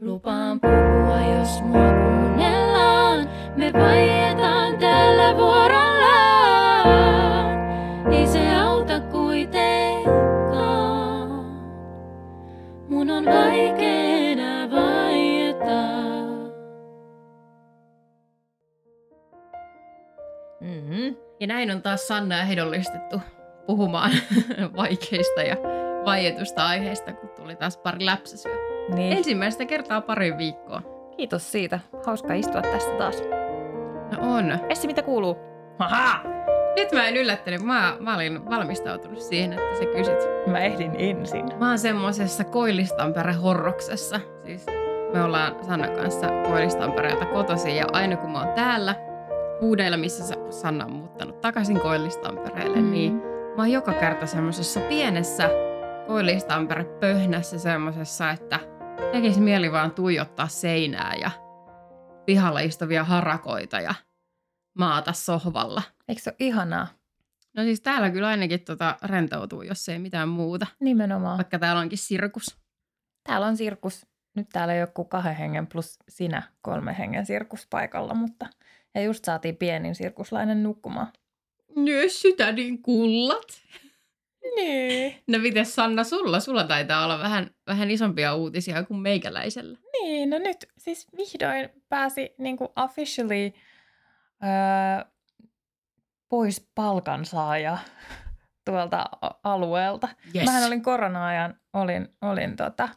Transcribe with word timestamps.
Lupaan 0.00 0.60
puhua, 0.60 1.20
jos 1.38 1.62
mua 1.62 1.92
kuunnellaan. 1.92 3.28
Me 3.56 3.72
vaietaan 3.72 4.78
tällä 4.78 5.36
vuorollaan. 5.36 6.90
Ei 8.12 8.26
se 8.26 8.54
auta 8.54 9.00
kuitenkaan. 9.00 10.10
Mun 12.88 13.10
on 13.10 13.24
vaikea 13.24 14.30
enää 14.30 14.70
vaieta. 14.70 15.82
Mm-hmm. 20.60 21.16
Ja 21.40 21.46
näin 21.46 21.70
on 21.70 21.82
taas 21.82 22.08
Sanna 22.08 22.40
ehdollistettu 22.40 23.20
puhumaan 23.66 24.10
vaikeista 24.76 25.42
ja 25.42 25.56
vaietusta 26.04 26.66
aiheista, 26.66 27.12
kun 27.12 27.28
tuli 27.28 27.56
taas 27.56 27.76
pari 27.76 28.06
läpsäsyä. 28.06 28.52
Niin. 28.94 29.16
Ensimmäistä 29.16 29.64
kertaa 29.64 30.00
pari 30.00 30.38
viikkoa. 30.38 30.82
Kiitos 31.16 31.52
siitä. 31.52 31.80
Hauska 32.06 32.34
istua 32.34 32.62
tässä 32.62 32.90
taas. 32.90 33.22
No 34.12 34.36
on. 34.36 34.58
Essi, 34.68 34.86
mitä 34.86 35.02
kuuluu? 35.02 35.36
Haha! 35.78 36.20
Nyt 36.76 36.92
mä 36.92 37.08
en 37.08 37.16
yllättänyt, 37.16 37.62
mä, 37.62 37.96
mä 38.00 38.14
olin 38.14 38.50
valmistautunut 38.50 39.20
siihen, 39.20 39.52
että 39.52 39.78
sä 39.78 39.84
kysyt. 39.84 40.46
Mä 40.46 40.60
ehdin 40.60 40.92
ensin. 40.98 41.46
Mä 41.58 41.68
oon 41.68 41.78
semmosessa 41.78 42.44
Koillistanpere 42.44 43.32
horroksessa. 43.32 44.20
Siis 44.44 44.66
me 45.12 45.22
ollaan 45.22 45.64
Sannan 45.64 45.92
kanssa 45.92 46.26
Koillistanpereelta 46.48 47.26
kotoisin 47.26 47.76
ja 47.76 47.84
aina 47.92 48.16
kun 48.16 48.30
mä 48.30 48.38
oon 48.38 48.54
täällä 48.54 48.94
huudeilla, 49.60 49.96
missä 49.96 50.24
Sa- 50.24 50.50
Sanna 50.50 50.84
on 50.84 50.92
muuttanut 50.92 51.40
takaisin 51.40 51.80
Koillistanpereelle, 51.80 52.80
mm. 52.80 52.90
niin 52.90 53.12
mä 53.56 53.62
oon 53.62 53.72
joka 53.72 53.92
kerta 53.92 54.26
semmosessa 54.26 54.80
pienessä 54.80 55.50
Koillistampere 56.10 56.84
pöhnässä 56.84 57.58
semmosessa, 57.58 58.30
että 58.30 58.60
tekisi 59.12 59.40
mieli 59.40 59.72
vaan 59.72 59.90
tuijottaa 59.90 60.48
seinää 60.48 61.14
ja 61.14 61.30
pihalla 62.26 62.60
istuvia 62.60 63.04
harakoita 63.04 63.80
ja 63.80 63.94
maata 64.78 65.12
sohvalla. 65.12 65.82
Eikö 66.08 66.22
se 66.22 66.30
ole 66.30 66.36
ihanaa? 66.38 66.86
No 67.56 67.62
siis 67.62 67.80
täällä 67.80 68.10
kyllä 68.10 68.28
ainakin 68.28 68.64
tota 68.64 68.96
rentoutuu, 69.02 69.62
jos 69.62 69.88
ei 69.88 69.98
mitään 69.98 70.28
muuta. 70.28 70.66
Nimenomaan. 70.80 71.36
Vaikka 71.36 71.58
täällä 71.58 71.80
onkin 71.80 71.98
sirkus. 71.98 72.58
Täällä 73.24 73.46
on 73.46 73.56
sirkus. 73.56 74.06
Nyt 74.36 74.48
täällä 74.52 74.74
ei 74.74 74.82
ole 74.82 74.90
kuin 74.94 75.08
kahden 75.08 75.36
hengen 75.36 75.66
plus 75.66 75.98
sinä 76.08 76.42
kolme 76.62 76.98
hengen 76.98 77.26
sirkus 77.26 77.66
paikalla, 77.70 78.14
mutta 78.14 78.46
ja 78.94 79.02
just 79.02 79.24
saatiin 79.24 79.56
pienin 79.56 79.94
sirkuslainen 79.94 80.62
nukkumaan. 80.62 81.12
Myös 81.76 82.22
sytänin 82.22 82.82
kullat. 82.82 83.62
Niin. 84.56 85.22
No 85.28 85.38
miten 85.38 85.66
Sanna 85.66 86.04
sulla? 86.04 86.40
Sulla 86.40 86.64
taitaa 86.64 87.04
olla 87.04 87.18
vähän, 87.18 87.50
vähän 87.66 87.90
isompia 87.90 88.34
uutisia 88.34 88.84
kuin 88.84 89.00
meikäläisellä. 89.00 89.78
Niin, 89.92 90.30
no 90.30 90.38
nyt 90.38 90.56
siis 90.78 91.06
vihdoin 91.16 91.68
pääsi 91.88 92.34
niin 92.38 92.56
kuin 92.56 92.68
officially 92.76 93.52
öö, 94.44 95.10
pois 96.28 96.70
palkansaaja 96.74 97.78
tuolta 98.66 99.04
alueelta. 99.42 100.08
Yes. 100.34 100.44
Mähän 100.44 100.66
olin 100.66 100.82
korona-ajan, 100.82 101.60
olin, 101.72 102.08
olin 102.22 102.56
tota, 102.56 102.88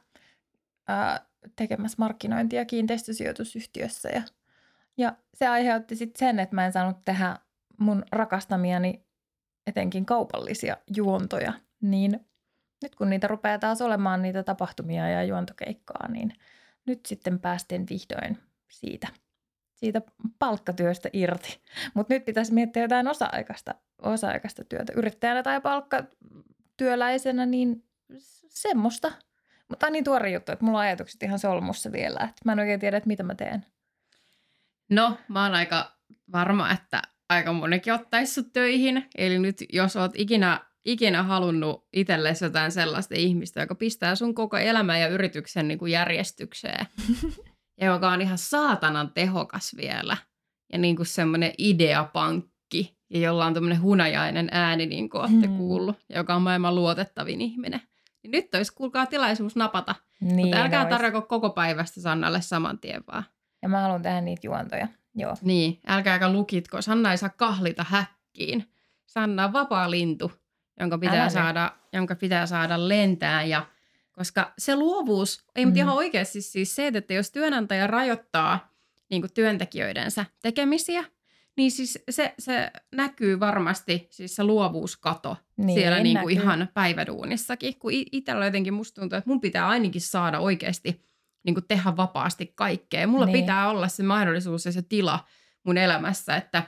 ää, 0.87 1.25
tekemässä 1.55 1.95
markkinointia 1.99 2.65
kiinteistösijoitusyhtiössä 2.65 4.09
ja, 4.09 4.21
ja 4.97 5.15
se 5.33 5.47
aiheutti 5.47 5.95
sitten 5.95 6.19
sen, 6.19 6.39
että 6.39 6.55
mä 6.55 6.65
en 6.65 6.71
saanut 6.71 6.97
tehdä 7.05 7.37
mun 7.77 8.03
rakastamiani 8.11 9.02
etenkin 9.67 10.05
kaupallisia 10.05 10.77
juontoja, 10.95 11.53
niin 11.81 12.27
nyt 12.83 12.95
kun 12.95 13.09
niitä 13.09 13.27
rupeaa 13.27 13.59
taas 13.59 13.81
olemaan 13.81 14.21
niitä 14.21 14.43
tapahtumia 14.43 15.09
ja 15.09 15.23
juontokeikkaa, 15.23 16.07
niin 16.11 16.33
nyt 16.85 17.05
sitten 17.05 17.39
päästiin 17.39 17.85
vihdoin 17.89 18.37
siitä, 18.69 19.07
siitä 19.75 20.01
palkkatyöstä 20.39 21.09
irti. 21.13 21.61
Mutta 21.93 22.13
nyt 22.13 22.25
pitäisi 22.25 22.53
miettiä 22.53 22.81
jotain 22.81 23.07
osa-aikaista, 23.07 23.75
osa-aikaista 24.01 24.63
työtä. 24.63 24.93
Yrittäjänä 24.95 25.43
tai 25.43 25.61
palkkatyöläisenä, 25.61 27.45
niin 27.45 27.83
semmoista. 28.49 29.11
Mutta 29.69 29.89
niin 29.89 30.03
tuore 30.03 30.29
juttu, 30.31 30.51
että 30.51 30.65
mulla 30.65 30.77
on 30.77 30.83
ajatukset 30.83 31.23
ihan 31.23 31.39
solmussa 31.39 31.91
vielä. 31.91 32.19
Että 32.19 32.41
mä 32.45 32.51
en 32.51 32.59
oikein 32.59 32.79
tiedä, 32.79 32.97
että 32.97 33.07
mitä 33.07 33.23
mä 33.23 33.35
teen. 33.35 33.65
No, 34.89 35.17
mä 35.27 35.43
oon 35.43 35.55
aika 35.55 35.91
varma, 36.31 36.71
että 36.71 37.01
aika 37.29 37.53
monikin 37.53 37.93
ottaisi 37.93 38.33
sut 38.33 38.53
töihin. 38.53 39.05
Eli 39.17 39.39
nyt 39.39 39.63
jos 39.73 39.95
oot 39.95 40.11
ikinä, 40.15 40.59
ikinä 40.85 41.23
halunnut 41.23 41.87
itsellesi 41.93 42.45
jotain 42.45 42.71
sellaista 42.71 43.15
ihmistä, 43.17 43.61
joka 43.61 43.75
pistää 43.75 44.15
sun 44.15 44.35
koko 44.35 44.57
elämän 44.57 45.01
ja 45.01 45.07
yrityksen 45.07 45.67
niin 45.67 45.77
kuin 45.79 45.91
järjestykseen, 45.91 46.85
ja 47.81 47.85
joka 47.87 48.11
on 48.11 48.21
ihan 48.21 48.37
saatanan 48.37 49.11
tehokas 49.13 49.75
vielä, 49.77 50.17
ja 50.73 50.77
niin 50.79 50.95
kuin 50.95 51.05
semmoinen 51.05 51.53
ideapankki, 51.57 52.97
ja 53.09 53.19
jolla 53.19 53.45
on 53.45 53.53
tämmöinen 53.53 53.81
hunajainen 53.81 54.49
ääni, 54.51 54.85
niin 54.85 55.09
kuin 55.09 55.21
olette 55.21 55.47
Hmm. 55.47 55.57
kuullut, 55.57 55.95
ja 56.09 56.17
joka 56.17 56.35
on 56.35 56.41
maailman 56.41 56.75
luotettavin 56.75 57.41
ihminen. 57.41 57.81
Niin 58.23 58.31
nyt 58.31 58.55
olisi, 58.55 58.73
kuulkaa, 58.75 59.05
tilaisuus 59.05 59.55
napata. 59.55 59.95
Niin, 60.21 60.35
Mutta 60.35 60.57
älkää 60.57 60.81
ois. 60.81 60.89
tarjoko 60.89 61.21
koko 61.21 61.49
päivästä 61.49 62.01
Sannalle 62.01 62.41
saman 62.41 62.79
tien 62.79 63.03
vaan. 63.13 63.23
Ja 63.61 63.69
mä 63.69 63.81
haluan 63.81 64.01
tehdä 64.01 64.21
niitä 64.21 64.47
juontoja. 64.47 64.87
Joo. 65.15 65.35
Niin, 65.41 65.79
älkääkä 65.87 66.31
lukitko. 66.31 66.81
Sanna 66.81 67.11
ei 67.11 67.17
saa 67.17 67.29
kahlita 67.29 67.85
häkkiin. 67.89 68.69
Sanna 69.05 69.45
on 69.45 69.53
vapaa 69.53 69.91
lintu, 69.91 70.31
jonka 70.79 70.97
pitää, 70.97 71.29
saada, 71.29 71.71
jonka 71.93 72.15
pitää 72.15 72.45
saada 72.45 72.89
lentää. 72.89 73.43
Ja, 73.43 73.65
koska 74.11 74.53
se 74.57 74.75
luovuus, 74.75 75.45
ei 75.55 75.65
mm. 75.65 75.71
Mm. 75.71 75.77
ihan 75.77 75.95
oikeasti 75.95 76.41
siis 76.41 76.75
se, 76.75 76.91
että 76.93 77.13
jos 77.13 77.31
työnantaja 77.31 77.87
rajoittaa 77.87 78.73
niin 79.09 79.33
työntekijöidensä 79.33 80.25
tekemisiä, 80.41 81.03
niin 81.57 81.71
siis 81.71 81.99
se, 82.09 82.33
se 82.39 82.71
näkyy 82.95 83.39
varmasti, 83.39 84.07
siis 84.09 84.35
se 84.35 84.43
luovuuskato 84.43 85.37
Niin, 85.57 85.79
siellä 85.79 85.99
niin 85.99 86.17
kuin 86.19 86.35
näkyy. 86.35 86.43
ihan 86.43 86.69
päiväduunissakin. 86.73 87.79
Kun 87.79 87.91
itsellä 87.93 88.45
jotenkin 88.45 88.73
musta 88.73 89.01
tuntuu, 89.01 89.17
että 89.17 89.29
mun 89.29 89.41
pitää 89.41 89.67
ainakin 89.67 90.01
saada 90.01 90.39
oikeasti 90.39 91.01
niin 91.43 91.53
kuin 91.55 91.65
tehdä 91.67 91.97
vapaasti 91.97 92.51
kaikkea. 92.55 93.07
Mulla 93.07 93.25
Niin. 93.25 93.39
pitää 93.41 93.69
olla 93.69 93.87
se 93.87 94.03
mahdollisuus 94.03 94.65
ja 94.65 94.71
se 94.71 94.81
tila 94.81 95.19
mun 95.63 95.77
elämässä, 95.77 96.35
että 96.35 96.63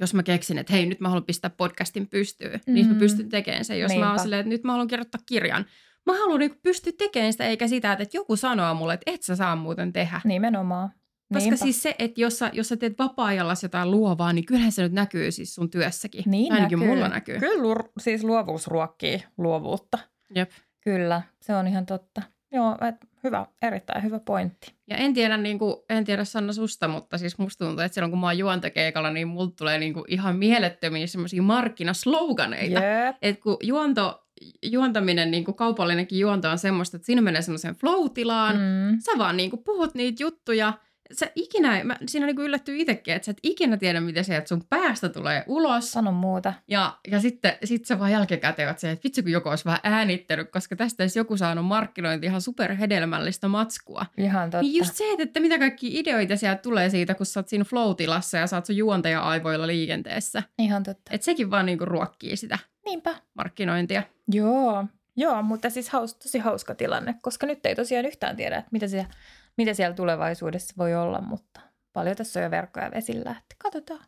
jos 0.00 0.14
mä 0.14 0.22
keksin, 0.22 0.58
että 0.58 0.72
hei, 0.72 0.86
nyt 0.86 1.00
mä 1.00 1.08
haluan 1.08 1.24
pistää 1.24 1.50
podcastin 1.50 2.06
pystyyn, 2.08 2.60
mm. 2.66 2.74
niin 2.74 2.86
mä 2.86 2.92
Mm. 2.92 2.98
pystyn 2.98 3.28
tekemään 3.28 3.64
sen. 3.64 3.80
Jos 3.80 3.92
mä 3.92 3.98
oon 3.98 4.06
Niinpä. 4.06 4.22
silleen, 4.22 4.40
että 4.40 4.48
nyt 4.48 4.64
mä 4.64 4.72
haluan 4.72 4.88
kirjoittaa 4.88 5.20
kirjan, 5.26 5.66
mä 6.06 6.12
haluan 6.18 6.40
niin 6.40 6.58
pystyä 6.62 6.92
tekemään 6.98 7.32
sitä, 7.32 7.44
eikä 7.44 7.68
sitä, 7.68 7.92
että 7.92 8.16
joku 8.16 8.36
sanoo 8.36 8.74
mulle, 8.74 8.94
että 8.94 9.10
et 9.10 9.22
sä 9.22 9.36
saa 9.36 9.56
muuten 9.56 9.92
tehdä. 9.92 10.20
Nimenomaan. 10.24 10.90
Koska 11.32 11.38
Niinpä. 11.50 11.56
siis 11.56 11.82
se, 11.82 11.94
että 11.98 12.20
jos 12.20 12.38
sä, 12.38 12.50
jos 12.52 12.68
sä 12.68 12.76
teet 12.76 12.98
vapaa-ajalla 12.98 13.54
jotain 13.62 13.90
luovaa, 13.90 14.32
niin 14.32 14.44
kyllähän 14.44 14.72
se 14.72 14.82
nyt 14.82 14.92
näkyy 14.92 15.32
siis 15.32 15.54
sun 15.54 15.70
työssäkin. 15.70 16.22
Niin 16.26 16.52
Ainakin 16.52 16.78
näkyy. 16.78 16.94
mulla 16.94 17.08
näkyy. 17.08 17.38
Kyllä 17.38 17.84
siis 17.98 18.24
luovuus 18.24 18.66
ruokkii 18.66 19.22
luovuutta. 19.38 19.98
Jep. 20.34 20.50
Kyllä, 20.80 21.22
se 21.40 21.54
on 21.54 21.66
ihan 21.66 21.86
totta. 21.86 22.22
Joo, 22.52 22.76
et, 22.88 22.94
hyvä, 23.24 23.46
erittäin 23.62 24.02
hyvä 24.02 24.18
pointti. 24.18 24.74
Ja 24.90 24.96
en 24.96 25.14
tiedä, 25.14 25.36
niin 25.36 25.58
kuin, 25.58 25.76
en 25.90 26.04
tiedä 26.04 26.24
Sanna 26.24 26.52
susta, 26.52 26.88
mutta 26.88 27.18
siis 27.18 27.38
musta 27.38 27.64
tuntuu, 27.64 27.84
että 27.84 27.94
silloin 27.94 28.10
kun 28.10 28.20
mä 28.20 28.26
oon 28.26 28.38
juontokeikalla, 28.38 29.10
niin 29.10 29.28
mulla 29.28 29.50
tulee 29.58 29.78
niin 29.78 29.94
kuin 29.94 30.04
ihan 30.08 30.36
mielettömiä 30.36 31.06
semmoisia 31.06 31.42
markkinasloganeita. 31.42 32.80
Jep. 32.80 33.16
Että 33.22 33.42
kun 33.42 33.56
juonto, 33.62 34.26
juontaminen, 34.62 35.30
niin 35.30 35.44
kuin 35.44 35.54
kaupallinenkin 35.54 36.18
juonto 36.18 36.50
on 36.50 36.58
semmoista, 36.58 36.96
että 36.96 37.06
siinä 37.06 37.20
menee 37.22 37.42
semmoiseen 37.42 37.74
flow-tilaan, 37.74 38.56
Mm. 38.56 38.98
sä 39.00 39.12
vaan 39.18 39.36
niin 39.36 39.50
kuin 39.50 39.64
puhut 39.64 39.94
niitä 39.94 40.22
juttuja, 40.22 40.72
sä 41.12 41.30
ikinä, 41.34 41.84
mä, 41.84 41.96
siinä 42.08 42.26
niin 42.26 42.36
kuin 42.36 42.46
yllättyy 42.46 42.76
itsekin, 42.76 43.14
että 43.14 43.26
sä 43.26 43.30
et 43.30 43.38
ikinä 43.42 43.76
tiedä, 43.76 44.00
mitä 44.00 44.22
sieltä 44.22 44.48
sun 44.48 44.64
päästä 44.70 45.08
tulee 45.08 45.44
ulos. 45.46 45.92
Sano 45.92 46.12
muuta. 46.12 46.52
Ja, 46.68 46.98
ja 47.10 47.20
sitten 47.20 47.52
sit 47.64 47.84
sä 47.84 47.98
vaan 47.98 48.12
jälkikäteen 48.12 48.68
oot 48.68 48.78
se, 48.78 48.90
että 48.90 49.04
vitsi 49.04 49.22
kun 49.22 49.32
joku 49.32 49.48
olisi 49.48 49.64
vähän 49.64 49.80
äänittänyt, 49.82 50.50
koska 50.50 50.76
tästä 50.76 51.02
olisi 51.02 51.18
joku 51.18 51.36
saanut 51.36 51.66
markkinointi 51.66 52.26
ihan 52.26 52.40
superhedelmällistä 52.40 53.48
matskua. 53.48 54.06
Ihan 54.16 54.50
totta. 54.50 54.62
Niin 54.62 54.78
just 54.78 54.94
se, 54.94 55.10
että, 55.10 55.22
että 55.22 55.40
mitä 55.40 55.58
kaikki 55.58 55.98
ideoita 55.98 56.36
sieltä 56.36 56.62
tulee 56.62 56.90
siitä, 56.90 57.14
kun 57.14 57.26
sä 57.26 57.40
oot 57.40 57.48
siinä 57.48 57.64
flow-tilassa 57.64 58.38
ja 58.38 58.46
sä 58.46 58.56
oot 58.56 58.66
sun 58.66 58.76
juontaja-aivoilla 58.76 59.66
liikenteessä. 59.66 60.42
Ihan 60.58 60.82
totta. 60.82 61.10
Että 61.14 61.24
sekin 61.24 61.50
vaan 61.50 61.66
niinku 61.66 61.84
ruokkii 61.84 62.36
sitä 62.36 62.58
Niinpä. 62.84 63.14
markkinointia. 63.34 64.02
Joo. 64.32 64.84
Joo, 65.18 65.42
mutta 65.42 65.70
siis 65.70 65.88
haus, 65.88 66.14
tosi 66.14 66.38
hauska 66.38 66.74
tilanne, 66.74 67.14
koska 67.22 67.46
nyt 67.46 67.66
ei 67.66 67.74
tosiaan 67.74 68.06
yhtään 68.06 68.36
tiedä, 68.36 68.56
että 68.56 68.68
mitä 68.72 68.88
siellä, 68.88 69.08
mitä 69.56 69.74
siellä 69.74 69.96
tulevaisuudessa 69.96 70.74
voi 70.78 70.94
olla, 70.94 71.20
mutta 71.20 71.60
paljon 71.92 72.16
tässä 72.16 72.40
on 72.40 72.44
jo 72.44 72.50
verkkoja 72.50 72.90
vesillä, 72.90 73.30
että 73.30 73.56
katsotaan, 73.58 74.04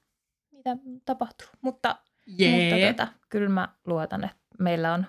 mitä 0.53 0.77
tapahtuu. 1.05 1.47
Mutta, 1.63 1.97
mutta 2.27 2.87
tota, 2.89 3.09
kyllä 3.29 3.49
mä 3.49 3.69
luotan, 3.87 4.25
että 4.25 4.37
meillä 4.59 4.95
on 4.95 5.07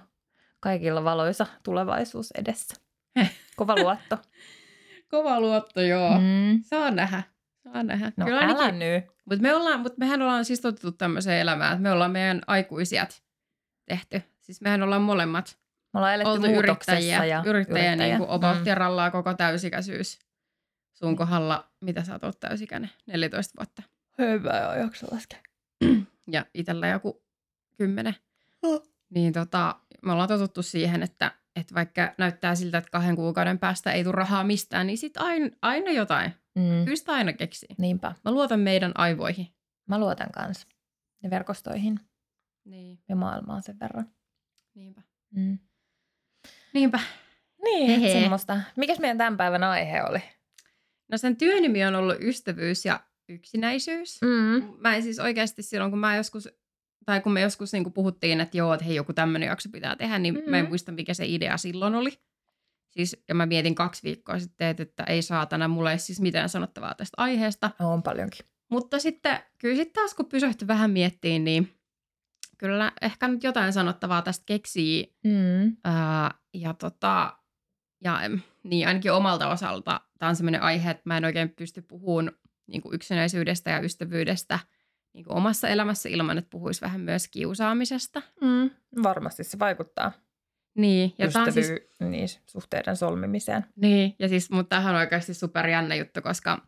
kaikilla 0.59 1.03
valoisa 1.03 1.45
tulevaisuus 1.63 2.31
edessä. 2.31 2.75
Kova 3.57 3.75
luotto. 3.75 4.18
Kova 5.07 5.39
luotto, 5.39 5.81
joo. 5.81 6.19
Mm. 6.19 6.62
Saa 6.63 6.92
nähdä. 6.92 7.24
Saa 7.63 7.83
nähdä. 7.83 8.12
No 8.18 8.25
Kyllä 8.25 8.42
älä 8.42 8.71
nyt. 8.71 9.06
Mutta 9.25 9.42
me 9.42 9.56
ollaan, 9.56 9.80
mut 9.80 9.97
mehän 9.97 10.21
ollaan 10.21 10.45
siis 10.45 10.62
totuttu 10.62 10.92
tämmöiseen 10.92 11.39
elämään, 11.42 11.71
että 11.74 11.83
me 11.83 11.92
ollaan 11.92 12.12
meidän 12.12 12.42
aikuisiat 12.47 13.24
tehty. 13.85 14.21
Siis 14.42 14.62
mehän 14.62 14.83
ollaan 14.83 15.01
molemmat 15.01 15.57
Me 15.94 15.97
ollaan 15.97 16.13
eletty 16.15 16.31
oltu 16.31 16.47
yrittäjiä, 16.47 17.25
ja 17.25 17.44
yrittäjiä 17.45 17.95
niin 17.95 18.18
kuin 18.18 18.30
about 18.30 18.57
Mm. 18.57 19.12
koko 19.12 19.33
täysikäisyys. 19.33 20.19
Sun 21.00 21.16
kohdalla, 21.16 21.72
mitä 21.81 22.04
sä 22.04 22.19
oot 22.22 22.40
täysikäinen, 22.40 22.90
14 23.07 23.54
vuotta. 23.60 23.84
Hyvä, 24.18 24.57
joo, 24.57 24.74
jaksa 24.74 25.07
laskea. 25.12 25.40
Ja 26.31 26.46
itsellä 26.54 26.88
joku 26.88 27.24
10. 27.78 28.16
Oh. 28.62 28.90
Niin 29.10 29.34
tota, 29.34 29.75
me 30.04 30.12
ollaan 30.12 30.28
totuttu 30.30 30.63
siihen, 30.63 31.04
että, 31.04 31.31
että 31.56 31.75
vaikka 31.75 32.13
näyttää 32.18 32.56
siltä, 32.56 32.78
että 32.78 32.90
kahden 32.92 33.16
kuukauden 33.16 33.60
päästä 33.60 33.92
ei 33.92 34.04
tule 34.04 34.16
rahaa 34.16 34.44
mistään, 34.44 34.88
niin 34.88 34.98
sit 34.98 35.18
aina, 35.18 35.50
aina 35.62 35.92
jotain. 35.92 36.34
Mm. 36.56 36.84
Kyllä 36.84 36.96
sitä 36.96 37.12
aina 37.12 37.34
keksii. 37.34 37.69
Niinpä. 37.78 38.16
Mä 38.25 38.31
luotan 38.31 38.60
meidän 38.60 38.92
aivoihin. 38.95 39.48
Mä 39.88 40.00
luotan 40.00 40.31
kanssa 40.31 40.68
ja 41.24 41.30
verkostoihin 41.30 42.00
Niin, 42.66 43.00
ja 43.10 43.16
maailmaan 43.16 43.63
sen 43.63 43.80
verran. 43.80 44.10
niinpä. 44.74 45.02
Mm. 45.36 45.60
Niinpä. 46.74 47.00
Niin, 47.63 48.02
Hehe. 48.02 48.19
semmoista. 48.22 48.62
Mikäs 48.75 49.00
meidän 49.00 49.18
tämän 49.18 49.38
päivän 49.38 49.63
aihe 49.63 50.04
oli? 50.04 50.22
No 51.11 51.17
sen 51.17 51.38
työnimi 51.38 51.85
on 51.85 51.95
ollut 51.95 52.15
ystävyys 52.21 52.85
ja 52.85 53.00
yksinäisyys. 53.29 54.19
Mm. 54.21 54.63
Mä 54.77 54.95
en 54.95 55.03
siis 55.03 55.19
oikeasti 55.19 55.63
silloin, 55.63 55.91
kun 55.91 56.00
mä 56.00 56.15
joskus, 56.15 56.50
tai 57.06 57.21
kun 57.21 57.31
me 57.31 57.41
joskus 57.41 57.73
niin 57.73 57.94
puhuttiin, 57.94 58.41
että 58.41 58.57
joo, 58.57 58.73
että 58.73 58.85
hei, 58.85 58.95
joku 58.95 59.13
tämmöinen 59.13 59.47
jakso 59.47 59.69
pitää 59.71 59.95
tehdä, 59.95 60.19
niin 60.19 60.33
mm-hmm. 60.33 60.50
mä 60.50 60.57
en 60.57 60.63
Mhm. 60.63 60.71
muista, 60.71 60.91
mikä 60.91 61.13
se 61.13 61.25
idea 61.27 61.57
silloin 61.57 61.95
oli. 61.95 62.09
Siis, 62.89 63.23
ja 63.27 63.35
mä 63.35 63.45
mietin 63.45 63.75
kaksi 63.75 64.03
viikkoa 64.03 64.39
sitten, 64.39 64.75
että 64.79 65.03
ei 65.03 65.21
saatana, 65.21 65.67
mulla 65.67 65.91
ei 65.91 66.00
siis 66.00 66.21
mitään 66.21 66.50
sanottavaa 66.50 66.94
tästä 66.94 67.13
aiheesta. 67.17 67.71
On 67.79 68.03
paljonkin. 68.03 68.45
Mutta 68.71 69.00
sitten, 69.00 69.39
kyllä 69.57 69.75
sitten 69.75 69.94
taas 69.94 70.13
kun 70.13 70.25
pysähtyi 70.25 70.67
vähän 70.67 70.91
miettiin, 70.91 71.44
niin 71.44 71.73
kyllä 72.57 72.91
ehkä 73.01 73.27
nyt 73.27 73.44
jotain 73.44 73.73
sanottavaa 73.73 74.21
tästä 74.21 74.44
keksii. 74.45 75.15
Mm. 75.23 75.77
Ää, 75.83 76.31
ja 76.53 76.73
tota, 76.73 77.38
ja 78.04 78.19
niin 78.63 78.88
ainakin 78.88 79.12
omalta 79.13 79.50
osalta 79.50 80.01
tämä 80.19 80.30
on 80.30 80.36
sellainen 80.36 80.62
aihe, 80.62 80.92
että 80.92 81.04
mä 81.06 81.18
en 81.18 81.25
oikein 81.25 81.50
pysty 81.50 81.81
puhumaan 81.81 82.31
niin 82.68 82.81
kuin 82.81 82.96
yksinäisyydestä 82.96 83.69
ja 83.72 83.80
ystävyydestä 83.80 84.60
niin 85.13 85.25
kuin 85.25 85.38
omassa 85.38 85.68
elämässä 85.68 86.10
ilman, 86.10 86.38
että 86.38 86.50
puhuisi 86.50 86.81
vähän 86.81 87.01
myös 87.01 87.28
kiusaamisesta. 87.28 88.22
Mm. 88.42 88.69
Varmasti 89.04 89.44
se 89.44 89.60
vaikuttaa 89.60 90.12
Niin, 90.78 91.13
ja 91.18 91.25
on 91.36 91.51
siis, 91.54 91.69
Ystävy- 91.69 92.10
niin, 92.10 92.28
suhteiden 92.46 92.96
solmimiseen. 92.96 93.66
niin, 93.75 94.16
ja 94.19 94.28
siis, 94.30 94.50
mutta 94.52 94.69
tämähän 94.69 94.95
on 94.95 95.00
oikeasti 95.02 95.34
super 95.34 95.68
jännä 95.68 95.95
juttu, 95.95 96.22
koska 96.22 96.68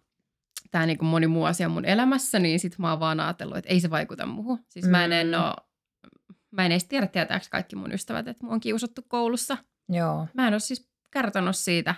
tämä 0.72 0.86
niin 0.86 0.98
kuin 0.98 1.10
moni 1.10 1.28
muu 1.28 1.44
asia 1.46 1.70
mun 1.70 1.86
elämässä, 1.86 2.40
niin 2.40 2.60
sit 2.60 2.78
mä 2.80 2.90
oon 2.90 3.00
vaan 3.00 3.20
ajatellut, 3.20 3.58
että 3.58 3.70
ei 3.70 3.80
se 3.80 3.90
vaikuta 3.90 4.26
muuhun. 4.26 4.60
Siis 4.70 4.88
mä 4.88 5.06
en, 5.06 5.12
en 5.14 5.28
Mm. 5.28 5.34
oo, 5.34 5.56
mä 6.52 6.66
en 6.66 6.72
edes 6.72 6.86
tiedä, 6.86 7.08
tietääkö 7.08 7.46
kaikki 7.52 7.76
mun 7.76 7.92
ystävät, 7.92 8.28
että 8.28 8.46
mua 8.46 8.54
on 8.54 8.60
kiusattu 8.60 9.02
koulussa. 9.08 9.58
Joo. 9.90 10.28
Mä 10.34 10.48
en 10.48 10.54
ole 10.54 10.60
siis 10.60 10.91
kertonut 11.12 11.56
siitä, 11.56 11.96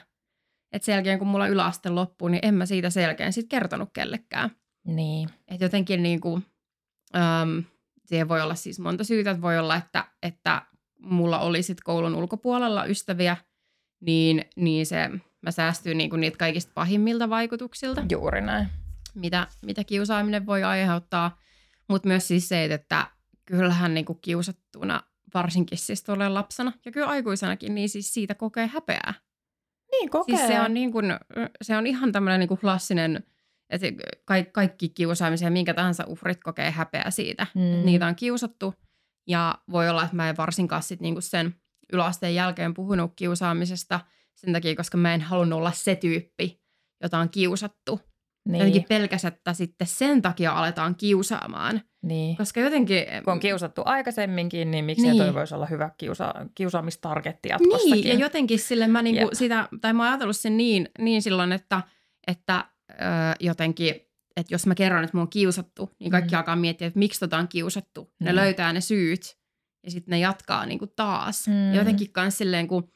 että 0.71 0.86
sen 0.86 0.94
jälkeen 0.94 1.19
kun 1.19 1.27
mulla 1.27 1.48
yläaste 1.48 1.89
loppuu, 1.89 2.27
niin 2.27 2.39
en 2.44 2.54
mä 2.54 2.65
siitä 2.65 2.89
selkeän 2.89 3.33
sit 3.33 3.50
kertonut 3.50 3.89
kellekään. 3.94 4.50
Niin. 4.88 5.30
Et 5.48 5.62
jotenkin 5.62 6.04
niin 6.04 6.21
kuin, 6.21 6.45
äm, 7.15 7.63
siihen 8.06 8.30
voi 8.30 8.42
olla 8.42 8.56
siis 8.56 8.80
monta 8.80 9.04
syytä, 9.04 9.31
että 9.31 9.42
voi 9.42 9.60
olla, 9.60 9.75
että, 9.75 10.06
että 10.24 10.62
mulla 11.00 11.39
oli 11.39 11.63
sit 11.63 11.81
koulun 11.81 12.15
ulkopuolella 12.15 12.86
ystäviä, 12.86 13.38
niin, 14.00 14.45
niin 14.56 14.86
se, 14.86 15.10
mä 15.42 15.51
säästyin 15.51 15.98
niin 15.98 16.10
kuin 16.10 16.19
niitä 16.19 16.38
kaikista 16.38 16.71
pahimmilta 16.75 17.30
vaikutuksilta 17.30 18.04
Juuri 18.12 18.42
näin. 18.42 18.68
mitä, 19.15 19.48
mitä 19.65 19.83
kiusaaminen 19.83 20.45
voi 20.45 20.63
aiheuttaa, 20.63 21.38
mutta 21.88 22.07
myös 22.07 22.27
siis 22.27 22.50
se, 22.50 22.63
että 22.63 23.07
kyllähän 23.45 23.94
niin 23.94 24.06
kuin 24.06 24.19
kiusattuna, 24.21 25.04
varsinkin 25.33 25.77
siis 25.77 26.03
tuolla 26.03 26.33
lapsena 26.33 26.71
ja 26.85 26.91
kyllä 26.91 27.07
aikuisenakin, 27.07 27.75
niin 27.75 27.89
siis 27.89 28.13
siitä 28.13 28.35
kokee 28.35 28.68
häpeää. 28.68 29.13
Niin 29.91 30.09
kokee. 30.09 30.35
Siis 30.38 30.47
se 30.47 30.62
on, 30.62 30.74
niin 30.74 30.91
kuin, 30.91 31.06
se 31.62 31.77
on 31.77 31.88
ihan 31.88 32.12
tämmöinen 32.12 32.39
niin 32.39 32.47
kuin 32.47 32.59
klassinen, 32.59 33.24
että 33.69 33.88
kaikki, 34.25 34.51
kaikki 34.51 34.89
kiusaamisen 34.89 35.45
ja 35.45 35.51
minkä 35.51 35.74
tahansa 35.74 36.03
uhrit 36.07 36.44
kokee 36.44 36.71
häpeää 36.71 37.12
siitä, 37.12 37.47
Mm. 37.56 37.74
että 37.74 37.85
niitä 37.85 38.07
on 38.07 38.15
kiusattu. 38.15 38.74
Ja 39.27 39.56
voi 39.71 39.89
olla, 39.89 40.03
että 40.03 40.15
mä 40.15 40.30
en 40.30 40.38
varsinkaan 40.38 40.83
sit 40.83 41.00
niin 41.00 41.15
kuin 41.15 41.24
sen 41.24 41.56
yläasteen 41.94 42.36
jälkeen 42.36 42.74
puhunut 42.74 43.13
kiusaamisesta 43.15 44.00
sen 44.36 44.53
takia, 44.53 44.75
koska 44.75 44.97
mä 44.97 45.13
en 45.13 45.21
halunnut 45.21 45.57
olla 45.57 45.71
se 45.71 45.95
tyyppi, 45.95 46.62
jota 47.01 47.18
on 47.18 47.29
kiusattu. 47.29 48.00
Niin. 48.45 48.59
Jotenkin 48.59 48.85
pelkäs, 48.89 49.25
että 49.25 49.53
sitten 49.53 49.87
sen 49.87 50.21
takia 50.21 50.51
aletaan 50.53 50.95
kiusaamaan. 50.95 51.81
niin. 52.03 52.37
Koska 52.37 52.59
jotenkin... 52.59 53.05
Kun 53.23 53.33
on 53.33 53.39
kiusattu 53.39 53.81
aikaisemmin, 53.85 54.49
niin 54.65 54.85
miksi 54.85 55.01
Niin. 55.01 55.11
niin. 55.11 55.23
toi 55.23 55.33
voisi 55.33 55.55
olla 55.55 55.65
hyvä 55.65 55.89
kiusa, 55.97 56.33
kiusaamistargetti 56.55 57.49
jatkossakin? 57.49 57.91
Niin, 57.91 58.07
ja 58.07 58.13
jotenkin 58.25 58.59
sille 58.59 58.87
mä 58.87 59.01
niinku 59.01 59.21
Jep. 59.25 59.33
sitä, 59.33 59.67
tai 59.81 59.93
mä 59.93 60.03
oon 60.03 60.09
ajatellut 60.11 60.37
sen 60.37 60.57
niin, 60.57 60.89
niin 60.99 61.21
silloin, 61.21 61.51
että, 61.51 61.81
että 62.27 62.65
ö, 62.91 62.95
jotenkin, 63.39 63.95
että 64.35 64.53
jos 64.53 64.67
mä 64.67 64.75
kerron, 64.75 65.03
että 65.03 65.17
mua 65.17 65.21
on 65.21 65.29
kiusattu, 65.29 65.89
niin 65.99 66.11
kaikki 66.11 66.31
Mm. 66.31 66.37
alkaa 66.37 66.55
miettiä, 66.55 66.87
että 66.87 66.99
miksi 66.99 67.19
tota 67.19 67.37
on 67.37 67.47
kiusattu. 67.47 68.13
Ne 68.19 68.31
Mm. 68.31 68.35
löytää 68.35 68.73
ne 68.73 68.81
syyt, 68.81 69.37
ja 69.85 69.91
sitten 69.91 70.11
ne 70.11 70.19
jatkaa 70.19 70.65
niinku 70.65 70.87
taas. 70.87 71.47
Mm. 71.47 71.69
Ja 71.73 71.75
jotenkin 71.75 72.11
kans 72.11 72.37
silleen, 72.37 72.67
kun 72.67 72.91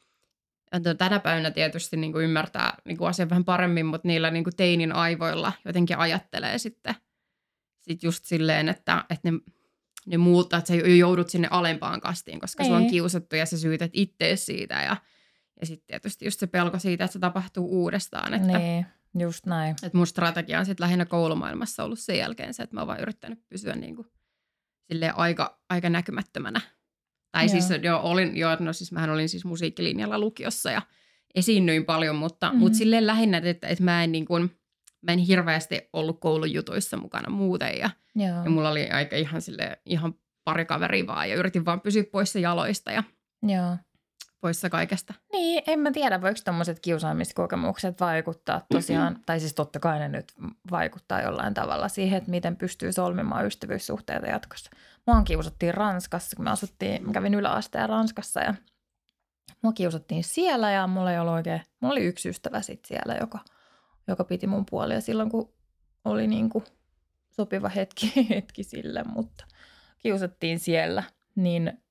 tänä 0.98 1.20
päivänä 1.20 1.50
tietysti 1.50 1.96
niinku 1.96 2.18
ymmärtää 2.18 2.74
niinku 2.84 3.04
asian 3.04 3.30
vähän 3.30 3.44
paremmin, 3.44 3.86
mutta 3.86 4.08
niillä 4.08 4.30
niinku 4.30 4.50
teinin 4.56 4.92
aivoilla 4.92 5.52
jotenkin 5.64 5.98
ajattelee 5.98 6.58
sitten 6.58 6.94
sit 7.78 8.02
just 8.02 8.24
silleen, 8.24 8.68
että, 8.68 9.04
että 9.10 9.30
ne, 9.30 9.38
ne 10.06 10.16
muuttaa, 10.16 10.58
että 10.58 10.68
sä 10.68 10.74
joudut 10.74 11.30
sinne 11.30 11.48
alempaan 11.50 12.00
kastiin, 12.00 12.40
koska 12.40 12.64
sua 12.64 12.76
on 12.76 12.82
Niin. 12.82 12.90
kiusattu 12.90 13.36
ja 13.36 13.46
sä 13.46 13.58
syytät 13.58 13.90
ittees 13.94 14.46
siitä. 14.46 14.74
Ja, 14.74 14.96
ja 15.60 15.66
sitten 15.66 15.86
tietysti 15.86 16.24
just 16.24 16.40
se 16.40 16.46
pelko 16.46 16.78
siitä, 16.78 17.04
että 17.04 17.12
se 17.12 17.18
tapahtuu 17.18 17.82
uudestaan. 17.82 18.34
Että, 18.34 18.58
Niin, 18.58 18.86
just 19.18 19.46
näin. 19.46 19.70
että 19.82 19.96
mun 19.98 20.06
strategia 20.06 20.58
on 20.58 20.66
sitten 20.66 20.84
lähinnä 20.84 21.04
koulumaailmassa 21.04 21.84
ollut 21.84 21.98
sen 21.98 22.18
jälkeen 22.18 22.54
se, 22.54 22.62
että 22.62 22.76
mä 22.76 22.80
oon 22.80 22.86
vaan 22.88 23.00
yrittänyt 23.00 23.48
pysyä 23.48 23.74
niin 23.74 23.96
kuin, 23.96 24.08
silleen 24.88 25.16
aika, 25.18 25.60
aika 25.68 25.90
näkymättömänä. 25.90 26.60
Tai 27.32 27.44
Joo. 27.44 27.48
siis 27.48 27.82
jo 27.82 28.00
olin, 28.02 28.36
jo, 28.36 28.48
no 28.60 28.72
siis 28.72 28.92
mähän 28.92 29.10
olin 29.10 29.28
siis 29.28 29.44
musiikkilinjalla 29.44 30.18
lukiossa 30.18 30.70
ja 30.70 30.82
esiinnyin 31.34 31.84
paljon, 31.84 32.16
mutta, 32.16 32.46
Mhm. 32.46 32.54
mm-hmm. 32.54 32.62
mutta 32.64 32.78
silleen 32.78 33.06
lähinnä, 33.06 33.40
että, 33.44 33.68
että 33.68 33.84
mä 33.84 34.04
en 34.04 34.12
niin 34.12 34.24
kuin, 34.26 34.50
mä 35.02 35.12
en 35.12 35.18
hirveästi 35.18 35.80
ollut 35.92 36.20
koulun 36.20 36.52
jutuissa 36.52 36.96
mukana 36.96 37.30
muuten 37.30 37.78
ja, 37.78 37.90
Joo. 38.14 38.44
ja 38.44 38.50
mulla 38.50 38.70
oli 38.70 38.90
aika 38.90 39.16
ihan 39.16 39.42
sille 39.42 39.78
ihan 39.86 40.14
pari 40.44 40.64
kaveria 40.64 41.06
vaan 41.06 41.30
ja 41.30 41.36
yritin 41.36 41.64
vaan 41.64 41.80
pysyä 41.80 42.04
poissa 42.12 42.38
jaloista 42.38 42.90
ja 42.92 43.02
Joo. 43.42 43.76
Poissa 44.40 44.70
kaikesta. 44.70 45.14
Niin, 45.32 45.62
en 45.66 45.80
mä 45.80 45.90
tiedä, 45.90 46.22
voiko 46.22 46.40
tämmöiset 46.44 46.80
kiusaamiskokemukset 46.80 48.00
vaikuttaa 48.00 48.66
tosiaan, 48.72 49.18
tai 49.26 49.40
siis 49.40 49.54
totta 49.54 49.80
kai 49.80 49.98
ne 49.98 50.08
nyt 50.08 50.32
vaikuttaa 50.70 51.22
jollain 51.22 51.54
tavalla 51.54 51.88
siihen, 51.88 52.18
että 52.18 52.30
miten 52.30 52.56
pystyy 52.56 52.92
solmimaan 52.92 53.46
ystävyyssuhteita 53.46 54.26
jatkossa. 54.26 54.70
Mua 55.06 55.22
kiusattiin 55.22 55.74
Ranskassa, 55.74 56.36
kun 56.36 56.44
me 56.44 56.50
asuttiin, 56.50 57.06
mä 57.06 57.12
kävin 57.12 57.34
yläasteen 57.34 57.88
Ranskassa 57.88 58.40
ja 58.40 58.54
mua 59.62 59.72
kiusattiin 59.72 60.24
siellä 60.24 60.70
ja 60.70 60.86
mulla 60.86 61.12
ei 61.12 61.18
ollut 61.18 61.34
oikein, 61.34 61.60
mulla 61.80 61.92
oli 61.92 62.04
yksi 62.04 62.28
ystävä 62.28 62.62
sit 62.62 62.84
siellä, 62.84 63.14
joka, 63.20 63.38
joka 64.08 64.24
piti 64.24 64.46
mun 64.46 64.66
puolia 64.70 65.00
silloin, 65.00 65.30
kun 65.30 65.52
oli 66.04 66.26
niin 66.26 66.48
kuin 66.48 66.64
sopiva 67.30 67.68
hetki, 67.68 68.12
hetki 68.30 68.62
sille, 68.62 69.04
mutta 69.04 69.44
kiusattiin 69.98 70.58
siellä, 70.58 71.02
niin 71.34 71.82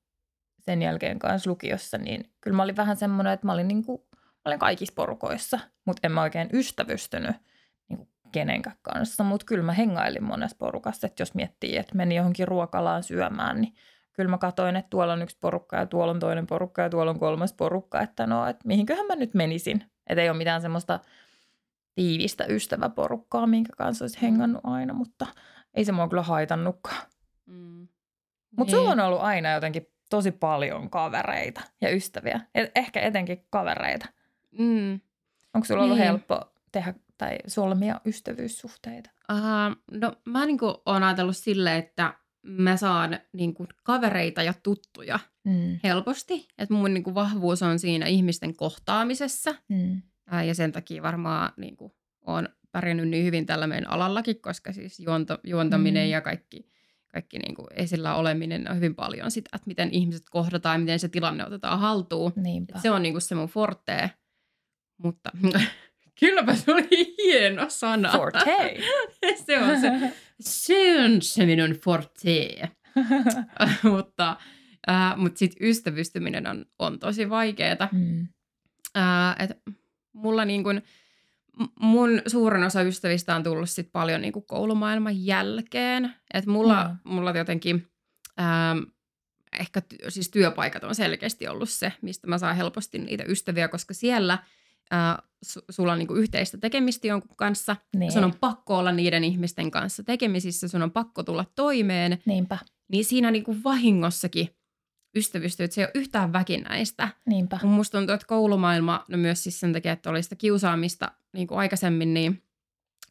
sen 0.68 0.82
jälkeen 0.82 1.18
kanssa 1.18 1.50
lukiossa, 1.50 1.98
niin 1.98 2.30
kyllä 2.40 2.56
mä 2.56 2.62
olin 2.62 2.76
vähän 2.76 2.96
semmoinen, 2.96 3.32
että 3.32 3.46
mä 3.46 3.52
olin, 3.52 3.68
niin 3.68 3.84
kuin, 3.84 4.02
mä 4.16 4.42
olin 4.44 4.58
kaikissa 4.58 4.94
porukoissa, 4.96 5.58
mutta 5.84 6.00
en 6.02 6.12
mä 6.12 6.22
oikein 6.22 6.48
ystävystynyt 6.52 7.36
niin 7.88 7.96
kuin 7.96 8.08
kenenkään 8.32 8.76
kanssa, 8.82 9.24
mutta 9.24 9.46
kyllä 9.46 9.64
mä 9.64 9.72
hengailin 9.72 10.24
monessa 10.24 10.56
porukassa, 10.58 11.06
että 11.06 11.22
jos 11.22 11.34
miettii, 11.34 11.76
että 11.76 11.94
meni 11.94 12.14
johonkin 12.14 12.48
ruokalaan 12.48 13.02
syömään, 13.02 13.60
niin 13.60 13.74
kyllä 14.12 14.30
mä 14.30 14.38
katsoin, 14.38 14.76
että 14.76 14.90
tuolla 14.90 15.12
on 15.12 15.22
yksi 15.22 15.38
porukka 15.40 15.76
ja 15.76 15.86
tuolla 15.86 16.12
on 16.12 16.20
toinen 16.20 16.46
porukka 16.46 16.82
ja 16.82 16.90
tuolla 16.90 17.10
on 17.10 17.18
kolmas 17.18 17.52
porukka, 17.52 18.00
että 18.00 18.26
no, 18.26 18.46
että 18.46 18.68
mihinköhän 18.68 19.06
mä 19.06 19.16
nyt 19.16 19.34
menisin. 19.34 19.84
Että 20.06 20.22
ei 20.22 20.30
ole 20.30 20.38
mitään 20.38 20.62
semmoista 20.62 21.00
tiivistä 21.94 22.44
ystäväporukkaa, 22.44 23.46
minkä 23.46 23.72
kanssa 23.76 24.04
olisi 24.04 24.22
hengannut 24.22 24.60
aina, 24.64 24.94
mutta 24.94 25.26
ei 25.74 25.84
se 25.84 25.92
mua 25.92 26.08
kyllä 26.08 26.22
haitannutkaan. 26.22 27.06
Mm. 27.46 27.88
Mutta 28.56 28.70
sulla 28.70 28.90
on 28.90 29.00
ollut 29.00 29.20
aina 29.20 29.52
jotenkin 29.52 29.86
tosi 30.08 30.30
paljon 30.32 30.90
kavereita 30.90 31.60
ja 31.80 31.90
ystäviä. 31.94 32.40
Et 32.54 32.70
ehkä 32.74 33.00
etenkin 33.00 33.44
kavereita. 33.50 34.06
Mm. 34.58 35.00
Onko 35.54 35.64
sulla 35.66 35.82
ollut 35.82 35.96
Niin. 35.96 36.06
helppo 36.06 36.52
tehdä 36.72 36.94
tai 37.18 37.38
solmia 37.46 38.00
ystävyyssuhteita? 38.04 39.10
Uh, 39.32 39.76
no 40.00 40.12
mä 40.24 40.46
niinku 40.46 40.82
oon 40.86 41.02
ajatellut 41.02 41.36
silleen, 41.36 41.76
että 41.78 42.14
mä 42.42 42.76
saan 42.76 43.18
niinku 43.32 43.66
kavereita 43.82 44.42
ja 44.42 44.54
tuttuja 44.62 45.18
Mm. 45.44 45.78
helposti. 45.84 46.48
Että 46.58 46.74
mun 46.74 46.94
niinku 46.94 47.14
vahvuus 47.14 47.62
on 47.62 47.78
siinä 47.78 48.06
ihmisten 48.06 48.56
kohtaamisessa. 48.56 49.54
Mm. 49.68 50.02
Ää, 50.26 50.44
ja 50.44 50.54
sen 50.54 50.72
takia 50.72 51.02
varmaan 51.02 51.52
niinku, 51.56 51.94
oon 52.26 52.48
pärjännyt 52.72 53.08
niin 53.08 53.24
hyvin 53.24 53.46
tällä 53.46 53.66
meidän 53.66 53.90
alallakin, 53.90 54.40
koska 54.40 54.72
siis 54.72 55.00
juonto, 55.00 55.38
juontaminen 55.44 56.06
Mm. 56.06 56.10
ja 56.10 56.20
kaikki, 56.20 56.68
kaikki 57.12 57.38
niinku 57.38 57.66
esillä 57.74 58.14
oleminen 58.14 58.70
on 58.70 58.76
hyvin 58.76 58.94
paljon 58.94 59.30
sitä, 59.30 59.50
että 59.54 59.66
miten 59.66 59.88
ihmiset 59.92 60.30
kohdataan 60.30 60.74
ja 60.74 60.78
miten 60.78 60.98
se 60.98 61.08
tilanne 61.08 61.46
otetaan 61.46 61.78
haltuun. 61.78 62.32
Se 62.82 62.90
on 62.90 63.02
niinku 63.02 63.20
se 63.20 63.34
mun 63.34 63.48
forte. 63.48 64.10
Mutta 64.98 65.30
Kylläpä 66.20 66.54
se 66.54 66.72
oli 66.72 67.14
hieno 67.18 67.66
sana. 67.68 68.12
Forte. 68.12 68.76
se 69.46 69.58
on 69.58 69.80
se. 69.80 70.12
Se 70.40 71.04
on 71.04 71.22
se 71.22 71.46
minun 71.46 71.70
forte. 71.70 72.70
mutta 73.92 74.36
äh, 74.90 75.16
mutta 75.16 75.38
sitten 75.38 75.68
ystävystyminen 75.68 76.46
on, 76.46 76.64
on 76.78 76.98
tosi 76.98 77.30
vaikeaa. 77.30 77.88
Mm. 77.92 78.28
Äh, 78.96 79.36
et 79.38 79.50
mulla 80.12 80.44
niin 80.44 80.64
kun, 80.64 80.82
mun 81.80 82.22
suurin 82.26 82.62
osa 82.64 82.82
ystävistä 82.82 83.36
on 83.36 83.42
tullut 83.42 83.70
sit 83.70 83.92
paljon 83.92 84.20
niin 84.20 84.32
koulumaailman 84.46 85.24
jälkeen. 85.24 86.14
Et 86.34 86.46
mulla, 86.46 86.82
Joo. 86.82 87.14
mulla 87.14 87.30
jotenkin, 87.30 87.88
ähm, 88.40 88.78
ehkä 89.60 89.80
ty- 89.94 90.10
siis 90.10 90.30
työpaikat 90.30 90.84
on 90.84 90.94
selkeästi 90.94 91.48
ollut 91.48 91.68
se, 91.68 91.92
mistä 92.02 92.26
mä 92.26 92.38
saan 92.38 92.56
helposti 92.56 92.98
niitä 92.98 93.24
ystäviä, 93.28 93.68
koska 93.68 93.94
siellä 93.94 94.38
äh, 94.92 95.16
su- 95.46 95.64
sulla 95.70 95.92
on 95.92 95.98
niin 95.98 96.16
yhteistä 96.16 96.58
tekemistä 96.58 97.06
jonkun 97.06 97.36
kanssa. 97.36 97.76
Niin. 97.96 98.12
Sun 98.12 98.24
on 98.24 98.34
pakko 98.40 98.78
olla 98.78 98.92
niiden 98.92 99.24
ihmisten 99.24 99.70
kanssa 99.70 100.02
tekemisissä, 100.02 100.68
sun 100.68 100.82
on 100.82 100.90
pakko 100.90 101.22
tulla 101.22 101.44
toimeen. 101.54 102.18
Niinpä, 102.26 102.58
Niin 102.88 103.04
siinä 103.04 103.30
niin 103.30 103.44
kuin 103.44 103.64
vahingossakin 103.64 104.48
ystävystyy, 105.16 105.64
että 105.64 105.74
se 105.74 105.80
ei 105.80 105.84
ole 105.84 105.90
yhtään 105.94 106.32
väkinäistä. 106.32 107.08
niinpä. 107.26 107.60
Mun 107.62 107.72
Musta 107.72 107.98
tuntuu, 107.98 108.14
että 108.14 108.26
koulumaailma, 108.26 109.04
no 109.08 109.18
myös 109.18 109.42
siis 109.42 109.60
sen 109.60 109.72
takia, 109.72 109.92
että 109.92 110.10
oli 110.10 110.22
sitä 110.22 110.36
kiusaamista 110.36 111.12
niin 111.32 111.46
kuin 111.46 111.58
aikaisemmin, 111.58 112.14
niin 112.14 112.42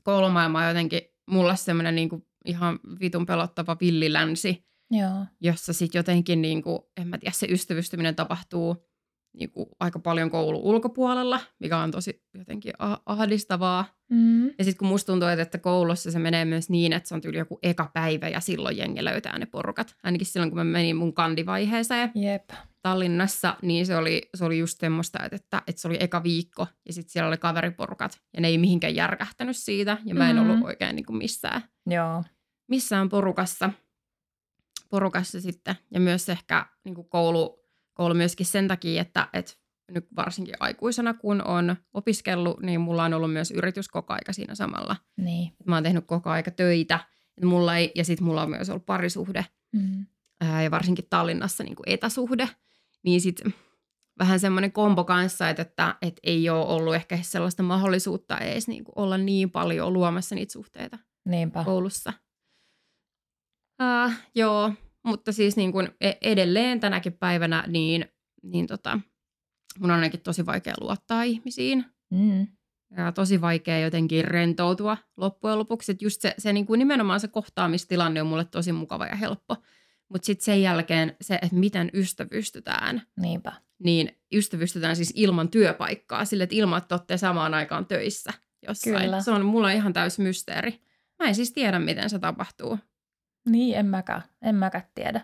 koulumaailma 0.04 0.60
on 0.60 0.68
jotenkin 0.68 1.01
mulla 1.30 1.56
semmoinen 1.56 1.96
niin 1.96 2.10
kuin 2.10 2.25
ihan 2.46 2.80
vitun 3.00 3.25
pelottava 3.25 3.77
villilänsi, 3.82 4.66
Joo. 4.92 5.25
jossa 5.42 5.74
sitten 5.74 6.00
jotenkin, 6.00 6.42
niin 6.42 6.62
kuin, 6.62 6.80
en 6.98 7.08
mä 7.08 7.18
tiedä, 7.18 7.32
se 7.32 7.48
ystävystyminen 7.50 8.16
tapahtuu 8.16 8.88
niin 9.34 9.52
kuin 9.52 9.70
aika 9.80 10.00
paljon 10.00 10.30
koulun 10.32 10.62
ulkopuolella, 10.62 11.40
mikä 11.60 11.78
on 11.78 11.92
tosi 11.92 12.24
jotenkin 12.38 12.74
ah- 12.80 13.02
ahdistavaa. 13.06 13.86
Mm. 14.10 14.46
Ja 14.46 14.52
sitten 14.64 14.78
kun 14.78 14.88
musta 14.88 15.12
tuntuu, 15.12 15.28
että- 15.28 15.58
koulussa 15.58 16.12
se 16.12 16.20
menee 16.20 16.46
myös 16.46 16.70
niin, 16.70 16.94
että 16.94 17.10
se 17.10 17.16
on 17.16 17.22
tyyli 17.22 17.38
joku 17.38 17.60
eka 17.64 17.90
päivä 17.94 18.30
ja 18.30 18.40
silloin 18.40 18.78
jengi 18.78 19.06
löytää 19.06 19.40
ne 19.40 19.46
porukat. 19.46 19.96
Ainakin 20.04 20.28
silloin, 20.28 20.50
kun 20.50 20.58
mä 20.60 20.64
menin 20.64 20.96
mun 20.96 21.14
kandivaiheeseen 21.14 22.12
Jep. 22.16 22.50
Tallinnassa, 22.82 23.56
niin 23.62 23.86
se 23.86 23.98
oli, 23.98 24.30
se 24.36 24.46
oli 24.46 24.60
just 24.60 24.80
semmoista, 24.80 25.20
että, 25.24 25.36
että, 25.36 25.62
että 25.68 25.82
se 25.82 25.88
oli 25.88 25.98
eka 26.00 26.24
viikko 26.24 26.68
ja 26.86 26.94
sitten 26.94 27.12
siellä 27.12 27.28
oli 27.28 27.38
kaveriporukat 27.38 28.20
ja 28.34 28.42
ne 28.42 28.48
ei 28.48 28.58
mihinkään 28.58 28.96
järkähtänyt 28.96 29.58
siitä 29.58 29.98
ja 30.06 30.16
mä 30.16 30.30
en 30.30 30.36
Mhm. 30.36 30.50
ollut 30.50 30.66
oikein 30.66 30.96
niin 30.96 31.06
kuin 31.06 31.18
missään, 31.18 31.62
Joo. 31.86 32.24
missään 32.68 33.10
porukassa, 33.10 33.70
porukassa 34.90 35.42
sitten. 35.42 35.76
Ja 35.92 36.00
myös 36.00 36.30
ehkä 36.30 36.66
niin 36.84 36.96
kuin 36.96 37.10
koulu, 37.10 37.60
koulu 37.98 38.13
myöskin 38.13 38.46
sen 38.46 38.68
takia, 38.68 39.01
että, 39.01 39.27
että 39.34 39.54
nyt 39.92 40.08
varsinkin 40.16 40.56
aikuisena 40.60 41.13
kun 41.13 41.42
on 41.48 41.75
opiskellut, 41.94 42.60
niin 42.62 42.82
mulla 42.82 43.04
on 43.04 43.13
ollut 43.13 43.34
myös 43.34 43.51
yritys 43.51 43.88
koko 43.89 44.13
aika 44.13 44.34
siinä 44.34 44.56
samalla. 44.56 44.96
Niin. 45.18 45.51
Mä 45.66 45.75
oon 45.75 45.84
tehnyt 45.84 46.06
koko 46.08 46.30
aika 46.30 46.51
töitä 46.51 47.00
mulla 47.46 47.77
ei, 47.77 47.92
ja 47.96 48.06
sitten 48.06 48.25
mulla 48.27 48.42
on 48.44 48.50
myös 48.50 48.70
ollut 48.70 48.86
parisuhde 48.86 49.46
Mm. 49.75 50.06
ää, 50.42 50.63
ja 50.63 50.72
varsinkin 50.72 51.06
Tallinnassa 51.10 51.63
niin 51.63 51.75
kuin 51.75 51.89
etäsuhde, 51.89 52.50
niin 53.04 53.22
sitten 53.22 53.54
vähän 54.20 54.39
semmoinen 54.39 54.72
kombo 54.72 55.04
kanssa, 55.04 55.50
että, 55.50 55.62
että, 55.62 55.96
että 56.01 56.20
ei 56.24 56.50
ole 56.50 56.66
ollut 56.66 56.96
ehkä 56.96 57.20
sellaista 57.22 57.63
mahdollisuutta 57.63 58.38
edes 58.38 58.68
niin 58.68 58.84
kuin 58.84 58.94
olla 58.96 59.18
niin 59.18 59.51
paljon 59.51 59.94
luomassa 59.94 60.36
niitä 60.36 60.54
suhteita 60.54 60.98
Niinpä. 61.25 61.63
koulussa. 61.63 62.13
Uh, 63.82 64.13
joo, 64.36 64.74
mutta 65.08 65.32
siis 65.32 65.56
niin 65.58 65.72
kuin 65.72 65.90
e- 66.02 66.12
edelleen 66.22 66.80
tänäkin 66.80 67.14
päivänä, 67.14 67.64
niin, 67.68 68.06
niin 68.44 68.68
tota, 68.68 69.00
mun 69.80 69.92
on 69.92 69.96
ainakin 69.96 70.22
tosi 70.22 70.46
vaikea 70.46 70.74
luottaa 70.82 71.24
ihmisiin. 71.24 71.86
Mm. 72.12 72.48
Ja 72.98 73.12
tosi 73.12 73.42
vaikea 73.42 73.80
jotenkin 73.80 74.26
rentoutua 74.26 74.98
loppujen 75.18 75.60
lopuksi. 75.60 75.92
Että 75.92 76.06
just 76.06 76.22
se, 76.22 76.34
se 76.38 76.54
niin 76.54 76.66
kuin 76.66 76.80
nimenomaan 76.80 77.20
se 77.20 77.28
kohtaamistilanne 77.28 78.22
on 78.22 78.28
mulle 78.28 78.46
tosi 78.46 78.72
mukava 78.72 79.06
ja 79.06 79.16
helppo. 79.16 79.56
Mutta 80.10 80.26
sitten 80.26 80.46
sen 80.46 80.62
jälkeen 80.62 81.16
se, 81.22 81.36
että 81.36 81.56
miten 81.56 81.90
ystävystytään, 81.94 83.02
Niinpä. 83.20 83.54
niin 83.84 84.20
ystävystytään 84.34 84.96
siis 84.96 85.14
ilman 85.16 85.50
työpaikkaa. 85.50 86.26
Sille, 86.26 86.44
että 86.44 86.56
ilman, 86.56 86.78
että 86.78 86.96
olette 86.96 87.18
samaan 87.18 87.54
aikaan 87.54 87.86
töissä 87.86 88.34
jossain. 88.68 89.02
Kyllä. 89.02 89.22
Se 89.22 89.32
on 89.32 89.46
mulla 89.46 89.72
ihan 89.72 89.94
täys 89.94 90.20
mysteeri. 90.20 90.82
Mä 91.20 91.28
en 91.28 91.36
siis 91.36 91.54
tiedä, 91.54 91.80
miten 91.80 92.10
se 92.10 92.20
tapahtuu. 92.20 92.80
Niin, 93.50 93.77
en 93.77 93.86
mäkään. 93.86 94.22
En 94.42 94.56
mäkään 94.56 94.84
tiedä. 94.96 95.22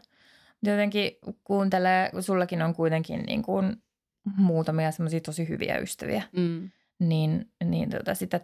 Jotenkin 0.64 1.12
kuuntelee, 1.44 2.10
kun 2.12 2.24
sullakin 2.24 2.62
on 2.62 2.76
kuitenkin 2.76 3.24
niin 3.28 3.42
kuin 3.42 3.84
muutamia 4.38 4.92
semmoisia 4.92 5.20
tosi 5.22 5.50
hyviä 5.50 5.78
ystäviä, 5.78 6.24
Mm. 6.32 6.70
niin, 7.00 7.52
niin 7.64 7.90
tota 7.90 8.16
sitä 8.16 8.40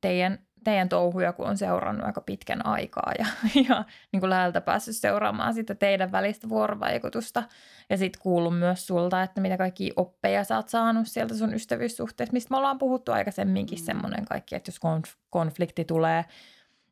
teidän, 0.00 0.38
teidän 0.64 0.88
touhuja, 0.88 1.32
kun 1.32 1.46
on 1.46 1.58
seurannut 1.58 2.06
aika 2.06 2.20
pitkän 2.20 2.66
aikaa 2.66 3.12
ja, 3.18 3.26
ja 3.68 3.84
niin 4.12 4.20
kuin 4.20 4.30
läheltä 4.30 4.60
päässyt 4.60 4.96
seuraamaan 4.96 5.54
sitä 5.54 5.74
teidän 5.74 6.12
välistä 6.12 6.48
vuorovaikutusta 6.48 7.42
ja 7.90 7.96
sitten 7.96 8.22
kuullut 8.22 8.58
myös 8.58 8.86
sulta, 8.86 9.22
että 9.22 9.40
mitä 9.40 9.56
kaikki 9.56 9.92
oppeja 9.96 10.44
sä 10.44 10.56
oot 10.56 10.68
saanut 10.68 11.06
sieltä 11.08 11.34
sun 11.34 11.54
ystävyyssuhteesta, 11.54 12.32
mistä 12.32 12.50
me 12.54 12.56
ollaan 12.56 12.78
puhuttu 12.78 13.12
aikaisemminkin 13.12 13.78
Mm. 13.78 13.82
mm. 13.82 13.86
semmoinen 13.86 14.24
kaikki, 14.24 14.54
että 14.56 14.68
jos 14.68 14.78
konf- 14.78 15.16
konflikti 15.30 15.84
tulee 15.84 16.24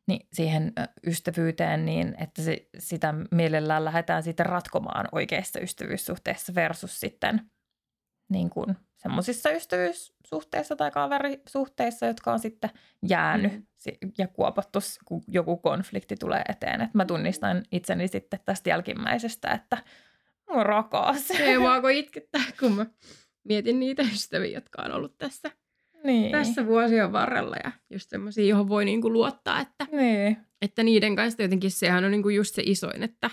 niin 0.09 0.27
siihen 0.33 0.73
ystävyyteen, 1.07 1.85
niin 1.85 2.15
että 2.19 2.41
se, 2.41 2.69
sitä 2.77 3.13
mielellään 3.31 3.85
lähdetään 3.85 4.23
sitten 4.23 4.45
ratkomaan 4.45 5.07
oikeassa 5.11 5.59
ystävyyssuhteessa 5.59 6.55
versus 6.55 6.99
sitten 6.99 7.41
niin 8.29 8.49
kuin 8.49 8.75
semmoisissa 8.95 9.51
ystävyyssuhteissa 9.51 10.75
tai 10.75 10.91
kaverisuhteissa, 10.91 12.05
jotka 12.05 12.33
on 12.33 12.39
sitten 12.39 12.69
jäänyt 13.09 13.51
Mm. 13.53 13.57
mm. 14.03 14.11
ja 14.17 14.27
kuopattu, 14.27 14.79
kun 15.05 15.23
joku 15.27 15.57
konflikti 15.57 16.15
tulee 16.15 16.41
eteen. 16.49 16.81
Et 16.81 16.93
mä 16.93 17.05
tunnistan 17.05 17.63
itseni 17.71 18.07
sitten 18.07 18.39
tästä 18.45 18.69
jälkimmäisestä, 18.69 19.51
että 19.51 19.77
mä 20.53 20.63
rakas. 20.63 21.31
Ei 21.31 21.59
vaan 21.69 21.81
kun 21.81 21.91
itkettää, 21.91 22.43
kun 22.59 22.71
mä 22.71 22.85
mietin 23.43 23.79
niitä 23.79 24.03
ystäviä, 24.03 24.57
jotka 24.57 24.81
on 24.81 24.91
ollut 24.91 25.17
tässä, 25.17 25.51
niin. 26.03 26.31
tässä 26.31 26.65
vuosien 26.65 27.11
varrella. 27.11 27.55
Ja 27.63 27.71
just 27.89 28.09
semmoisia, 28.09 28.45
johon 28.45 28.69
voi 28.69 28.85
niinku 28.85 29.13
luottaa, 29.13 29.59
että 29.59 29.87
Niin. 29.91 30.37
että 30.61 30.83
niiden 30.83 31.15
kanssa 31.15 31.41
jotenkin 31.41 31.71
sehän 31.71 32.05
on 32.05 32.11
niinku 32.11 32.29
just 32.29 32.55
se 32.55 32.61
isoin, 32.65 33.03
että 33.03 33.29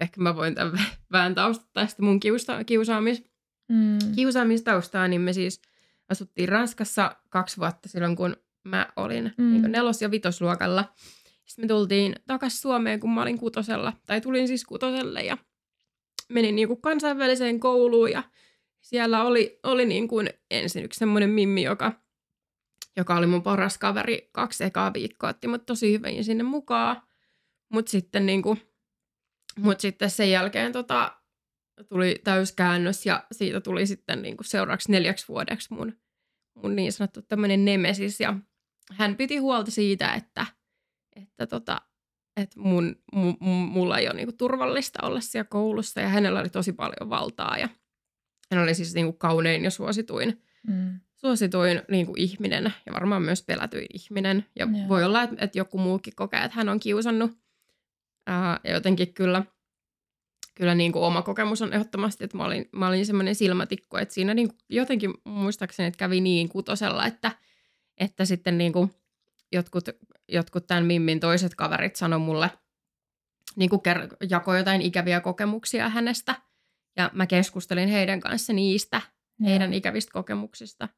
ehkä 0.00 0.20
mä 0.20 0.36
voin 0.36 0.54
tämän 0.54 0.72
vä- 0.72 0.96
vähän 1.12 1.34
taustata 1.34 1.86
sitä 1.86 2.02
mun 2.02 2.20
kiusa- 2.20 2.62
kiusaamis- 2.66 3.34
Mm. 3.68 3.98
kiusaamistaustaa, 4.14 5.08
niin 5.08 5.20
me 5.20 5.32
siis 5.32 5.62
asuttiin 6.10 6.48
Ranskassa 6.48 7.16
kaksi 7.30 7.56
vuotta 7.56 7.88
silloin, 7.88 8.16
kun 8.16 8.36
mä 8.64 8.86
olin 8.96 9.32
mm. 9.38 9.52
niin 9.52 9.72
nelos- 9.72 10.02
ja 10.02 10.10
vitosluokalla. 10.10 10.84
Sitten 11.44 11.64
me 11.64 11.68
tultiin 11.68 12.14
takaisin 12.26 12.60
Suomeen, 12.60 13.00
kun 13.00 13.10
mä 13.14 13.22
olin 13.22 13.38
kutosella, 13.38 13.92
tai 14.06 14.20
tulin 14.20 14.48
siis 14.48 14.64
kutoselle 14.64 15.22
ja 15.22 15.38
menin 16.28 16.56
niin 16.56 16.68
kuin 16.68 16.80
kansainväliseen 16.80 17.60
kouluun 17.60 18.10
ja 18.10 18.22
siellä 18.80 19.24
oli, 19.24 19.58
oli 19.62 19.86
niin 19.86 20.08
kuin 20.08 20.30
ensin 20.50 20.84
yksi 20.84 20.98
semmoinen 20.98 21.30
mimmi, 21.30 21.62
joka, 21.62 21.92
joka 22.96 23.16
oli 23.16 23.26
mun 23.26 23.42
paras 23.42 23.78
kaveri 23.78 24.28
kaksi 24.32 24.64
ekaa 24.64 24.92
viikkoa, 24.92 25.30
otti 25.30 25.48
mut 25.48 25.66
tosi 25.66 25.92
hyvin 25.92 26.24
sinne 26.24 26.44
mukaan. 26.44 27.02
Mutta 27.68 27.90
sitten, 27.90 28.26
niin 28.26 28.42
kuin, 28.42 28.60
mut 29.58 29.80
sitten 29.80 30.10
sen 30.10 30.30
jälkeen 30.30 30.72
tota, 30.72 31.20
tuli 31.88 32.20
täyskäännös 32.24 33.06
ja 33.06 33.24
siitä 33.32 33.60
tuli 33.60 33.86
sitten 33.86 34.22
niin 34.22 34.36
kuin 34.36 34.46
seuraavaksi 34.46 34.92
neljäksi 34.92 35.28
vuodeksi 35.28 35.74
mun, 35.74 35.98
mun 36.54 36.76
niin 36.76 36.92
sanottu 36.92 37.22
tämmöinen 37.22 37.64
nemesis. 37.64 38.20
Ja 38.20 38.36
hän 38.92 39.16
piti 39.16 39.36
huolta 39.36 39.70
siitä, 39.70 40.14
että, 40.14 40.46
että, 41.16 41.46
tota, 41.46 41.80
että 42.36 42.60
mun, 42.60 42.96
mun, 43.12 43.36
mulla 43.48 43.98
ei 43.98 44.06
ole 44.06 44.14
niin 44.14 44.26
kuin 44.26 44.36
turvallista 44.36 45.06
olla 45.06 45.20
siellä 45.20 45.48
koulussa 45.48 46.00
ja 46.00 46.08
hänellä 46.08 46.40
oli 46.40 46.50
tosi 46.50 46.72
paljon 46.72 47.10
valtaa 47.10 47.58
ja 47.58 47.68
hän 48.50 48.62
oli 48.62 48.74
siis 48.74 48.94
niin 48.94 49.06
kuin 49.06 49.18
kaunein 49.18 49.64
ja 49.64 49.70
suosituin, 49.70 50.44
Mm. 50.66 51.00
Suosituin 51.16 51.82
niin 51.90 52.06
kuin 52.06 52.20
ihminen 52.20 52.74
ja 52.86 52.92
varmaan 52.92 53.22
myös 53.22 53.42
pelätyin 53.42 53.86
ihminen. 53.94 54.46
Ja 54.56 54.68
Joo. 54.78 54.88
voi 54.88 55.04
olla, 55.04 55.22
että, 55.22 55.36
että 55.38 55.58
joku 55.58 55.78
muukin 55.78 56.14
kokee, 56.16 56.44
että 56.44 56.56
hän 56.56 56.68
on 56.68 56.80
kiusannut. 56.80 57.30
Ää, 58.26 58.60
ja 58.64 58.72
jotenkin 58.72 59.14
kyllä, 59.14 59.42
kyllä 60.54 60.74
niin 60.74 60.92
kuin 60.92 61.04
oma 61.04 61.22
kokemus 61.22 61.62
on 61.62 61.72
ehdottomasti, 61.72 62.24
että 62.24 62.36
mä 62.36 62.44
olin, 62.44 62.68
mä 62.72 62.88
olin 62.88 63.06
semmoinen 63.06 63.34
silmätikku, 63.34 63.96
että 63.96 64.14
siinä 64.14 64.34
niin 64.34 64.48
kuin 64.48 64.58
jotenkin 64.68 65.14
muistaakseni, 65.24 65.86
että 65.86 65.98
kävi 65.98 66.20
niin 66.20 66.48
kutosella, 66.48 67.06
että, 67.06 67.32
että 67.98 68.24
sitten 68.24 68.58
niin 68.58 68.72
kuin 68.72 68.90
jotkut, 69.52 69.84
jotkut 70.28 70.66
tämän 70.66 70.84
Mimmin 70.84 71.20
toiset 71.20 71.54
kaverit 71.54 71.96
sanoi 71.96 72.18
mulle, 72.18 72.50
niin 73.56 73.70
kuin 73.70 73.82
ker- 73.88 74.16
jakoi 74.30 74.58
jotain 74.58 74.82
ikäviä 74.82 75.20
kokemuksia 75.20 75.88
hänestä. 75.88 76.34
Ja 76.96 77.10
mä 77.12 77.26
keskustelin 77.26 77.88
heidän 77.88 78.20
kanssa 78.20 78.52
niistä, 78.52 79.00
heidän 79.44 79.74
ikävistä 79.74 80.12
kokemuksista. 80.12 80.88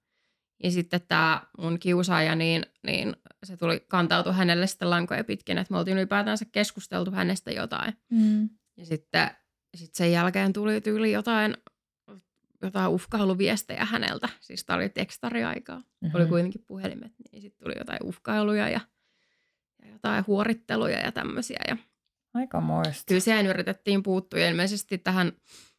Ja 0.63 0.71
sitten 0.71 1.01
tämä 1.09 1.43
mun 1.59 1.79
kiusaaja, 1.79 2.35
niin, 2.35 2.67
niin 2.87 3.17
se 3.45 3.57
tuli 3.57 3.85
kantautui 3.89 4.35
hänelle 4.35 4.67
sitten 4.67 4.91
lankoja 4.91 5.25
pitkin, 5.25 5.59
että 5.59 5.73
me 5.73 5.79
oltiin 5.79 5.97
ylipäätänsä 5.97 6.45
keskusteltu 6.53 7.11
hänestä 7.11 7.51
jotain. 7.51 7.95
Mm. 8.11 8.49
Ja 8.77 8.87
sitten 8.87 9.31
sit 9.75 9.95
sen 9.95 10.13
jälkeen 10.13 10.53
tuli 10.53 10.81
tyyli 10.81 11.13
jotain 11.13 11.57
jotain 12.63 12.89
uhkailuviestejä 12.89 13.85
häneltä. 13.85 14.29
Siis 14.41 14.65
tämä 14.65 14.77
oli 14.77 14.89
tekstariaikaa. 14.89 15.79
Mm-hmm. 15.79 16.15
Oli 16.15 16.27
kuitenkin 16.27 16.65
puhelimet, 16.67 17.13
niin 17.33 17.43
sitten 17.43 17.65
tuli 17.65 17.75
jotain 17.79 18.03
uhkailuja 18.03 18.69
ja, 18.69 18.81
ja 19.83 19.91
jotain 19.91 20.25
huoritteluja 20.27 20.99
ja 20.99 21.13
tämmöisiä. 21.13 21.61
Ja 21.69 21.77
Aika 22.35 22.61
moista. 22.61 23.03
kyllä 23.07 23.21
siihen 23.21 23.47
yritettiin 23.47 24.03
puuttua 24.03 24.41
ja 24.41 24.49
ilmeisesti 24.49 24.99
tähän, 24.99 25.33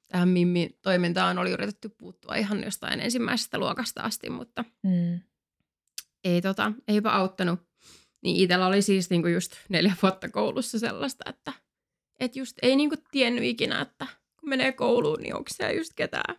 tähän 0.08 0.30
Mimmi-toimintaan 0.30 1.38
oli 1.38 1.52
yritetty 1.52 1.90
puuttua 1.90 2.36
ihan 2.36 2.64
jostain 2.64 3.00
ensimmäisestä 3.00 3.58
luokasta 3.58 4.02
asti, 4.02 4.30
mutta 4.30 4.64
Mm. 4.84 5.20
ei 6.24 6.42
tota, 6.42 6.72
eipä 6.88 7.10
auttanut. 7.12 7.60
Niin 8.24 8.36
itsellä 8.44 8.68
oli 8.68 8.82
siis 8.82 9.10
niinku 9.10 9.28
just 9.28 9.52
neljä 9.70 9.94
vuotta 10.02 10.30
koulussa 10.30 10.80
sellaista, 10.80 11.30
että 11.30 11.54
et 12.20 12.36
just 12.36 12.58
ei 12.62 12.76
niinku 12.76 12.96
tiennyt 13.12 13.44
ikinä, 13.44 13.82
että 13.82 14.08
kun 14.40 14.50
menee 14.50 14.72
kouluun, 14.72 15.20
niin 15.22 15.36
onko 15.36 15.48
siellä 15.54 15.74
just 15.74 15.94
ketään, 15.96 16.36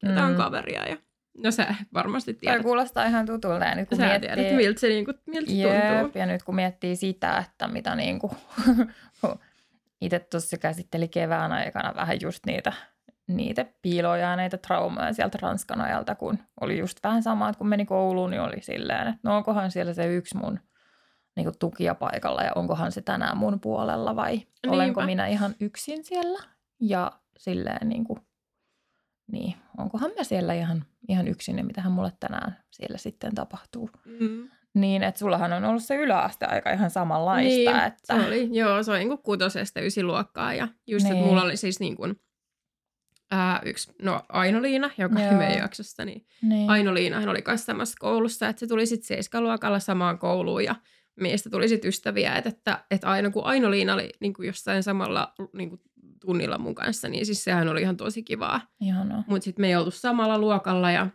ketään 0.00 0.30
Mm. 0.32 0.36
kaveria. 0.36 0.86
Ja... 0.88 0.96
No 1.38 1.50
sä 1.50 1.74
varmasti 1.94 2.34
Toi 2.34 2.40
tiedät. 2.40 2.62
kuulostaa 2.62 3.04
ihan 3.06 3.26
tutulta 3.26 3.64
ja 3.64 3.74
nyt 3.74 3.88
kun 3.88 3.98
Sä 3.98 4.06
miettii... 4.06 4.30
tiedät, 4.36 4.56
miltä 4.56 4.80
se, 4.80 4.88
niinku, 4.88 5.12
miltä 5.26 5.50
se 5.50 5.56
tuntuu. 5.62 6.06
Jep, 6.06 6.16
ja 6.16 6.26
nyt 6.26 6.42
kun 6.42 6.54
miettii 6.54 6.96
sitä, 6.96 7.38
että 7.38 7.68
mitä 7.68 7.94
niinku, 7.94 8.30
itse 10.00 10.18
tuossa 10.18 10.56
käsitteli 10.58 11.08
kevään 11.08 11.52
aikana 11.52 11.94
vähän 11.94 12.18
just 12.22 12.46
niitä, 12.46 12.72
niitä 13.26 13.66
piiloja 13.82 14.30
ja 14.30 14.36
näitä 14.36 14.58
traumoja 14.58 15.12
sieltä 15.12 15.38
Ranskan 15.42 15.80
ajalta, 15.80 16.14
kun 16.14 16.38
oli 16.60 16.78
just 16.78 16.98
vähän 17.02 17.22
sama, 17.22 17.48
että 17.48 17.58
kun 17.58 17.68
meni 17.68 17.84
kouluun, 17.86 18.30
niin 18.30 18.40
oli 18.40 18.60
silleen, 18.60 19.08
että 19.08 19.20
no 19.22 19.36
onkohan 19.36 19.70
siellä 19.70 19.94
se 19.94 20.14
yksi 20.14 20.36
mun 20.36 20.60
niinku 21.36 21.52
tukija 21.58 21.94
paikalla 21.94 22.42
ja 22.42 22.52
onkohan 22.54 22.92
se 22.92 23.02
tänään 23.02 23.36
mun 23.36 23.60
puolella 23.60 24.16
vai 24.16 24.34
Niinpä. 24.34 24.70
olenko 24.70 25.02
minä 25.02 25.26
ihan 25.26 25.54
yksin 25.60 26.04
siellä 26.04 26.38
ja 26.80 27.12
silleen 27.38 27.88
niinku, 27.88 28.18
niin 29.32 29.54
onkohan 29.78 30.10
mä 30.16 30.24
siellä 30.24 30.54
ihan, 30.54 30.84
ihan 31.08 31.28
yksin 31.28 31.58
ja 31.58 31.64
mitähän 31.64 31.92
mulle 31.92 32.12
tänään 32.20 32.56
siellä 32.70 32.98
sitten 32.98 33.34
tapahtuu. 33.34 33.90
Mm. 34.04 34.50
Niin, 34.76 35.02
että 35.02 35.18
sullahan 35.18 35.52
on 35.52 35.64
ollut 35.64 35.84
se 35.84 35.96
yläaste 35.96 36.46
aika 36.46 36.70
ihan 36.70 36.90
samanlaista. 36.90 37.48
Niin, 37.48 37.76
että... 37.76 38.20
se 38.20 38.26
oli, 38.26 38.48
joo, 38.52 38.82
se 38.82 38.90
oli 38.90 38.98
niin 38.98 39.18
kutosesta 39.18 39.80
ysiluokkaa 39.80 40.54
ja 40.54 40.68
just, 40.86 41.04
niin. 41.04 41.12
Niin. 41.12 41.20
että 41.20 41.30
mulla 41.30 41.42
oli 41.42 41.56
siis 41.56 41.80
niin 41.80 41.96
kuin, 41.96 42.20
ää, 43.30 43.60
yksi, 43.64 43.92
no 44.02 44.22
Aino-Liina, 44.28 44.90
joka 44.98 45.20
Joo. 45.20 45.28
oli 45.28 45.38
meidän 45.38 45.58
jaksossa, 45.58 46.04
niin 46.04 46.26
niin. 46.42 46.70
Aino-Liinahan 46.70 47.28
oli 47.28 47.42
myös 47.46 47.66
samassa 47.66 47.96
koulussa, 47.98 48.48
että 48.48 48.60
se 48.60 48.66
tuli 48.66 48.86
sitten 48.86 49.06
seiskaluokalla 49.06 49.78
samaan 49.78 50.18
kouluun 50.18 50.64
ja 50.64 50.74
meistä 51.20 51.50
tuli 51.50 51.68
sitten 51.68 51.88
ystäviä, 51.88 52.36
että, 52.36 52.48
että, 52.48 52.84
että 52.90 53.10
aina 53.10 53.30
kun 53.30 53.44
Aino-Liina 53.44 53.94
oli 53.94 54.10
niin 54.20 54.34
kuin 54.34 54.46
jossain 54.46 54.82
samalla 54.82 55.34
niin 55.52 55.68
kuin 55.68 55.80
tunnilla 56.20 56.58
mun 56.58 56.74
kanssa, 56.74 57.08
niin 57.08 57.26
siis 57.26 57.44
sehän 57.44 57.68
oli 57.68 57.82
ihan 57.82 57.96
tosi 57.96 58.22
kivaa. 58.22 58.60
Mutta 59.26 59.44
sitten 59.44 59.62
me 59.62 59.68
ei 59.68 59.76
oltu 59.76 59.90
samalla 59.90 60.38
luokalla 60.38 60.90
ja, 60.90 61.06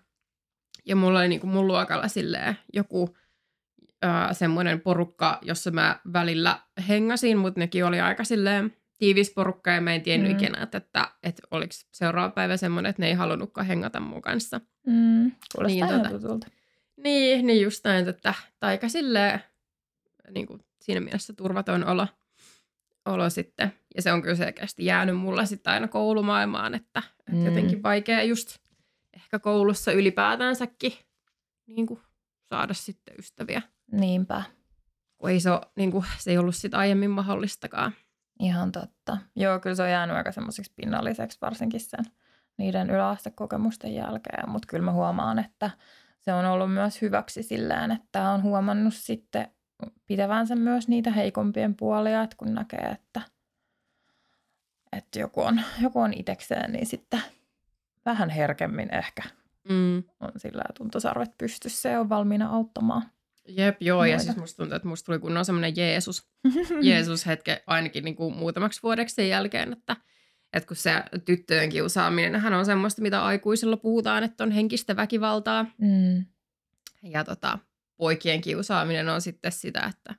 ja 0.86 0.96
mulla 0.96 1.20
oli 1.20 1.28
niinku 1.28 1.48
mun 1.48 1.68
luokalla 1.68 2.08
silleen 2.08 2.58
joku 2.74 3.16
ää, 4.02 4.34
semmoinen 4.34 4.82
porukka, 4.82 5.40
jossa 5.42 5.72
mä 5.72 6.00
välillä 6.14 6.60
hengasin, 6.88 7.38
mutta 7.38 7.60
nekin 7.60 7.86
oli 7.86 8.00
aika 8.00 8.24
silleen 8.24 8.78
tiivis 8.98 9.34
porukka 9.34 9.72
ja 9.72 9.82
mä 9.82 9.94
en 9.96 10.02
tiennyt 10.02 10.32
Mm. 10.32 10.38
ikinä, 10.38 10.64
että, 10.64 10.78
että, 10.78 11.12
että 11.24 11.42
oliko 11.52 11.74
seuraava 11.92 12.30
päivä 12.30 12.58
semmoinen, 12.58 12.90
että 12.90 13.02
ne 13.02 13.08
ei 13.08 13.14
halunnutkaan 13.14 13.68
hengata 13.68 14.00
mun 14.00 14.22
kanssa. 14.22 14.62
Mm, 14.88 15.32
kuulostaa 15.56 15.68
Niin, 15.68 15.86
niin, 15.88 16.06
tota- 16.06 16.10
tutulta. 16.22 16.48
Niin, 16.98 17.48
niin 17.48 17.62
just 17.62 17.84
näin, 17.86 18.08
että 18.10 18.34
aika 18.62 18.90
silleen 18.90 19.40
niin 20.32 20.48
kuin 20.48 20.62
siinä 20.82 21.00
mielessä 21.02 21.34
turvaton 21.34 21.84
olo, 21.88 22.08
olo 23.06 23.30
sitten. 23.30 23.74
Ja 23.96 24.02
se 24.02 24.12
on 24.14 24.22
kyllä 24.22 24.36
selkeästi 24.36 24.86
jäänyt 24.86 25.18
mulla 25.18 25.46
sitten 25.46 25.74
aina 25.74 25.88
koulumaailmaan, 25.88 26.74
että, 26.76 27.04
että 27.20 27.32
Mm. 27.32 27.46
jotenkin 27.46 27.84
vaikea 27.84 28.24
just 28.24 28.58
ehkä 29.14 29.40
koulussa 29.40 29.92
ylipäätänsäkin 29.92 30.94
niin 31.68 31.88
kuin 31.88 32.00
saada 32.50 32.74
sitten 32.74 33.16
ystäviä. 33.20 33.62
Niinpä. 33.92 34.44
Kun 35.18 35.30
ei 35.30 35.40
se, 35.40 35.52
ole, 35.52 35.62
niin 35.76 35.92
kuin, 35.92 36.06
se 36.18 36.32
ei 36.32 36.38
ollut 36.38 36.56
sitten 36.56 36.80
aiemmin 36.80 37.12
mahdollistakaan. 37.12 37.92
Ihan 38.40 38.72
totta. 38.72 39.18
Joo, 39.36 39.60
kyllä 39.60 39.76
se 39.76 39.84
on 39.84 39.90
jäänyt 39.90 40.16
aika 40.18 40.32
semmoiseksi 40.32 40.74
pinnalliseksi 40.76 41.38
varsinkin 41.42 41.80
sen 41.80 42.06
niiden 42.58 42.90
yläastekokemusten 42.90 43.94
jälkeen, 43.96 44.50
mutta 44.50 44.68
kyllä 44.68 44.86
mä 44.86 44.92
huomaan, 44.92 45.40
että 45.40 45.70
se 46.20 46.34
on 46.34 46.46
ollut 46.46 46.74
myös 46.74 47.02
hyväksi 47.02 47.44
sillään, 47.44 47.92
että 47.92 48.30
on 48.30 48.44
huomannut 48.44 48.94
sitten 48.94 49.48
pitävänsä 50.08 50.56
myös 50.56 50.88
niitä 50.88 51.12
heikompien 51.12 51.76
puolia, 51.76 52.22
että 52.22 52.36
kun 52.36 52.54
näkee, 52.54 52.86
että, 52.92 53.22
että 54.92 55.20
joku 55.20 55.42
on, 55.42 55.62
joku 55.82 56.00
on 56.00 56.14
itekseen, 56.14 56.72
niin 56.72 56.86
sitten 56.86 57.22
vähän 58.06 58.30
herkemmin 58.30 58.94
ehkä 58.94 59.24
Mm. 59.70 60.04
on 60.20 60.32
sillä 60.38 60.64
tuntosarvet 60.78 61.38
pystyssä 61.38 61.90
ja 61.90 62.00
on 62.00 62.10
valmiina 62.10 62.50
auttamaan. 62.50 63.04
Jep, 63.48 63.82
joo, 63.82 64.06
ja 64.06 64.12
Noita. 64.16 64.24
siis 64.24 64.38
musta 64.38 64.58
tuntuu, 64.58 64.76
että 64.76 64.88
musta 64.88 65.06
tuli 65.06 65.20
kunnon 65.20 65.46
semmoinen 65.46 65.74
Jeesus, 65.78 66.28
Jeesus 66.82 67.26
hetke 67.26 67.64
ainakin 67.68 68.04
niin 68.06 68.16
kuin 68.16 68.36
muutamaksi 68.36 68.80
vuodeksi 68.84 69.16
sen 69.16 69.30
jälkeen, 69.30 69.74
että, 69.74 69.96
että 70.54 70.68
kun 70.68 70.76
se 70.78 71.04
tyttöjen 71.26 71.70
kiusaaminen 71.70 72.42
hän 72.42 72.54
on 72.54 72.66
semmoista, 72.66 73.02
mitä 73.02 73.26
aikuisilla 73.26 73.78
puhutaan, 73.78 74.24
että 74.24 74.44
on 74.44 74.52
henkistä 74.52 74.96
väkivaltaa, 74.96 75.66
Mm. 75.78 76.26
ja 77.04 77.24
tota, 77.24 77.60
poikien 77.98 78.42
kiusaaminen 78.42 79.10
on 79.10 79.22
sitten 79.22 79.52
sitä, 79.52 79.80
että 79.96 80.16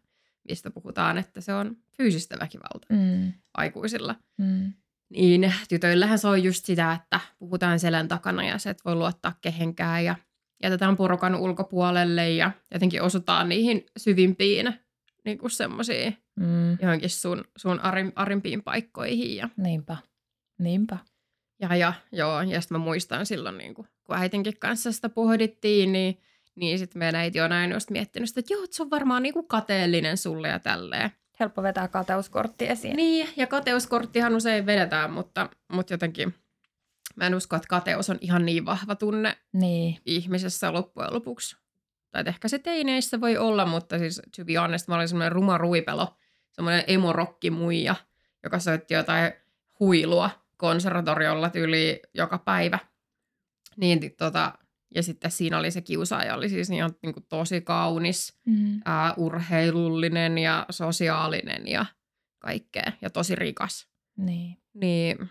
mistä 0.49 0.71
puhutaan, 0.71 1.19
että 1.19 1.41
se 1.41 1.55
on 1.55 1.77
fyysistä 1.97 2.37
väkivaltaa 2.41 2.97
Mm. 2.99 3.33
aikuisilla. 3.55 4.15
Mm. 4.39 4.73
Niin 5.11 5.55
tytöillähän 5.69 6.19
se 6.19 6.29
on 6.29 6.43
just 6.45 6.65
sitä, 6.65 6.93
että 6.93 7.21
puhutaan 7.39 7.79
selän 7.81 8.09
takana 8.09 8.45
ja 8.45 8.59
se 8.59 8.71
et 8.71 8.85
voi 8.85 8.95
luottaa 8.95 9.35
kehenkään 9.41 10.05
ja 10.05 10.17
jätetään 10.63 10.97
porukan 10.97 11.35
ulkopuolelle 11.35 12.31
ja 12.31 12.51
jotenkin 12.75 13.03
osutaan 13.03 13.49
niihin 13.49 13.87
syvimpiin 13.97 14.75
niin 15.25 15.39
kuin 15.39 15.51
semmoisiin 15.51 16.17
Mm. 16.37 16.79
johonkin 16.83 17.11
sun, 17.11 17.45
sun 17.57 17.81
arim, 17.81 18.13
arimpiin 18.17 18.63
paikkoihin. 18.63 19.37
Ja, 19.37 19.49
Niinpä. 19.57 19.97
Niinpä. 20.59 20.99
ja, 21.61 21.77
ja 21.77 21.93
joo, 22.13 22.43
ja 22.43 22.61
sitten 22.61 22.79
mä 22.79 22.85
muistan 22.85 23.27
silloin, 23.27 23.59
niin 23.59 23.75
kuin, 23.75 23.89
kun 24.05 24.17
äitinkin 24.17 24.59
kanssa 24.59 24.93
sitä 24.93 25.09
pohdittiin, 25.09 25.93
niin, 25.93 26.19
niin 26.55 26.79
sitten 26.79 26.99
meidän 26.99 27.21
äiti 27.21 27.41
on 27.41 27.53
aina 27.53 27.77
just 27.77 27.91
miettinyt 27.91 28.29
sitä, 28.29 28.41
että 28.41 28.55
joo, 28.55 28.65
että 28.65 28.77
se 28.77 28.83
on 28.83 28.91
varmaan 28.91 29.23
niin 29.23 29.33
kuin 29.33 29.49
kateellinen 29.49 30.17
sulle 30.17 30.49
ja 30.49 30.59
tälleen. 30.59 31.11
Helppo 31.41 31.63
vetää 31.63 31.89
kateuskortti 31.89 32.69
esiin. 32.69 32.97
Niin, 32.97 33.29
ja 33.37 33.47
kateuskorttihan 33.47 34.35
usein 34.35 34.67
vedetään, 34.67 35.13
mutta, 35.13 35.49
mutta 35.73 35.95
jotenkin 35.95 36.35
mä 37.17 37.27
en 37.27 37.35
usko, 37.35 37.57
että 37.57 37.69
kateus 37.69 38.11
on 38.11 38.19
ihan 38.21 38.47
niin 38.47 38.65
vahva 38.67 38.95
tunne 38.97 39.37
Niin. 39.53 39.99
ihmisessä 40.07 40.73
loppujen 40.73 41.13
lopuksi. 41.13 41.57
Tai 42.11 42.25
ehkä 42.27 42.49
se 42.49 42.59
teineissä 42.59 43.21
voi 43.21 43.37
olla, 43.37 43.67
mutta 43.67 43.99
siis 43.99 44.23
to 44.37 44.45
be 44.45 44.55
honest, 44.55 44.89
mä 44.89 44.95
olin 44.95 45.09
semmoinen 45.09 45.33
ruma 45.33 45.59
ruipelo, 45.59 46.17
semmoinen 46.53 46.85
emorokkimuija, 46.87 47.95
joka 48.43 48.59
soitti 48.59 48.95
jotain 48.95 49.33
huilua 49.81 50.31
konservatoriolla 50.57 51.51
tyyli 51.51 52.01
joka 52.15 52.39
päivä. 52.39 52.79
Niin, 53.77 54.17
tota, 54.19 54.53
ja 54.95 55.03
sitten 55.03 55.31
siinä 55.31 55.59
oli 55.59 55.71
se 55.71 55.81
kiusaaja, 55.81 56.35
oli 56.35 56.49
siis 56.49 56.71
ihan 56.71 56.95
niin 57.03 57.15
kuin 57.15 57.27
tosi 57.29 57.61
kaunis, 57.61 58.39
Mm. 58.47 58.81
ää, 58.85 59.15
urheilullinen 59.17 60.39
ja 60.39 60.67
sosiaalinen 60.71 61.69
ja 61.69 61.87
kaikkea, 62.39 62.93
ja 63.03 63.11
tosi 63.11 63.35
rikas. 63.35 63.89
Niin. 64.17 64.57
Niin, 64.75 65.31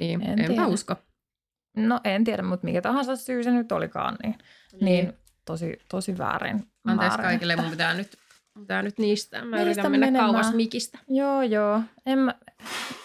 niin 0.00 0.22
En 0.22 0.28
en 0.30 0.38
enpä 0.38 0.46
tiedä. 0.52 0.66
usko. 0.66 0.96
No 1.76 2.00
en 2.04 2.24
tiedä, 2.24 2.42
mutta 2.42 2.64
mikä 2.64 2.82
tahansa 2.82 3.16
syy 3.16 3.44
se 3.44 3.50
nyt 3.50 3.72
olikaan, 3.72 4.16
niin, 4.22 4.34
niin 4.80 5.12
tosi, 5.44 5.78
tosi 5.90 6.18
väärin. 6.18 6.68
Anteeksi 6.84 7.18
kaikille, 7.18 7.52
että- 7.52 7.62
mun 7.62 7.70
pitää 7.70 7.94
nyt, 7.94 8.16
pitää 8.58 8.82
nyt 8.82 8.98
niistää. 8.98 9.44
Mä 9.44 9.56
Niistä 9.56 9.62
yritän 9.70 9.90
mennä 9.90 10.06
menemään. 10.06 10.30
kauas 10.32 10.54
mikistä. 10.54 10.98
Joo, 11.08 11.42
joo. 11.42 11.80
En 12.06 12.18
mä, 12.18 12.34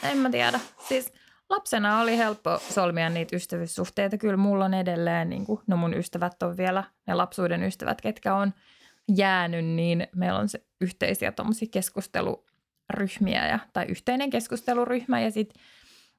en 0.03 0.17
mä 0.17 0.29
tiedä. 0.29 0.59
Siis 0.87 1.13
lapsena 1.49 1.99
oli 2.01 2.17
helppo 2.17 2.59
solmia 2.69 3.09
niitä 3.09 3.35
ystävyyssuhteita. 3.35 4.17
Kyllä 4.17 4.37
mulla 4.37 4.65
on 4.65 4.73
edelleen, 4.73 5.29
niin 5.29 5.45
kuin, 5.45 5.61
no 5.67 5.77
mun 5.77 5.93
ystävät 5.93 6.43
on 6.43 6.57
vielä, 6.57 6.83
ne 7.07 7.13
lapsuuden 7.13 7.63
ystävät, 7.63 8.01
ketkä 8.01 8.35
on 8.35 8.53
jäänyt, 9.15 9.65
niin 9.65 10.07
meillä 10.15 10.39
on 10.39 10.49
se 10.49 10.63
yhteisiä 10.81 11.31
tommosia 11.31 11.67
keskusteluryhmiä 11.71 13.47
ja, 13.47 13.59
tai 13.73 13.85
yhteinen 13.85 14.29
keskusteluryhmä 14.29 15.21
ja 15.21 15.31
sitten 15.31 15.61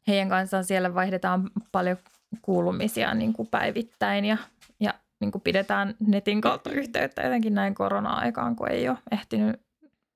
heidän 0.08 0.28
kanssaan 0.28 0.64
siellä 0.64 0.94
vaihdetaan 0.94 1.50
paljon 1.72 1.96
kuulumisia 2.42 3.14
niin 3.14 3.32
kuin 3.32 3.48
päivittäin 3.48 4.24
ja, 4.24 4.36
ja 4.80 4.94
niin 5.20 5.32
kuin 5.32 5.42
pidetään 5.42 5.94
netin 6.06 6.40
kautta 6.40 6.70
yhteyttä 6.70 7.22
jotenkin 7.22 7.54
näin 7.54 7.74
korona-aikaan, 7.74 8.56
kun 8.56 8.70
ei 8.70 8.88
ole 8.88 8.98
ehtinyt 9.10 9.60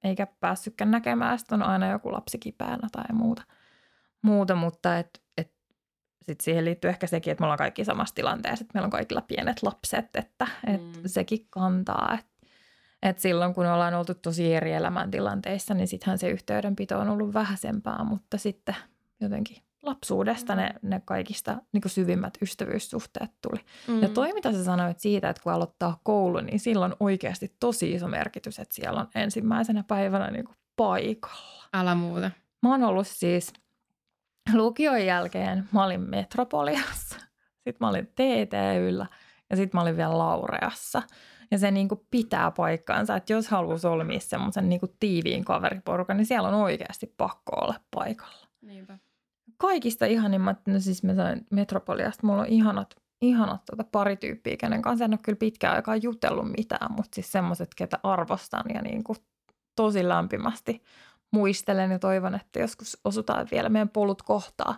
eikä 0.04 0.26
päässytkään 0.40 0.90
näkemään, 0.90 1.38
sitten 1.38 1.62
on 1.62 1.68
aina 1.68 1.90
joku 1.90 2.12
lapsi 2.12 2.38
kipeänä 2.38 2.88
tai 2.92 3.04
muuta, 3.12 3.42
muuta 4.22 4.54
mutta 4.54 4.98
et, 4.98 5.22
et, 5.36 5.52
sit 6.22 6.40
siihen 6.40 6.64
liittyy 6.64 6.90
ehkä 6.90 7.06
sekin, 7.06 7.30
että 7.30 7.42
me 7.42 7.44
ollaan 7.44 7.58
kaikki 7.58 7.84
samassa 7.84 8.14
tilanteessa, 8.14 8.62
että 8.62 8.70
meillä 8.74 8.86
on 8.86 8.90
kaikilla 8.90 9.20
pienet 9.20 9.62
lapset, 9.62 10.16
että 10.16 10.46
et 10.66 10.80
Mm. 10.80 11.02
sekin 11.06 11.46
kantaa, 11.50 12.18
että 12.18 12.34
et 13.02 13.18
silloin 13.18 13.54
kun 13.54 13.66
ollaan 13.66 13.94
oltu 13.94 14.14
tosi 14.14 14.54
eri 14.54 14.72
elämäntilanteissa, 14.72 15.74
niin 15.74 15.88
sittenhän 15.88 16.18
se 16.18 16.28
yhteydenpito 16.28 16.98
on 16.98 17.08
ollut 17.08 17.34
vähäisempää, 17.34 18.04
mutta 18.04 18.38
sitten 18.38 18.76
jotenkin 19.20 19.56
lapsuudesta 19.84 20.54
ne, 20.54 20.74
ne 20.82 21.02
kaikista 21.04 21.56
niin 21.72 21.80
kuin 21.80 21.92
syvimmät 21.92 22.38
ystävyyssuhteet 22.42 23.30
tuli. 23.42 23.60
Mm. 23.88 24.02
Ja 24.02 24.08
toi, 24.08 24.32
mitä 24.32 24.52
sä 24.52 24.64
sanoit 24.64 25.00
siitä, 25.00 25.28
että 25.28 25.42
kun 25.42 25.52
aloittaa 25.52 26.00
koulu, 26.02 26.40
niin 26.40 26.60
silloin 26.60 26.92
on 26.92 26.96
oikeasti 27.00 27.56
tosi 27.60 27.92
iso 27.92 28.08
merkitys, 28.08 28.58
että 28.58 28.74
siellä 28.74 29.00
on 29.00 29.08
ensimmäisenä 29.14 29.84
päivänä 29.88 30.30
niin 30.30 30.44
kuin 30.44 30.56
paikalla. 30.76 31.64
Älä 31.72 31.94
muuta. 31.94 32.30
Mä 32.62 32.70
oon 32.70 32.82
ollut 32.82 33.06
siis 33.06 33.52
lukion 34.54 35.06
jälkeen, 35.06 35.68
mä 35.72 35.84
olin 35.84 36.00
Metropoliassa, 36.00 37.16
sitten 37.64 37.76
mä 37.80 37.88
olin 37.88 38.06
TTYllä 38.06 39.06
ja 39.50 39.56
sitten 39.56 39.78
mä 39.78 39.82
olin 39.82 39.96
vielä 39.96 40.18
Laureassa. 40.18 41.02
Ja 41.50 41.58
se 41.58 41.70
niin 41.70 41.88
kuin 41.88 42.00
pitää 42.10 42.50
paikkaansa, 42.50 43.16
että 43.16 43.32
jos 43.32 43.48
haluaa 43.48 43.78
solmia 43.78 44.20
semmoisen 44.20 44.68
niin 44.68 44.80
tiiviin 45.00 45.44
kaveriporukan, 45.44 46.16
niin 46.16 46.26
siellä 46.26 46.48
on 46.48 46.54
oikeasti 46.54 47.14
pakko 47.16 47.56
olla 47.56 47.74
paikalla. 47.90 48.46
Niinpä. 48.60 48.98
Kaikista 49.58 50.06
ihanimmat, 50.06 50.58
no 50.66 50.80
siis 50.80 51.02
mä 51.02 51.14
sain 51.14 51.46
Metropoliasta, 51.50 52.26
mulla 52.26 52.42
on 52.42 52.48
ihanat, 52.48 52.94
ihanat 53.22 53.62
tota 53.64 53.84
pari 53.92 54.16
tyyppiä, 54.16 54.56
kenen 54.56 54.82
kanssa 54.82 55.04
en 55.04 55.12
ole 55.12 55.20
kyllä 55.22 55.36
pitkään 55.36 55.76
aikaa 55.76 55.96
jutellut 55.96 56.52
mitään, 56.56 56.92
mutta 56.92 57.14
siis 57.14 57.32
semmoiset, 57.32 57.68
ketä 57.76 57.98
arvostan 58.02 58.64
ja 58.74 58.82
niin 58.82 59.04
kuin 59.04 59.18
tosi 59.76 60.08
lämpimästi 60.08 60.82
muistelen 61.32 61.90
ja 61.90 61.98
toivon, 61.98 62.34
että 62.34 62.60
joskus 62.60 63.00
osutaan 63.04 63.48
vielä 63.50 63.68
meidän 63.68 63.88
polut 63.88 64.22
kohtaa. 64.22 64.76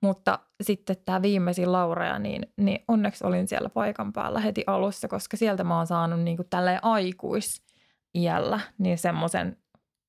Mutta 0.00 0.38
sitten 0.62 0.96
tämä 1.04 1.22
viimeisin 1.22 1.72
Laurea, 1.72 2.18
niin, 2.18 2.52
niin 2.56 2.84
onneksi 2.88 3.26
olin 3.26 3.48
siellä 3.48 3.68
paikan 3.68 4.12
päällä 4.12 4.40
heti 4.40 4.64
alussa, 4.66 5.08
koska 5.08 5.36
sieltä 5.36 5.64
mä 5.64 5.76
oon 5.76 5.86
saanut 5.86 6.20
niin 6.20 6.36
kuin 6.36 6.48
tälleen 6.50 6.84
aikuisiällä 6.84 8.60
niin 8.78 8.98
semmoisen 8.98 9.56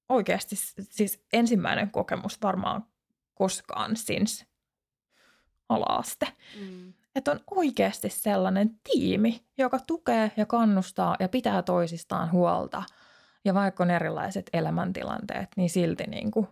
oikeasti 0.10 0.56
siis 0.82 1.26
ensimmäinen 1.34 1.92
kokemus 1.92 2.42
varmaan 2.42 2.84
koskaan 3.36 3.96
since 3.96 4.46
alaaste. 5.70 6.28
Mm. 6.60 6.94
Että 7.16 7.32
on 7.32 7.40
oikeasti 7.52 8.10
sellainen 8.10 8.80
tiimi, 8.84 9.46
joka 9.58 9.80
tukee 9.88 10.32
ja 10.38 10.46
kannustaa 10.46 11.16
ja 11.20 11.30
pitää 11.30 11.62
toisistaan 11.62 12.32
huolta. 12.32 12.84
Ja 13.46 13.54
vaikka 13.54 13.84
on 13.84 13.92
erilaiset 13.92 14.50
elämäntilanteet, 14.54 15.50
niin 15.58 15.70
silti 15.70 16.04
niin 16.04 16.32
kuin, 16.32 16.48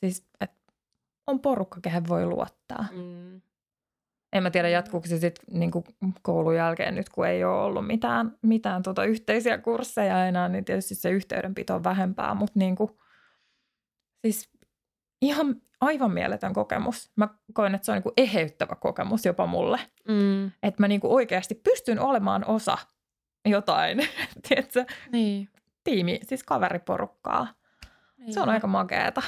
siis, 0.00 0.26
että 0.40 0.56
on 1.26 1.40
porukka, 1.40 1.80
kehen 1.80 2.08
voi 2.08 2.26
luottaa. 2.26 2.86
Mm. 2.92 3.40
En 4.32 4.42
mä 4.42 4.50
tiedä, 4.50 4.68
jatkuuko 4.68 5.06
se 5.06 5.18
sitten 5.18 5.58
niin 5.58 5.70
koulun 6.22 6.56
jälkeen 6.56 6.94
nyt, 6.94 7.08
kun 7.08 7.26
ei 7.26 7.44
ole 7.44 7.62
ollut 7.62 7.86
mitään, 7.86 8.36
mitään 8.42 8.82
tota 8.82 9.04
yhteisiä 9.04 9.58
kursseja 9.58 10.26
enää, 10.26 10.48
niin 10.48 10.64
tietysti 10.64 10.94
se 10.94 11.10
yhteydenpito 11.10 11.74
on 11.74 11.84
vähempää, 11.84 12.34
mutta 12.34 12.58
niin 12.58 12.76
kuin, 12.76 12.90
siis 14.24 14.50
ihan 15.22 15.62
aivan 15.80 16.10
mieletön 16.10 16.52
kokemus. 16.52 17.10
Mä 17.16 17.28
koen, 17.52 17.74
että 17.74 17.84
se 17.86 17.92
on 17.92 17.96
niin 17.96 18.02
kuin 18.02 18.12
eheyttävä 18.16 18.74
kokemus 18.74 19.24
jopa 19.24 19.46
mulle. 19.46 19.80
Mm. 20.08 20.46
Että 20.62 20.82
mä 20.82 20.88
niin 20.88 21.00
kuin 21.00 21.12
oikeasti 21.12 21.54
pystyn 21.54 22.00
olemaan 22.00 22.44
osa 22.46 22.78
jotain, 23.48 23.98
tiedätkö, 24.48 24.84
Niin. 25.12 25.48
tiimi, 25.84 26.20
siis 26.22 26.42
kaveriporukkaa. 26.44 27.48
niin. 28.16 28.34
Se 28.34 28.40
on 28.40 28.48
aika 28.48 28.66
makeeta, 28.66 29.22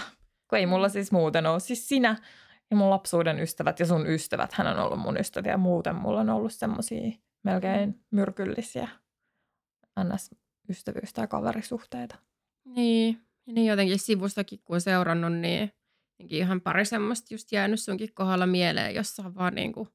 kun 0.51 0.59
ei 0.59 0.67
mulla 0.67 0.89
siis 0.89 1.13
muuten 1.13 1.47
ole. 1.47 1.61
Siis 1.61 1.89
sinä 1.89 2.17
ja 2.71 2.77
mun 2.77 2.91
lapsuuden 2.91 3.39
ystävät 3.41 3.81
ja 3.81 3.87
sun 3.87 4.07
ystävät, 4.07 4.53
hän 4.53 4.67
on 4.67 4.79
ollut 4.79 4.99
mun 5.01 5.17
ystäviä. 5.21 5.57
Muuten 5.57 5.95
mulla 5.95 6.21
on 6.21 6.31
ollut 6.31 6.53
semmoisia 6.53 7.13
melkein 7.43 8.01
myrkyllisiä 8.11 8.89
ns-ystävyys- 10.01 11.13
tai 11.15 11.27
kaverisuhteita. 11.29 12.17
Niin. 12.65 13.21
Ja 13.47 13.53
niin 13.53 13.67
jotenkin 13.67 13.99
sivustakin, 13.99 14.61
kun 14.65 14.75
on 14.75 14.81
seurannut, 14.81 15.33
niin 15.33 15.73
ihan 16.29 16.61
pari 16.61 16.85
semmoista 16.85 17.35
just 17.35 17.53
jäänyt 17.53 17.81
sunkin 17.81 18.15
kohdalla 18.15 18.47
mieleen, 18.47 18.95
jossa 18.95 19.23
on 19.23 19.35
vaan 19.35 19.55
niinku, 19.55 19.89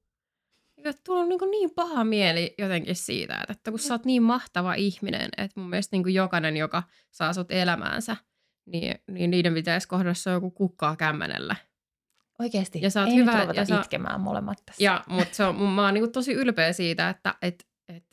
että 0.78 1.02
tullut 1.06 1.28
niinku 1.28 1.46
niin 1.46 1.72
paha 1.72 2.04
mieli 2.04 2.56
jotenkin 2.58 2.96
siitä, 2.96 3.44
että, 3.50 3.72
kun 3.72 3.80
sä 3.80 3.94
oot 3.94 4.06
niin 4.06 4.24
mahtava 4.24 4.74
ihminen, 4.74 5.30
että 5.38 5.60
mun 5.60 5.70
mielestä 5.70 5.96
niinku 5.96 6.10
jokainen, 6.10 6.58
joka 6.58 6.84
saa 7.12 7.34
sut 7.34 7.52
elämäänsä, 7.52 8.18
niin, 8.66 8.96
niin 9.08 9.32
niiden 9.32 9.54
pitäisi 9.54 9.88
kohdassa 9.88 10.30
on 10.30 10.34
joku 10.34 10.52
kukkaa 10.52 10.96
kämmenellä. 10.96 11.56
Oikeasti. 12.40 12.80
Ja 12.82 12.90
sä 12.90 13.02
oot 13.02 13.10
ei 13.10 13.16
hyvä, 13.16 13.46
nyt 13.46 13.56
ja 13.56 13.66
sä- 13.66 13.80
itkemään 13.82 14.22
molemmat 14.22 14.58
tässä. 14.66 14.84
Ja, 14.84 15.04
mutta 15.08 15.36
se 15.36 15.44
on, 15.44 15.56
mun- 15.56 15.70
mä 15.70 15.86
oon 15.86 15.94
niinku 15.94 16.12
tosi 16.12 16.34
ylpeä 16.34 16.74
siitä, 16.74 17.10
että 17.10 17.36
et, 17.42 17.68
et 17.90 18.04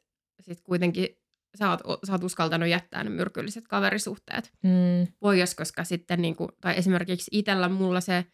sit 0.41 0.61
kuitenkin 0.61 1.20
sä 1.59 1.71
oot, 1.71 1.81
sä 2.07 2.13
oot 2.13 2.25
uskaltanut 2.25 2.69
jättää 2.69 3.05
ne 3.05 3.11
myrkylliset 3.11 3.69
kaverisuhteet. 3.69 4.53
Mm, 4.63 5.13
pois, 5.21 5.55
koska 5.55 5.85
sitten 5.85 6.23
niinku, 6.23 6.49
tai 6.61 6.75
esimerkiksi 6.79 7.31
itsellä 7.33 7.69
mulla 7.69 8.01
se, 8.01 8.25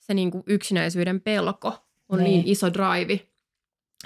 se 0.00 0.14
niinku 0.14 0.42
yksinäisyyden 0.46 1.20
pelko 1.20 1.86
on 2.08 2.18
Niin. 2.18 2.24
niin, 2.24 2.44
niin 2.44 2.52
iso 2.52 2.72
drive, 2.72 3.12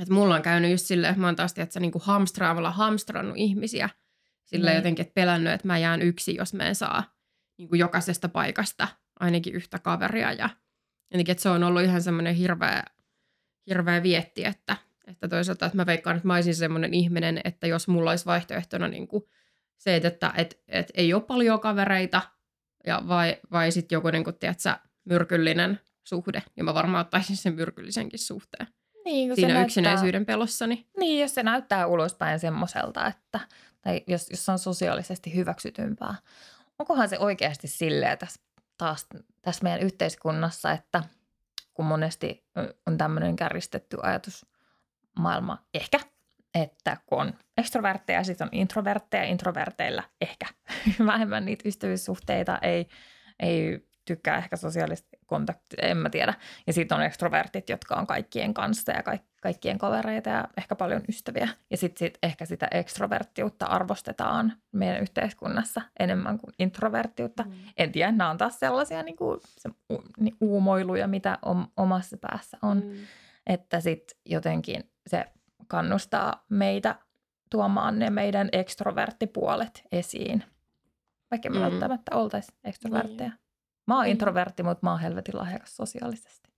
että 0.02 0.14
mulla 0.14 0.34
on 0.34 0.42
käynyt 0.42 0.70
just 0.70 0.86
silleen, 0.86 1.10
että 1.10 1.20
mä 1.20 1.26
oon 1.26 1.36
taas 1.36 1.54
tiedätkö, 1.54 1.80
niinku 1.80 1.98
hamstraamalla 2.04 2.70
hamstrannut 2.70 3.36
ihmisiä. 3.36 3.88
Sillä 4.44 4.70
Niin. 4.70 4.76
jotenkin, 4.76 5.02
että 5.02 5.14
pelännyt, 5.14 5.52
että 5.52 5.66
mä 5.66 5.78
jään 5.78 6.02
yksin, 6.02 6.36
jos 6.36 6.54
mä 6.54 6.62
en 6.64 6.74
saa 6.74 7.14
niinku 7.58 7.74
jokaisesta 7.74 8.28
paikasta 8.28 8.88
ainakin 9.20 9.54
yhtä 9.54 9.78
kaveria. 9.78 10.32
Ja 10.32 10.48
jotenkin, 11.12 11.32
että 11.32 11.42
se 11.42 11.48
on 11.48 11.64
ollut 11.64 11.82
ihan 11.82 12.02
semmoinen 12.02 12.34
hirveä, 12.34 12.84
hirveä 13.66 14.02
vietti, 14.02 14.44
että, 14.44 14.76
että 15.06 15.28
toisaalta, 15.28 15.66
että 15.66 15.76
mä 15.76 15.86
veikkaan, 15.86 16.16
että 16.16 16.26
mä 16.26 16.34
olisin 16.34 16.54
semmoinen 16.54 16.94
ihminen, 16.94 17.40
että 17.44 17.66
jos 17.66 17.88
mulla 17.88 18.10
olisi 18.10 18.26
vaihtoehtona 18.26 18.88
niin 18.88 19.08
kuin 19.08 19.24
se, 19.78 19.96
että, 19.96 20.08
että 20.08 20.32
et, 20.36 20.62
et 20.68 20.90
ei 20.94 21.14
ole 21.14 21.22
paljon 21.22 21.60
kavereita, 21.60 22.22
ja 22.86 23.02
vai, 23.08 23.36
vai 23.52 23.72
sitten 23.72 23.96
joku 23.96 24.08
niin 24.10 24.24
kuin, 24.24 24.38
tiedätkö, 24.38 24.74
myrkyllinen 25.04 25.80
suhde, 26.04 26.42
ja 26.56 26.64
mä 26.64 26.74
varmaan 26.74 27.06
ottaisin 27.06 27.36
sen 27.36 27.54
myrkyllisenkin 27.54 28.18
suhteen 28.18 28.66
niin, 29.06 29.30
se 29.30 29.34
siinä 29.34 29.48
näyttää- 29.48 29.64
yksinäisyyden 29.64 30.26
pelossani. 30.26 30.86
Niin, 30.98 31.20
jos 31.20 31.34
se 31.34 31.42
näyttää 31.42 31.86
ulospäin 31.86 32.38
semmoiselta, 32.38 33.06
että, 33.06 33.40
tai 33.80 34.02
jos, 34.06 34.30
jos 34.30 34.44
se 34.44 34.52
on 34.52 34.58
sosiaalisesti 34.58 35.34
hyväksytympää. 35.34 36.14
Onkohan 36.78 37.08
se 37.08 37.18
oikeasti 37.18 37.68
silleen 37.68 38.18
tässä, 38.18 38.40
taas 38.78 39.06
tässä 39.42 39.62
meidän 39.62 39.80
yhteiskunnassa, 39.80 40.72
että 40.72 41.02
kun 41.74 41.84
monesti 41.86 42.44
on 42.86 42.98
tämmöinen 42.98 43.36
kärjistetty 43.36 43.96
ajatusmaailma, 45.16 45.58
ehkä, 45.74 45.98
että 46.54 46.96
kun 47.06 47.20
on 47.20 47.32
ekstrovertteja, 47.56 48.24
sitten 48.24 48.44
on 48.44 48.50
introvertteja, 48.52 49.24
introverteilla 49.24 50.02
ehkä 50.20 50.46
vähemmän 51.06 51.44
niitä 51.44 51.68
ystävyyssuhteita, 51.68 52.58
ei, 52.62 52.88
ei 53.40 53.86
tykkää 54.04 54.38
ehkä 54.38 54.56
sosiaalista 54.56 55.08
kontaktia, 55.26 55.78
en 55.82 55.96
mä 55.96 56.10
tiedä. 56.10 56.34
Ja 56.66 56.72
sitten 56.72 56.98
on 56.98 57.04
ekstrovertit, 57.04 57.68
jotka 57.68 57.94
on 57.94 58.06
kaikkien 58.06 58.54
kanssa 58.54 58.92
ja 58.92 59.02
kaik- 59.02 59.26
kaikkien 59.42 59.78
kavereita 59.78 60.30
ja 60.30 60.48
ehkä 60.56 60.76
paljon 60.76 61.02
ystäviä. 61.08 61.48
Ja 61.70 61.76
sitten 61.76 61.98
sit 61.98 62.18
ehkä 62.22 62.44
sitä 62.44 62.68
ekstroverttiutta 62.70 63.66
arvostetaan 63.66 64.52
meidän 64.72 65.02
yhteiskunnassa 65.02 65.82
enemmän 65.98 66.38
kuin 66.38 66.54
introverttiutta. 66.58 67.42
Mm. 67.42 67.52
En 67.76 67.92
tiedä, 67.92 68.12
nämä 68.12 68.30
on 68.30 68.38
taas 68.38 68.60
sellaisia 68.60 69.02
niin 69.02 69.16
kuin, 69.16 69.40
se, 69.58 69.70
u, 69.92 70.02
niin 70.18 70.36
uumoiluja, 70.40 71.06
mitä 71.06 71.38
om, 71.42 71.66
omassa 71.76 72.16
päässä 72.16 72.58
on. 72.62 72.76
Mm. 72.84 72.92
Että 73.46 73.80
sitten 73.80 74.18
jotenkin 74.24 74.90
se 75.06 75.24
kannustaa 75.66 76.44
meitä 76.48 76.98
tuomaan 77.50 77.98
ne 77.98 78.10
meidän 78.10 78.48
ekstroverttipuolet 78.52 79.82
esiin. 79.92 80.44
Vaikka 81.30 81.50
me 81.50 81.56
Mm. 81.58 81.62
välttämättä 81.64 82.16
oltaisi 82.16 82.52
ekstrovertteja. 82.64 83.30
Niin. 83.30 83.38
Mä 83.86 83.94
oon 83.94 84.04
Niin. 84.04 84.10
introvertti, 84.12 84.62
mutta 84.62 84.86
mä 84.86 84.90
oon 84.90 85.00
helvetin 85.00 85.36
lahjakas 85.36 85.76
sosiaalisesti. 85.76 86.50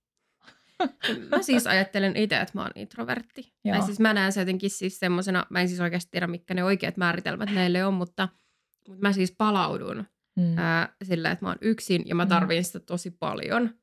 Mä 1.31 1.41
siis 1.41 1.67
ajattelen 1.67 2.15
itse, 2.15 2.37
että 2.37 2.51
mä 2.57 2.61
oon 2.61 2.71
introvertti. 2.75 3.53
Joo. 3.65 3.77
Tai 3.77 3.85
siis 3.85 3.99
mä 3.99 4.13
näen 4.13 4.31
se 4.31 4.39
jotenkin 4.41 4.69
siis 4.69 4.99
semmosena, 4.99 5.45
mä 5.49 5.61
en 5.61 5.67
siis 5.67 5.79
oikeasti 5.79 6.11
tiedä, 6.11 6.27
mitkä 6.27 6.53
ne 6.53 6.63
oikeat 6.63 6.97
määritelmät 6.97 7.49
näille 7.53 7.85
on, 7.85 7.93
mutta, 7.93 8.27
mutta 8.87 9.01
mä 9.01 9.13
siis 9.13 9.31
palaudun 9.37 10.05
Mm. 10.35 10.57
ää, 10.57 10.95
sillä, 11.03 11.31
että 11.31 11.45
mä 11.45 11.49
oon 11.49 11.57
yksin 11.61 12.01
ja 12.05 12.15
mä 12.15 12.25
Mm. 12.25 12.29
tarviin 12.29 12.63
sitä 12.63 12.79
tosi 12.79 13.11
paljon. 13.11 13.78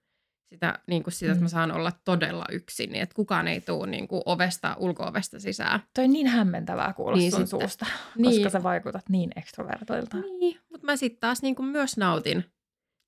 Sitä, 0.46 0.78
niin 0.86 1.02
kuin 1.02 1.14
sitä, 1.14 1.32
että 1.32 1.40
Mm. 1.40 1.44
mä 1.44 1.48
saan 1.48 1.72
olla 1.72 1.92
todella 2.04 2.44
yksin, 2.52 2.90
niin 2.90 3.02
että 3.02 3.14
kukaan 3.14 3.48
ei 3.48 3.60
tule 3.60 3.86
niin 3.86 4.08
kuin 4.08 4.22
ovesta, 4.26 4.76
ulko-ovesta 4.78 5.40
sisään. 5.40 5.80
Toi 5.94 6.04
on 6.04 6.12
niin 6.12 6.26
hämmentävää 6.26 6.92
kuulla 6.92 7.16
Niin 7.16 7.30
sun 7.32 7.46
sitten. 7.46 7.60
suusta, 7.68 7.86
Niin. 8.16 8.42
koska 8.42 8.50
sä 8.58 8.62
vaikutat 8.62 9.08
niin 9.08 9.30
ekstrovertoilta. 9.36 10.16
Niin, 10.16 10.60
mutta 10.70 10.86
mä 10.86 10.96
sitten 10.96 11.20
taas 11.20 11.42
niin 11.42 11.54
kuin 11.54 11.68
myös 11.68 11.96
nautin, 11.96 12.44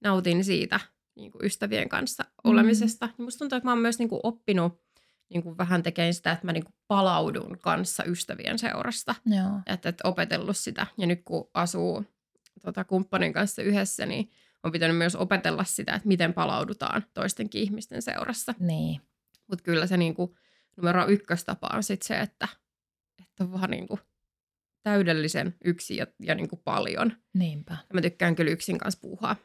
nautin 0.05 0.45
siitä 0.45 0.81
niin 1.17 1.33
kuin 1.33 1.45
ystävien 1.45 1.89
kanssa 1.89 2.25
olemisesta. 2.45 3.09
Mm. 3.19 3.25
Musta 3.25 3.39
tuntuu, 3.39 3.57
että 3.57 3.67
mä 3.67 3.73
oon 3.73 3.79
myös 3.79 3.99
niin 3.99 4.09
kuin 4.09 4.21
oppinut 4.23 4.83
niin 5.31 5.43
kuin 5.43 5.59
vähän 5.59 5.83
tekemään 5.83 6.15
sitä, 6.15 6.33
että 6.33 6.47
mä 6.47 6.53
niin 6.53 6.65
kuin 6.65 6.75
palaudun 6.89 7.59
kanssa 7.63 8.05
ystävien 8.05 8.59
seurasta. 8.59 9.15
Joo. 9.27 9.61
Että, 9.67 9.89
että 9.89 10.09
opetellut 10.09 10.57
sitä. 10.57 10.87
Ja 10.99 11.07
nyt 11.07 11.23
kun 11.25 11.51
asuu 11.55 12.05
tota, 12.63 12.85
kumppanin 12.85 13.33
kanssa 13.33 13.63
yhdessä, 13.63 14.07
niin 14.07 14.31
on 14.65 14.73
pitänyt 14.73 14.97
myös 14.97 15.17
opetella 15.17 15.65
sitä, 15.65 15.95
että 15.95 16.09
miten 16.09 16.35
palaudutaan 16.35 17.05
toistenkin 17.15 17.63
ihmisten 17.63 18.03
seurassa. 18.03 18.55
Niin. 18.59 19.01
Mutta 19.47 19.65
kyllä 19.65 19.87
se 19.87 19.97
niin 19.97 20.15
kuin, 20.15 20.35
numero 20.77 21.07
ykköstapa 21.09 21.71
on 21.75 21.83
sitten 21.83 22.07
se, 22.07 22.21
että, 22.21 22.49
että 23.23 23.45
on 23.45 23.53
vaan 23.53 23.71
niin 23.71 23.89
kuin, 23.89 24.01
täydellisen 24.83 25.55
yksi 25.65 25.97
ja, 25.97 26.07
ja 26.21 26.35
niin 26.35 26.49
kuin 26.49 26.61
paljon. 26.65 27.13
Niinpä. 27.35 27.73
Ja 27.73 27.95
mä 27.95 28.01
tykkään 28.01 28.35
kyllä 28.35 28.51
yksin 28.51 28.79
kanssa 28.79 29.01
puuhaa. 29.01 29.37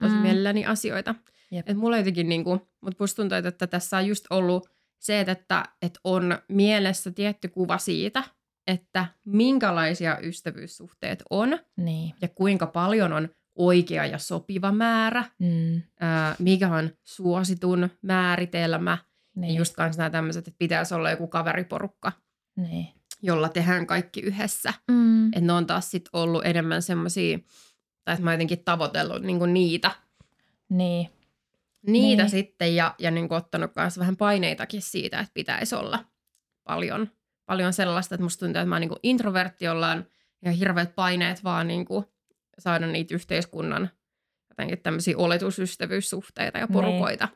tosi 0.00 0.14
Mm. 0.14 0.20
mielelläni 0.20 0.66
asioita. 0.66 1.14
Jep. 1.50 1.68
Et 1.68 1.76
mulla 1.76 1.96
jotenkin, 1.98 2.28
niinku, 2.28 2.68
mutta 2.80 2.96
musta 3.02 3.16
tuntuu, 3.16 3.38
että 3.38 3.66
tässä 3.66 3.96
on 3.96 4.06
just 4.06 4.26
ollut 4.30 4.70
se, 4.98 5.20
että, 5.20 5.64
että 5.82 6.00
on 6.04 6.38
mielessä 6.48 7.10
tietty 7.10 7.48
kuva 7.48 7.78
siitä, 7.78 8.24
että 8.66 9.06
minkälaisia 9.26 10.18
ystävyyssuhteet 10.18 11.22
on 11.30 11.58
Niin. 11.76 12.14
ja 12.22 12.28
kuinka 12.28 12.66
paljon 12.66 13.12
on 13.12 13.28
oikea 13.66 14.06
ja 14.06 14.18
sopiva 14.18 14.72
määrä, 14.72 15.24
Mm. 15.38 15.82
ää, 16.00 16.36
mikä 16.38 16.68
on 16.74 16.90
suositun 17.04 17.90
määritelmä. 18.02 18.98
Niin. 19.34 19.40
Niin. 19.48 19.56
Just 19.58 19.74
kanssa 19.76 20.00
nämä 20.02 20.10
tämmöiset, 20.10 20.48
että 20.48 20.58
pitäisi 20.58 20.94
olla 20.94 21.10
joku 21.10 21.26
kaveriporukka, 21.26 22.12
Niin. 22.56 22.88
jolla 23.22 23.48
tehdään 23.48 23.86
kaikki 23.86 24.20
yhdessä. 24.20 24.72
Mm. 24.90 25.26
Että 25.26 25.40
ne 25.40 25.52
on 25.52 25.66
taas 25.66 25.90
sit 25.90 26.08
ollut 26.12 26.44
enemmän 26.46 26.82
semmoisia, 26.82 27.38
tai 28.04 28.14
että 28.14 28.24
mä 28.24 28.32
jotenkin 28.32 28.64
tavoitellut 28.64 29.22
niinku 29.22 29.46
niitä, 29.46 29.90
Niin. 30.68 31.08
niitä 31.86 32.22
Niin. 32.22 32.30
sitten 32.30 32.76
ja, 32.76 32.94
ja 32.98 33.10
niinku 33.10 33.34
ottanut 33.34 33.72
kanssa 33.72 34.00
vähän 34.00 34.16
paineitakin 34.16 34.82
siitä, 34.82 35.20
että 35.20 35.34
pitäisi 35.34 35.74
olla 35.74 36.04
paljon, 36.64 37.10
paljon 37.46 37.72
sellaista, 37.72 38.14
että 38.14 38.22
musta 38.22 38.46
tuntuu, 38.46 38.60
että 38.60 38.68
mä 38.68 38.74
oon 38.74 38.80
niinku 38.80 38.98
introvertti, 39.02 39.64
jolla 39.64 39.90
on 39.90 40.04
ihan 40.44 40.56
hirveät 40.56 40.94
paineet 40.94 41.44
vaan 41.44 41.68
niinku 41.68 42.04
saada 42.60 42.86
niitä 42.86 43.14
yhteiskunnan 43.14 43.90
jotenkin 44.50 44.82
tämmöisiä 44.82 45.16
oletusystävyyssuhteita 45.18 46.58
ja 46.58 46.66
Niin. 46.66 46.72
porukoita. 46.72 47.28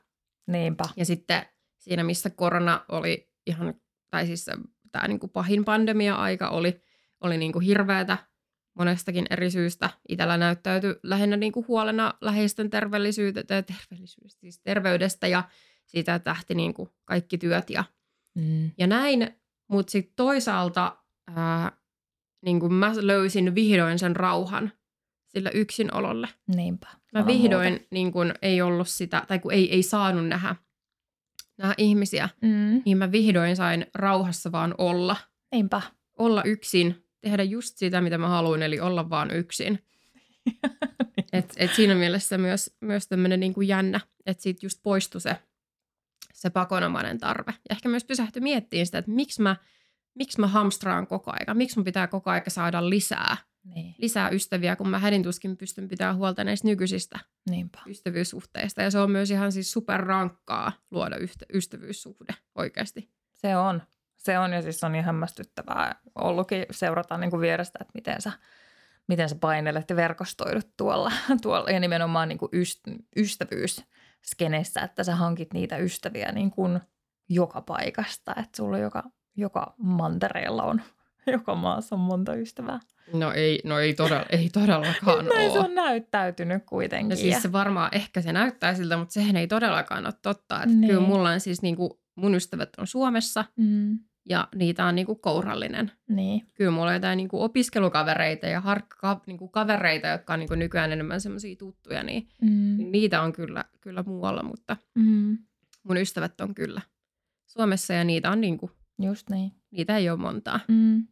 Niinpä. 0.47 0.85
Ja 0.97 1.05
sitten 1.05 1.47
siinä, 1.79 2.05
missä 2.05 2.31
korona 2.31 2.85
oli 2.89 3.31
ihan, 3.47 3.75
tai 4.11 4.27
siis 4.27 4.47
tämä 4.93 5.09
niinku 5.09 5.29
pahin 5.29 5.65
pandemia-aika 5.65 6.49
oli, 6.49 6.81
oli 7.21 7.37
niinku 7.39 7.59
hirveätä 7.61 8.19
monestakin 8.79 9.27
eri 9.31 9.51
syystä. 9.51 9.91
Itellä 10.09 10.37
näyttäytyi 10.37 10.97
lähinnä 11.03 11.37
niinku 11.37 11.65
huolena 11.69 12.15
läheisten 12.21 12.71
terveellisyydestä, 12.71 13.63
terveellisyydestä, 13.63 14.41
siis 14.41 14.61
terveydestä 14.61 15.27
ja 15.27 15.45
siitä, 15.87 16.15
että 16.15 16.31
lähti 16.31 16.55
niinku 16.55 16.89
kaikki 17.05 17.39
työt 17.39 17.71
ja, 17.71 17.85
Mm. 18.35 18.71
ja 18.79 18.87
näin. 18.87 19.41
Mutta 19.71 19.91
sitten 19.91 20.13
toisaalta 20.17 20.97
ää, 21.37 21.73
niinku 22.45 22.69
mä 22.69 22.93
löysin 23.01 23.55
vihdoin 23.55 23.99
sen 23.99 24.17
rauhan 24.17 24.73
sillä 25.35 25.51
yksinololle. 25.55 26.29
Niinpä. 26.57 26.87
Mä 27.13 27.27
vihdoin 27.27 27.73
muuta. 27.73 27.87
niin 27.91 28.13
kun, 28.13 28.35
ei 28.43 28.63
ollut 28.63 28.89
sitä, 28.89 29.23
tai 29.29 29.39
kun 29.39 29.53
ei, 29.53 29.73
ei 29.75 29.83
saanut 29.83 30.29
nähdä, 30.29 30.57
nähdä 31.59 31.75
ihmisiä, 31.79 32.29
Mm. 32.43 32.83
niin 32.85 32.99
mä 32.99 33.13
vihdoin 33.13 33.57
sain 33.57 33.87
rauhassa 33.95 34.53
vaan 34.53 34.75
olla. 34.79 35.17
Niinpä. 35.53 35.83
Olla 36.19 36.43
yksin, 36.43 37.05
tehdä 37.21 37.43
just 37.43 37.77
sitä, 37.79 38.01
mitä 38.01 38.19
mä 38.19 38.29
haluan, 38.29 38.63
eli 38.63 38.81
olla 38.81 39.11
vaan 39.11 39.31
yksin. 39.31 39.79
Et, 41.33 41.55
et 41.57 41.75
siinä 41.75 41.95
mielessä 41.95 42.39
myös, 42.39 42.77
myös 42.81 43.09
tämmöinen 43.09 43.41
niin 43.41 43.55
kuin 43.55 43.69
jännä, 43.69 44.01
että 44.27 44.43
siitä 44.43 44.67
just 44.67 44.81
poistui 44.83 45.21
se, 45.21 45.37
se 46.35 46.51
pakonomainen 46.51 47.19
tarve. 47.19 47.53
Ja 47.53 47.59
ehkä 47.71 47.89
myös 47.89 48.05
pysähtyi 48.05 48.43
miettimään 48.43 48.87
sitä, 48.87 48.99
että 48.99 49.11
miksi 49.11 49.43
mä, 49.43 49.57
miksi 50.15 50.41
mä 50.41 50.47
hamstraan 50.47 51.07
koko 51.07 51.31
aika, 51.41 51.55
miksi 51.55 51.77
mun 51.79 51.85
pitää 51.85 52.07
koko 52.07 52.31
aika 52.31 52.51
saada 52.51 52.91
lisää, 52.91 53.37
Niin. 53.65 53.95
lisää 53.99 54.29
ystäviä, 54.29 54.77
kun 54.77 54.89
mä 54.89 54.99
hädintuskin 54.99 55.57
pystyn 55.57 55.89
pitämään 55.89 56.17
huolta 56.17 56.45
näistä 56.45 56.69
nykyisistä 56.69 57.19
Niinpä. 57.51 57.79
ystävyyssuhteista. 57.87 58.83
Ja 58.83 58.91
se 58.91 58.99
on 58.99 59.11
myös 59.11 59.31
ihan 59.31 59.53
siis 59.53 59.73
superrankkaa 59.73 60.73
luoda 60.91 61.17
yhtä, 61.17 61.47
ystävyyssuhde 61.55 62.35
oikeasti. 62.55 63.11
Se 63.35 63.57
on. 63.57 63.83
Se 64.17 64.39
on 64.39 64.53
ja 64.53 64.63
siis 64.63 64.85
on 64.85 64.95
ihan 64.95 65.05
hämmästyttävää 65.05 66.01
ollutkin 66.15 66.67
seurata 66.71 67.19
niin 67.19 67.31
kuin 67.31 67.41
vierestä, 67.41 67.79
että 67.81 67.93
miten 67.95 68.23
sä, 68.23 68.33
miten 69.09 69.29
sä 69.29 69.37
painelet 69.41 69.91
ja 69.91 69.97
verkostoidut 69.97 70.69
tuolla, 70.77 71.13
tuolla 71.43 71.71
ja 71.71 71.81
nimenomaan 71.81 72.29
niin 72.29 72.39
kuin 72.39 72.49
yst, 72.53 72.81
ystävyysskenessä, 73.17 74.81
että 74.81 75.05
sä 75.05 75.17
hankit 75.17 75.53
niitä 75.53 75.77
ystäviä 75.77 76.33
niin 76.33 76.51
kuin 76.51 76.81
joka 77.29 77.61
paikasta, 77.61 78.31
että 78.31 78.57
sulla 78.57 78.79
joka, 78.79 79.03
joka 79.37 79.75
mantereella 79.79 80.63
on, 80.63 80.83
joka 81.33 81.55
maassa 81.55 81.97
on 81.97 82.01
monta 82.01 82.35
ystävää. 82.35 82.81
No 83.13 83.33
ei, 83.33 83.61
no 83.65 83.79
ei, 83.79 83.95
todella, 83.95 84.27
ei 84.31 84.49
todellakaan 84.49 85.27
Näin 85.27 85.53
se 85.53 85.59
ole. 85.59 85.69
on 85.69 85.75
näyttäytynyt 85.75 86.63
kuitenkin. 86.67 87.09
No 87.09 87.17
siis 87.17 87.43
se 87.43 87.53
varmaan, 87.53 87.89
ehkä 87.93 88.21
se 88.21 88.33
näyttää 88.33 88.75
siltä, 88.75 88.97
mutta 88.97 89.13
sehän 89.13 89.37
ei 89.37 89.47
todellakaan 89.47 90.07
ole 90.07 90.15
totta. 90.23 90.57
Että 90.57 90.77
Niin. 90.77 90.89
Kyllä 90.89 91.07
mulla 91.09 91.31
on 91.31 91.41
siis 91.41 91.63
niinku, 91.63 92.01
mun 92.15 92.35
ystävät 92.35 92.69
on 92.79 92.87
Suomessa 92.87 93.45
mm, 93.57 93.99
ja 94.29 94.49
niitä 94.55 94.85
on 94.87 94.95
niinku 94.95 95.15
kourallinen. 95.15 95.93
niin, 96.09 96.47
Kyllä 96.55 96.71
mulla 96.71 96.87
on 96.87 96.95
jotain 96.95 97.17
niinku 97.17 97.43
opiskelukavereita 97.43 98.47
ja 98.47 98.61
harkka, 98.61 99.21
niinku 99.27 99.49
kavereita, 99.49 100.09
jotka 100.09 100.33
on 100.33 100.39
niinku 100.39 100.55
nykyään 100.55 100.93
enemmän 100.93 101.21
semmoisia 101.21 101.57
tuttuja, 101.57 102.03
niin 102.03 102.29
mm, 102.43 102.77
niitä 102.91 103.23
on 103.23 103.33
kyllä, 103.33 103.65
kyllä 103.81 104.05
muualla, 104.07 104.43
mutta 104.43 104.77
mm, 104.95 105.39
mun 105.83 105.97
ystävät 105.97 106.41
on 106.41 106.55
kyllä 106.55 106.81
Suomessa 107.47 107.93
ja 107.93 108.05
niitä 108.05 108.31
on 108.31 108.41
niinku, 108.41 108.71
just 109.03 109.31
niin. 109.31 109.53
niitä 109.71 109.97
ei 109.97 110.11
ole 110.11 110.19
montaa. 110.19 110.61
Mm. 110.69 111.07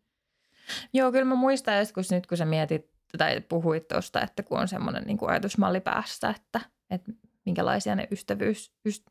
Joo, 0.92 1.12
kyllä 1.12 1.24
mä 1.24 1.34
muistan 1.34 1.78
joskus 1.78 2.10
nyt, 2.10 2.26
kun 2.26 2.38
sä 2.38 2.44
mietit 2.44 2.90
tai 3.18 3.40
puhuit 3.40 3.88
tuosta, 3.88 4.20
että 4.20 4.42
kun 4.42 4.60
on 4.60 4.68
semmoinen 4.68 5.02
niin 5.02 5.18
ajatusmalli 5.26 5.80
päässä, 5.80 6.34
että, 6.36 6.60
että 6.90 7.12
minkälaisia 7.46 7.94
ne 7.94 8.08
ystävyys, 8.10 8.72
yst, 8.84 9.06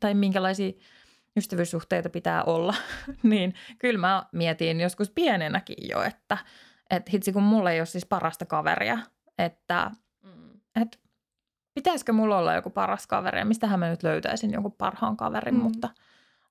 tai 0.00 0.14
minkälaisia 0.14 0.72
ystävyyssuhteita 1.36 2.08
pitää 2.08 2.44
olla, 2.44 2.74
niin 3.22 3.54
kyllä 3.78 4.00
mä 4.00 4.26
mietin 4.32 4.80
joskus 4.80 5.10
pienenäkin 5.10 5.88
jo, 5.88 6.02
että, 6.02 6.38
että 6.90 7.10
hitsi 7.10 7.32
kun 7.32 7.42
mulla 7.42 7.70
ei 7.70 7.80
ole 7.80 7.86
siis 7.86 8.06
parasta 8.06 8.44
kaveria, 8.46 8.98
että, 9.38 9.90
että 10.80 10.98
pitäisikö 11.74 12.12
mulla 12.12 12.38
olla 12.38 12.54
joku 12.54 12.70
paras 12.70 13.06
kaveri 13.06 13.38
ja 13.38 13.44
mistähän 13.44 13.80
mä 13.80 13.88
nyt 13.88 14.02
löytäisin 14.02 14.52
jonkun 14.52 14.72
parhaan 14.72 15.16
kaverin, 15.16 15.54
Mm. 15.54 15.60
mm. 15.60 15.64
mutta, 15.64 15.88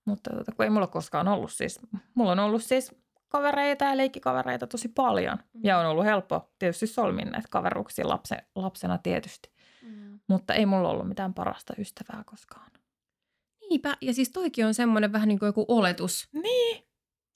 mutta 0.06 0.30
tota, 0.30 0.52
kun 0.52 0.64
ei 0.66 0.70
mulla 0.70 0.88
koskaan 0.88 1.28
ollut 1.28 1.52
siis, 1.52 1.80
mulla 2.16 2.32
on 2.32 2.40
ollut 2.40 2.64
siis 2.64 2.96
kavereita 3.34 3.86
ja 3.86 3.98
leikkikavereita 3.98 4.68
tosi 4.68 4.88
paljon 4.88 5.38
Mm. 5.54 5.62
ja 5.64 5.78
on 5.80 5.86
ollut 5.86 6.06
helppo 6.06 6.52
tietysti 6.60 6.88
solmin 6.88 7.28
näitä 7.32 7.48
kaveruuksia 7.52 8.08
lapse, 8.08 8.38
lapsena 8.56 8.98
tietysti, 8.98 9.52
mutta 10.30 10.54
ei 10.54 10.66
mulla 10.66 10.90
ollut 10.90 11.08
mitään 11.08 11.34
parasta 11.34 11.74
ystävää 11.78 12.24
koskaan. 12.26 12.72
Niinpä, 13.70 13.98
ja 14.02 14.14
siis 14.14 14.30
toikin 14.32 14.66
on 14.66 14.74
semmoinen 14.74 15.14
vähän 15.14 15.28
niin 15.28 15.40
kuin 15.40 15.48
joku 15.48 15.66
oletus. 15.68 16.30
Niin, 16.34 16.84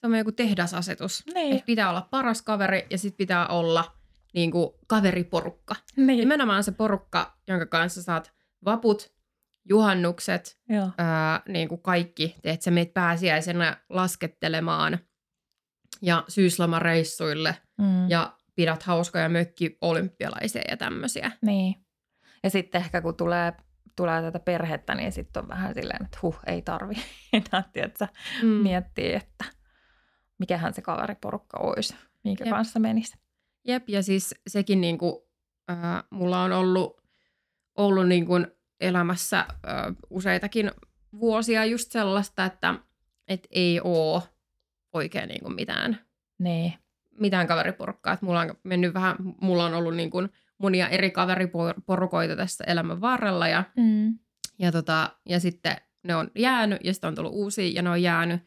Semmoinen 0.00 0.20
joku 0.20 0.32
tehdasasetus. 0.32 1.24
niin, 1.34 1.52
Että 1.52 1.66
pitää 1.66 1.90
olla 1.90 2.08
paras 2.10 2.42
kaveri 2.42 2.86
ja 2.90 2.98
sitten 2.98 3.16
pitää 3.16 3.46
olla 3.46 3.84
niin 4.34 4.50
kuin 4.50 4.70
kaveriporukka. 4.86 5.74
niin. 5.96 6.18
Nimenomaan 6.18 6.64
se 6.64 6.72
porukka, 6.72 7.38
jonka 7.48 7.66
kanssa 7.66 8.02
saat 8.02 8.32
vaput, 8.64 9.12
juhannukset, 9.68 10.58
ää, 10.98 11.42
niin 11.48 11.68
kuin 11.68 11.82
kaikki. 11.82 12.36
Teet 12.42 12.62
sä 12.62 12.70
meet 12.70 12.94
pääsiäisenä 12.94 13.76
laskettelemaan 13.88 14.98
ja 16.02 16.24
syyslomareissuille 16.28 17.56
Mm. 17.78 18.08
ja 18.10 18.32
pidät 18.54 18.82
hauskoja 18.82 19.28
mökki-olympialaisia 19.28 20.62
ja 20.70 20.76
tämmöisiä. 20.76 21.30
Niin. 21.42 21.74
Ja 22.42 22.50
sitten 22.50 22.80
ehkä 22.80 23.00
kun 23.00 23.16
tulee, 23.16 23.52
tulee 23.96 24.22
tätä 24.22 24.38
perhettä, 24.38 24.94
niin 24.94 25.12
sitten 25.12 25.42
on 25.42 25.48
vähän 25.48 25.74
silleen, 25.74 26.04
että 26.04 26.18
huh, 26.22 26.38
ei 26.46 26.62
tarvi 26.62 26.94
enää, 27.32 27.70
tiedätkö, 27.72 28.06
Mm. 28.42 28.48
miettiä, 28.48 29.16
että 29.16 29.44
mikähän 30.38 30.74
se 30.74 30.82
kaveriporukka 30.82 31.58
olisi, 31.58 31.94
minkä 32.24 32.44
Jep. 32.44 32.54
kanssa 32.54 32.78
menisi. 32.80 33.18
Jep, 33.64 33.88
ja 33.88 34.02
siis 34.02 34.34
sekin 34.46 34.80
niin 34.80 34.98
kuin, 34.98 35.14
äh, 35.70 36.04
mulla 36.10 36.42
on 36.42 36.52
ollut, 36.52 37.00
ollut 37.76 38.08
niin 38.08 38.26
kuin 38.26 38.46
elämässä 38.80 39.38
äh, 39.38 39.46
useitakin 40.10 40.70
vuosia 41.20 41.64
just 41.64 41.92
sellaista, 41.92 42.44
että 42.44 42.74
et 43.28 43.46
ei 43.50 43.80
ole 43.80 44.22
oikein 44.92 45.28
niin 45.28 45.42
kuin 45.42 45.54
mitään, 45.54 46.00
Niin. 46.38 46.72
mitään 47.20 47.46
kaveriporukkaa. 47.46 48.12
Et 48.12 48.22
mulla 48.22 48.40
on 48.40 48.54
mennyt 48.64 48.94
vähän, 48.94 49.16
mulla 49.40 49.64
on 49.64 49.74
ollut 49.74 49.96
niin 49.96 50.10
kuin 50.10 50.28
monia 50.58 50.88
eri 50.88 51.10
kaveriporukoita 51.10 52.36
tässä 52.36 52.64
elämän 52.64 53.00
varrella 53.00 53.48
ja, 53.48 53.64
Mm. 53.76 54.18
ja, 54.58 54.72
tota, 54.72 55.16
ja 55.28 55.40
sitten 55.40 55.76
ne 56.04 56.16
on 56.16 56.30
jäänyt 56.38 56.78
ja 56.84 56.92
sitten 56.92 57.08
on 57.08 57.14
tullut 57.14 57.32
uusia 57.34 57.68
ja 57.74 57.82
ne 57.82 57.90
on 57.90 58.02
jäänyt. 58.02 58.42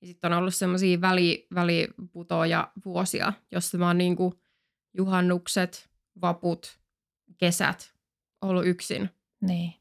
Ja 0.00 0.06
sitten 0.06 0.32
on 0.32 0.38
ollut 0.38 0.54
semmoisia 0.54 1.00
väli, 1.00 1.46
väliputoja 1.54 2.72
vuosia, 2.84 3.32
jossa 3.52 3.78
mä 3.78 3.86
oon 3.86 3.98
niin 3.98 4.16
kuin 4.16 4.34
juhannukset, 4.96 5.90
vaput, 6.20 6.78
kesät 7.38 7.92
ollut 8.42 8.66
yksin. 8.66 9.10
Niin. 9.40 9.72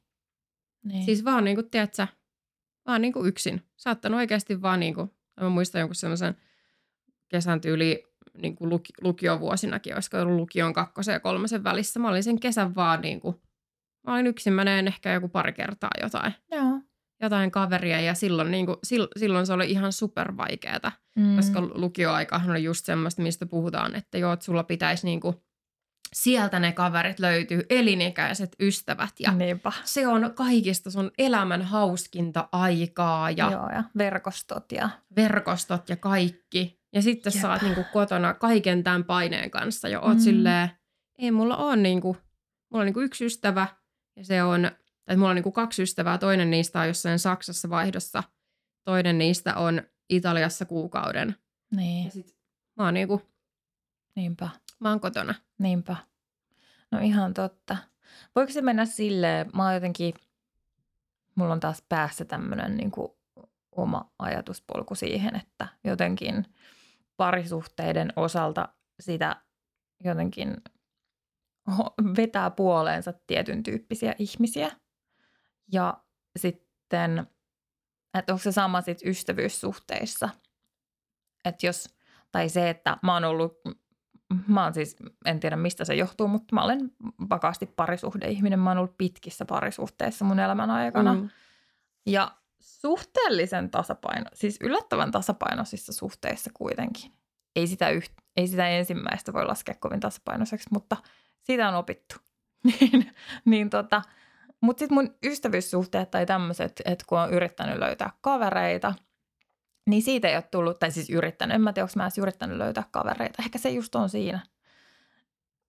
niin. 0.86 1.06
Siis 1.06 1.26
vaan 1.26 1.44
niin 1.44 1.56
kuin, 1.58 1.70
tiedätkö, 1.70 2.08
vaan 2.88 3.02
niin 3.02 3.14
kuin 3.14 3.28
yksin. 3.28 3.62
Saattanut 3.78 4.18
oikeasti 4.18 4.62
vaan 4.62 4.80
niin 4.80 4.94
kuin, 4.94 5.12
mä 5.42 5.50
muistan 5.50 5.80
jonkun 5.80 5.96
semmoisen 5.96 6.38
kesän 7.30 7.62
tyyli 7.62 8.04
niin 8.42 8.56
kuin 8.56 8.70
luki, 8.70 8.94
lukiovuosinakin, 9.02 9.94
olisiko 9.94 10.18
ollut 10.18 10.36
lukion 10.36 10.74
kakkosen 10.74 11.14
ja 11.14 11.20
kolmosen 11.20 11.64
välissä. 11.64 12.00
Mä 12.00 12.10
olin 12.10 12.24
sen 12.24 12.40
kesän 12.40 12.76
vaan 12.76 13.02
niin 13.02 13.22
kuin, 13.22 13.42
mä 14.08 14.14
olin 14.14 14.28
yksin, 14.28 14.54
mä 14.54 14.64
näin 14.64 14.88
ehkä 14.88 15.14
joku 15.14 15.28
pari 15.30 15.54
kertaa 15.54 15.90
jotain, 16.02 16.34
Joo. 16.52 16.80
jotain 17.22 17.52
kaveria 17.52 18.02
ja 18.02 18.14
silloin, 18.14 18.52
niin 18.52 18.66
kuin, 18.66 18.78
silloin 19.18 19.46
se 19.46 19.54
oli 19.54 19.72
ihan 19.72 19.94
super 19.94 20.38
vaikeeta, 20.38 20.92
Mm. 21.16 21.36
koska 21.36 21.62
lukioaikahan 21.62 22.50
on 22.52 22.64
just 22.64 22.86
semmoista, 22.86 23.22
mistä 23.22 23.46
puhutaan, 23.46 23.96
että 23.96 24.18
joo, 24.18 24.34
että 24.34 24.46
sulla 24.46 24.64
pitäisi 24.64 25.06
niin 25.06 25.20
kuin 25.22 25.36
sieltä 26.14 26.60
ne 26.60 26.72
kaverit 26.72 27.20
löytyy, 27.20 27.66
elinikäiset 27.70 28.56
ystävät 28.62 29.14
ja 29.20 29.32
Niinpä. 29.32 29.72
se 29.84 30.08
on 30.08 30.32
kaikista 30.36 30.92
sun 30.92 31.12
elämän 31.18 31.62
hauskinta 31.62 32.50
aikaa 32.52 33.32
ja 33.32 33.52
Joo, 33.52 33.70
ja 33.70 33.84
verkostot 33.98 34.72
ja 34.72 34.90
verkostot 35.16 35.90
ja 35.90 35.96
kaikki. 35.96 36.80
Ja 36.94 37.02
sitten 37.02 37.32
Jep. 37.36 37.42
sä 37.42 37.52
oot 37.52 37.62
niinku 37.62 37.86
kotona 37.94 38.34
kaiken 38.34 38.84
tämän 38.84 39.04
paineen 39.04 39.52
kanssa 39.52 39.88
ja 39.90 40.00
oot 40.02 40.14
Mm. 40.18 40.20
silleen, 40.24 40.70
ei 41.18 41.32
mulla 41.32 41.58
on 41.58 41.84
niinku, 41.84 42.18
mulla 42.70 42.82
on 42.82 42.86
niinku 42.86 43.00
yksi 43.02 43.26
ystävä 43.26 43.68
ja 44.16 44.26
se 44.26 44.44
on, 44.44 44.72
tai 45.06 45.16
mulla 45.16 45.30
on 45.30 45.36
niinku 45.36 45.52
kaksi 45.52 45.84
ystävää, 45.84 46.18
toinen 46.18 46.50
niistä 46.52 46.80
on 46.80 46.88
jossain 46.88 47.20
Saksassa 47.20 47.70
vaihdossa, 47.70 48.24
toinen 48.84 49.18
niistä 49.18 49.56
on 49.56 49.82
Italiassa 50.10 50.66
kuukauden. 50.66 51.36
niin, 51.76 52.06
Ja 52.06 52.12
sit 52.12 52.36
mä 52.78 52.84
oon 52.86 52.94
niinku, 52.94 53.22
niinpä. 54.16 54.50
Oon 54.84 55.00
kotona. 55.00 55.36
Niinpä. 55.58 55.96
No 56.92 57.00
ihan 57.00 57.34
totta. 57.34 57.78
Voiko 58.36 58.52
se 58.52 58.62
mennä 58.62 58.86
silleen, 58.86 59.50
mä 59.54 59.64
oon 59.64 59.74
jotenkin, 59.74 60.14
mulla 61.36 61.54
on 61.54 61.60
taas 61.60 61.84
päässä 61.90 62.26
tämmöinen 62.26 62.78
niin 62.78 62.92
oma 63.72 64.12
ajatuspolku 64.20 64.96
siihen, 64.96 65.36
että 65.36 65.68
jotenkin 65.84 66.46
parisuhteiden 67.18 68.14
osalta 68.16 68.70
sitä 69.00 69.36
jotenkin 70.04 70.56
vetää 72.18 72.50
puoleensa 72.50 73.14
tietyn 73.28 73.64
tyyppisiä 73.64 74.16
ihmisiä. 74.20 74.72
Ja 75.72 76.04
sitten, 76.40 77.28
että 78.14 78.34
onko 78.34 78.44
se 78.44 78.52
sama 78.52 78.82
sitten 78.82 79.10
ystävyyssuhteissa. 79.10 80.30
Että 81.46 81.66
jos, 81.66 81.96
tai 82.32 82.50
se, 82.50 82.70
että 82.70 82.98
mä 83.04 83.14
oon 83.14 83.24
ollut 83.24 83.54
mä 84.48 84.64
oon 84.64 84.74
siis, 84.74 84.96
en 85.26 85.40
tiedä 85.40 85.56
mistä 85.56 85.86
se 85.86 85.96
johtuu, 85.96 86.28
mutta 86.28 86.56
mä 86.56 86.64
olen 86.64 86.92
vakaasti 87.30 87.66
parisuhdeihminen. 87.66 88.60
Mä 88.60 88.70
oon 88.70 88.78
ollut 88.78 88.98
pitkissä 88.98 89.46
parisuhteissa 89.46 90.26
mun 90.26 90.40
elämän 90.40 90.72
aikana. 90.72 91.14
Mm. 91.14 91.30
Ja 92.06 92.32
suhteellisen 92.60 93.70
tasapaino, 93.70 94.26
siis 94.34 94.58
yllättävän 94.62 95.12
tasapainoisissa 95.12 95.94
suhteissa 95.94 96.52
kuitenkin. 96.54 97.12
Ei 97.56 97.68
sitä, 97.68 97.90
yht, 97.90 98.12
ei 98.38 98.48
sitä 98.48 98.68
ensimmäistä 98.68 99.34
voi 99.34 99.46
laskea 99.46 99.76
kovin 99.80 100.00
tasapainoiseksi, 100.00 100.70
mutta 100.72 100.98
siitä 101.42 101.70
on 101.70 101.76
opittu. 101.76 102.16
niin, 102.64 103.16
niin 103.46 103.70
tota, 103.70 104.02
mutta 104.62 104.80
sitten 104.80 104.96
mun 104.96 105.16
ystävyyssuhteet 105.24 106.12
tai 106.12 106.26
tämmöiset, 106.26 106.82
että 106.86 107.06
kun 107.08 107.20
on 107.20 107.34
yrittänyt 107.34 107.80
löytää 107.80 108.10
kavereita, 108.22 108.94
niin 109.90 110.02
siitä 110.02 110.28
ei 110.28 110.36
ole 110.36 110.44
tullut, 110.44 110.80
tai 110.80 110.92
siis 110.92 111.10
yrittänyt, 111.10 111.56
en 111.56 111.62
mä 111.62 111.74
tiedä, 111.74 111.84
onko 111.84 111.94
mä 111.96 112.04
edes 112.04 112.18
yrittänyt 112.18 112.58
löytää 112.58 112.84
kavereita. 112.92 113.44
Ehkä 113.44 113.58
se 113.60 113.70
just 113.70 113.96
on 113.96 114.10
siinä. 114.10 114.40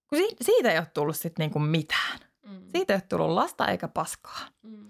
Kun 0.07 0.19
si- 0.19 0.37
siitä 0.41 0.73
ei 0.73 0.79
ole 0.79 0.87
tullut 0.87 1.17
sitten 1.17 1.45
niinku 1.45 1.59
mitään. 1.59 2.19
Mm. 2.47 2.63
Siitä 2.73 2.93
ei 2.93 2.97
ole 2.97 3.03
tullut 3.09 3.31
lasta 3.31 3.67
eikä 3.67 3.89
paskaa. 3.89 4.41
Mm. 4.63 4.89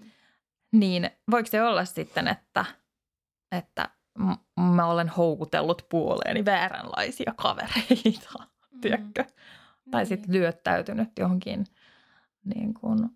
Niin 0.71 1.09
voiko 1.31 1.49
se 1.49 1.63
olla 1.63 1.85
sitten, 1.85 2.27
että, 2.27 2.65
että 3.51 3.89
m- 4.19 4.61
mä 4.61 4.85
olen 4.85 5.09
houkutellut 5.09 5.85
puoleeni 5.89 6.45
vääränlaisia 6.45 7.33
kavereita, 7.35 8.47
tiedätkö? 8.81 9.25
Tai 9.91 10.05
sitten 10.05 10.33
lyöttäytynyt 10.33 11.09
johonkin 11.19 11.65
niin 12.55 12.73
kuin, 12.73 13.09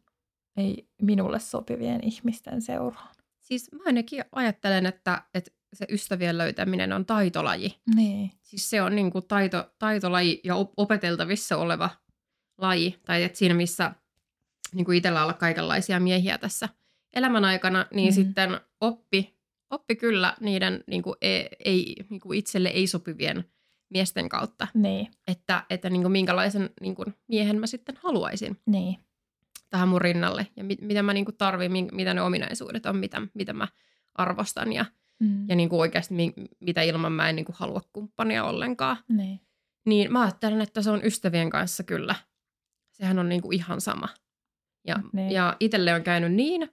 ei 0.57 0.89
minulle 1.01 1.39
sopivien 1.39 2.03
ihmisten 2.03 2.61
seuraan. 2.61 3.15
Siis 3.39 3.71
mä 3.71 3.79
ainakin 3.85 4.25
ajattelen, 4.31 4.85
että, 4.85 5.21
että 5.33 5.51
se 5.75 5.85
ystävien 5.89 6.37
löytäminen 6.37 6.93
on 6.93 7.05
taitolaji. 7.05 7.75
Niin. 7.95 8.31
Siis 8.41 8.69
se 8.69 8.81
on 8.81 8.95
niin 8.95 9.11
kuin 9.11 9.27
taito, 9.27 9.71
taitolaji 9.79 10.41
ja 10.43 10.55
op- 10.55 10.73
opeteltavissa 10.77 11.57
oleva 11.57 11.89
laji. 12.57 12.99
Tai 13.05 13.23
että 13.23 13.37
siinä, 13.37 13.53
missä 13.55 13.91
niin 14.73 14.85
kuin 14.85 14.97
itsellä 14.97 15.23
olla 15.23 15.33
kaikenlaisia 15.33 15.99
miehiä 15.99 16.37
tässä 16.37 16.69
elämän 17.13 17.45
aikana, 17.45 17.85
niin 17.93 18.13
Mm. 18.13 18.15
sitten 18.15 18.59
oppi, 18.81 19.35
oppi 19.69 19.95
kyllä 19.95 20.35
niiden 20.39 20.83
niin 20.87 21.01
kuin 21.03 21.15
ei, 21.21 21.49
ei, 21.65 21.95
niin 22.09 22.19
kuin 22.21 22.39
itselle 22.39 22.69
ei 22.69 22.87
sopivien 22.87 23.45
miesten 23.89 24.29
kautta, 24.29 24.67
Niin, 24.73 25.07
että, 25.27 25.63
että 25.69 25.89
niin 25.89 26.01
kuin 26.01 26.11
minkälaisen 26.11 26.69
niin 26.81 26.95
kuin 26.95 27.15
miehen 27.27 27.59
mä 27.59 27.67
sitten 27.67 27.95
haluaisin 28.03 28.57
niin. 28.65 28.97
tähän 29.69 29.87
mun 29.87 30.01
rinnalle 30.01 30.47
ja 30.55 30.63
mit, 30.63 30.81
mitä 30.81 31.03
mä 31.03 31.13
niin 31.13 31.25
kuin 31.25 31.37
tarvin, 31.37 31.71
mitä 31.91 32.13
ne 32.13 32.21
ominaisuudet 32.21 32.85
on, 32.85 32.97
mitä, 32.97 33.21
mitä 33.33 33.53
mä 33.53 33.67
arvostan 34.15 34.73
ja, 34.73 34.85
Mm. 35.19 35.49
ja 35.49 35.55
niin 35.55 35.69
kuin 35.69 35.79
oikeasti 35.79 36.13
mi, 36.13 36.33
mitä 36.59 36.81
ilman 36.81 37.11
mä 37.11 37.29
en 37.29 37.35
niin 37.35 37.45
kuin 37.45 37.55
halua 37.59 37.81
kumppania 37.93 38.43
ollenkaan. 38.43 38.97
Niin. 39.09 39.41
Niin 39.85 40.11
mä 40.13 40.21
ajattelen, 40.21 40.61
että 40.61 40.81
se 40.81 40.89
on 40.89 41.05
ystävien 41.05 41.49
kanssa 41.49 41.83
kyllä. 41.83 42.15
Sehän 42.91 43.19
on 43.19 43.29
niinku 43.29 43.51
ihan 43.51 43.81
sama. 43.81 44.09
Ja, 44.87 44.95
Niin. 44.95 45.09
niin. 45.13 45.31
ja 45.31 45.57
itselle 45.59 45.93
on 45.93 46.03
käynyt 46.03 46.33
niin, 46.33 46.69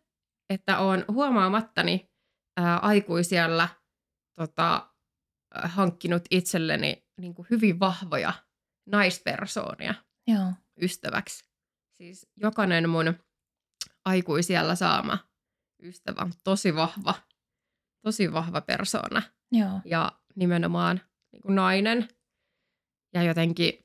että 0.51 0.79
on 0.79 1.05
huomaamattani 1.09 2.11
ää, 2.57 2.79
aikuisiellä 2.79 3.69
tota, 4.35 4.91
hankkinut 5.55 6.23
itselleni 6.31 7.07
niinku 7.21 7.47
hyvin 7.51 7.81
vahvoja 7.81 8.33
naispersoonia 8.87 9.95
Joo. 10.27 10.53
ystäväksi. 10.83 11.45
Siis 11.97 12.27
jokainen 12.37 12.89
mun 12.89 13.15
aikuisiellä 14.05 14.75
saama 14.75 15.19
ystävä 15.83 16.23
on 16.23 16.33
tosi 16.45 16.75
vahva, 16.75 17.15
tosi 18.03 18.33
vahva 18.33 18.61
persoona 18.61 19.23
Joo. 19.53 19.81
ja 19.85 20.13
nimenomaan 20.37 21.01
niin 21.33 21.43
kuin 21.43 21.55
nainen. 21.55 22.09
Ja 23.15 23.23
jotenkin 23.23 23.83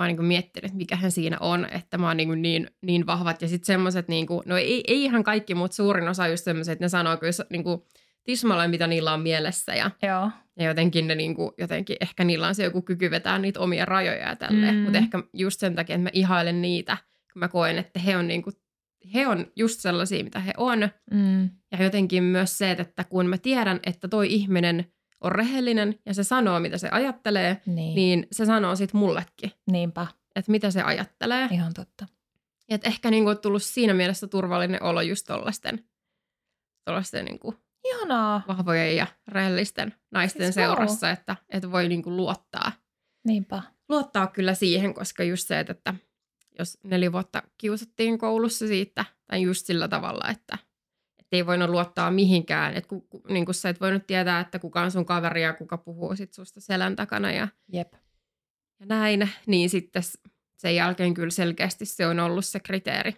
mä 0.00 0.04
oon 0.04 0.08
niin 0.08 0.16
kuin 0.16 0.26
miettinyt, 0.26 0.74
mikähän 0.74 1.12
siinä 1.12 1.36
on, 1.40 1.66
että 1.70 1.98
mä 1.98 2.06
oon 2.06 2.16
niin, 2.16 2.28
kuin 2.28 2.42
niin, 2.42 2.70
niin 2.82 3.06
vahvat. 3.06 3.42
Ja 3.42 3.48
sitten 3.48 3.66
semmoiset, 3.66 4.08
niin 4.08 4.26
kuin, 4.26 4.42
no 4.46 4.56
ei, 4.56 4.84
ei 4.88 5.04
ihan 5.04 5.24
kaikki, 5.24 5.54
mutta 5.54 5.74
suurin 5.74 6.08
osa 6.08 6.28
just 6.28 6.44
semmoiset, 6.44 6.72
että 6.72 6.84
ne 6.84 6.88
sanoo 6.88 7.16
kyllä 7.16 7.32
niin 7.50 7.64
kuin 7.64 7.82
tismalleen, 8.24 8.70
mitä 8.70 8.86
niillä 8.86 9.12
on 9.12 9.20
mielessä. 9.20 9.74
Ja, 9.74 9.90
Joo. 10.02 10.30
ja 10.58 10.64
jotenkin, 10.64 11.06
ne 11.06 11.14
niin 11.14 11.34
kuin, 11.34 11.50
jotenkin 11.58 11.96
ehkä 12.00 12.24
niillä 12.24 12.46
on 12.46 12.54
se 12.54 12.64
joku 12.64 12.82
kyky 12.82 13.10
vetää 13.10 13.38
niitä 13.38 13.60
omia 13.60 13.84
rajoja 13.84 14.28
ja 14.28 14.36
tälleen. 14.36 14.74
Mm. 14.74 14.80
Mutta 14.80 14.98
ehkä 14.98 15.22
just 15.32 15.60
sen 15.60 15.74
takia, 15.74 15.96
että 15.96 16.02
mä 16.02 16.10
ihailen 16.12 16.62
niitä, 16.62 16.96
kun 17.32 17.40
mä 17.40 17.48
koen, 17.48 17.78
että 17.78 18.00
he 18.00 18.16
on, 18.16 18.28
niin 18.28 18.42
kuin, 18.42 18.54
he 19.14 19.26
on 19.28 19.46
just 19.56 19.80
sellaisia, 19.80 20.24
mitä 20.24 20.40
he 20.40 20.52
on. 20.56 20.88
Mm. 21.10 21.50
Ja 21.72 21.82
jotenkin 21.84 22.22
myös 22.24 22.58
se, 22.58 22.70
että 22.70 23.04
kun 23.04 23.26
mä 23.26 23.38
tiedän, 23.38 23.80
että 23.82 24.08
toi 24.08 24.32
ihminen 24.32 24.92
on 25.20 25.32
rehellinen 25.32 25.98
ja 26.06 26.14
se 26.14 26.24
sanoo, 26.24 26.60
mitä 26.60 26.78
se 26.78 26.88
ajattelee, 26.88 27.62
Niin. 27.66 27.94
niin 27.94 28.26
se 28.32 28.46
sanoo 28.46 28.76
sit 28.76 28.92
mullekin, 28.92 29.52
Niinpä. 29.70 30.06
että 30.36 30.50
mitä 30.50 30.70
se 30.70 30.82
ajattelee. 30.82 31.48
Ihan 31.50 31.74
totta. 31.74 32.06
Ja 32.70 32.74
että 32.74 32.88
ehkä 32.88 33.10
niinku 33.10 33.30
on 33.30 33.38
tullut 33.38 33.62
siinä 33.62 33.94
mielessä 33.94 34.26
turvallinen 34.26 34.82
olo 34.82 35.00
just 35.00 35.26
tollasten, 35.26 35.84
tollasten 36.84 37.24
niinku 37.24 37.54
Ihanaa. 37.84 38.42
vahvojen 38.48 38.96
ja 38.96 39.06
rehellisten 39.28 39.94
naisten 40.10 40.42
Siis 40.42 40.54
seurassa, 40.54 41.10
että, 41.10 41.36
että 41.48 41.70
voi 41.72 41.88
niinku 41.88 42.16
luottaa. 42.16 42.72
Niinpä. 43.26 43.62
Luottaa 43.88 44.26
kyllä 44.26 44.54
siihen, 44.54 44.94
koska 44.94 45.24
just 45.24 45.46
se, 45.48 45.60
että, 45.60 45.72
että 45.72 45.94
jos 46.60 46.78
neljä 46.84 47.12
vuotta 47.12 47.42
kiusattiin 47.58 48.18
koulussa 48.18 48.66
siitä, 48.66 49.04
tai 49.26 49.42
just 49.42 49.66
sillä 49.66 49.88
tavalla, 49.88 50.28
että, 50.30 50.58
ei 51.32 51.46
voinut 51.46 51.70
luottaa 51.70 52.10
mihinkään. 52.10 52.74
Että 52.74 52.88
ku, 52.88 53.00
ku, 53.00 53.22
niin 53.28 53.44
kuin 53.44 53.54
sä 53.54 53.68
et 53.68 53.80
voinut 53.80 54.06
tietää, 54.06 54.40
että 54.40 54.58
kuka 54.58 54.82
on 54.82 54.90
sun 54.90 55.06
kaveri 55.06 55.42
ja 55.42 55.52
kuka 55.52 55.78
puhuu 55.78 56.16
sit 56.16 56.32
susta 56.32 56.60
selän 56.60 56.96
takana 56.96 57.32
ja, 57.32 57.48
Jep. 57.72 57.92
ja 58.80 58.86
näin. 58.86 59.30
Niin 59.46 59.70
sitten 59.70 60.02
sen 60.56 60.74
jälkeen 60.74 61.14
kyllä 61.14 61.30
selkeästi 61.30 61.86
se 61.86 62.06
on 62.06 62.20
ollut 62.20 62.44
se 62.44 62.60
kriteeri, 62.60 63.14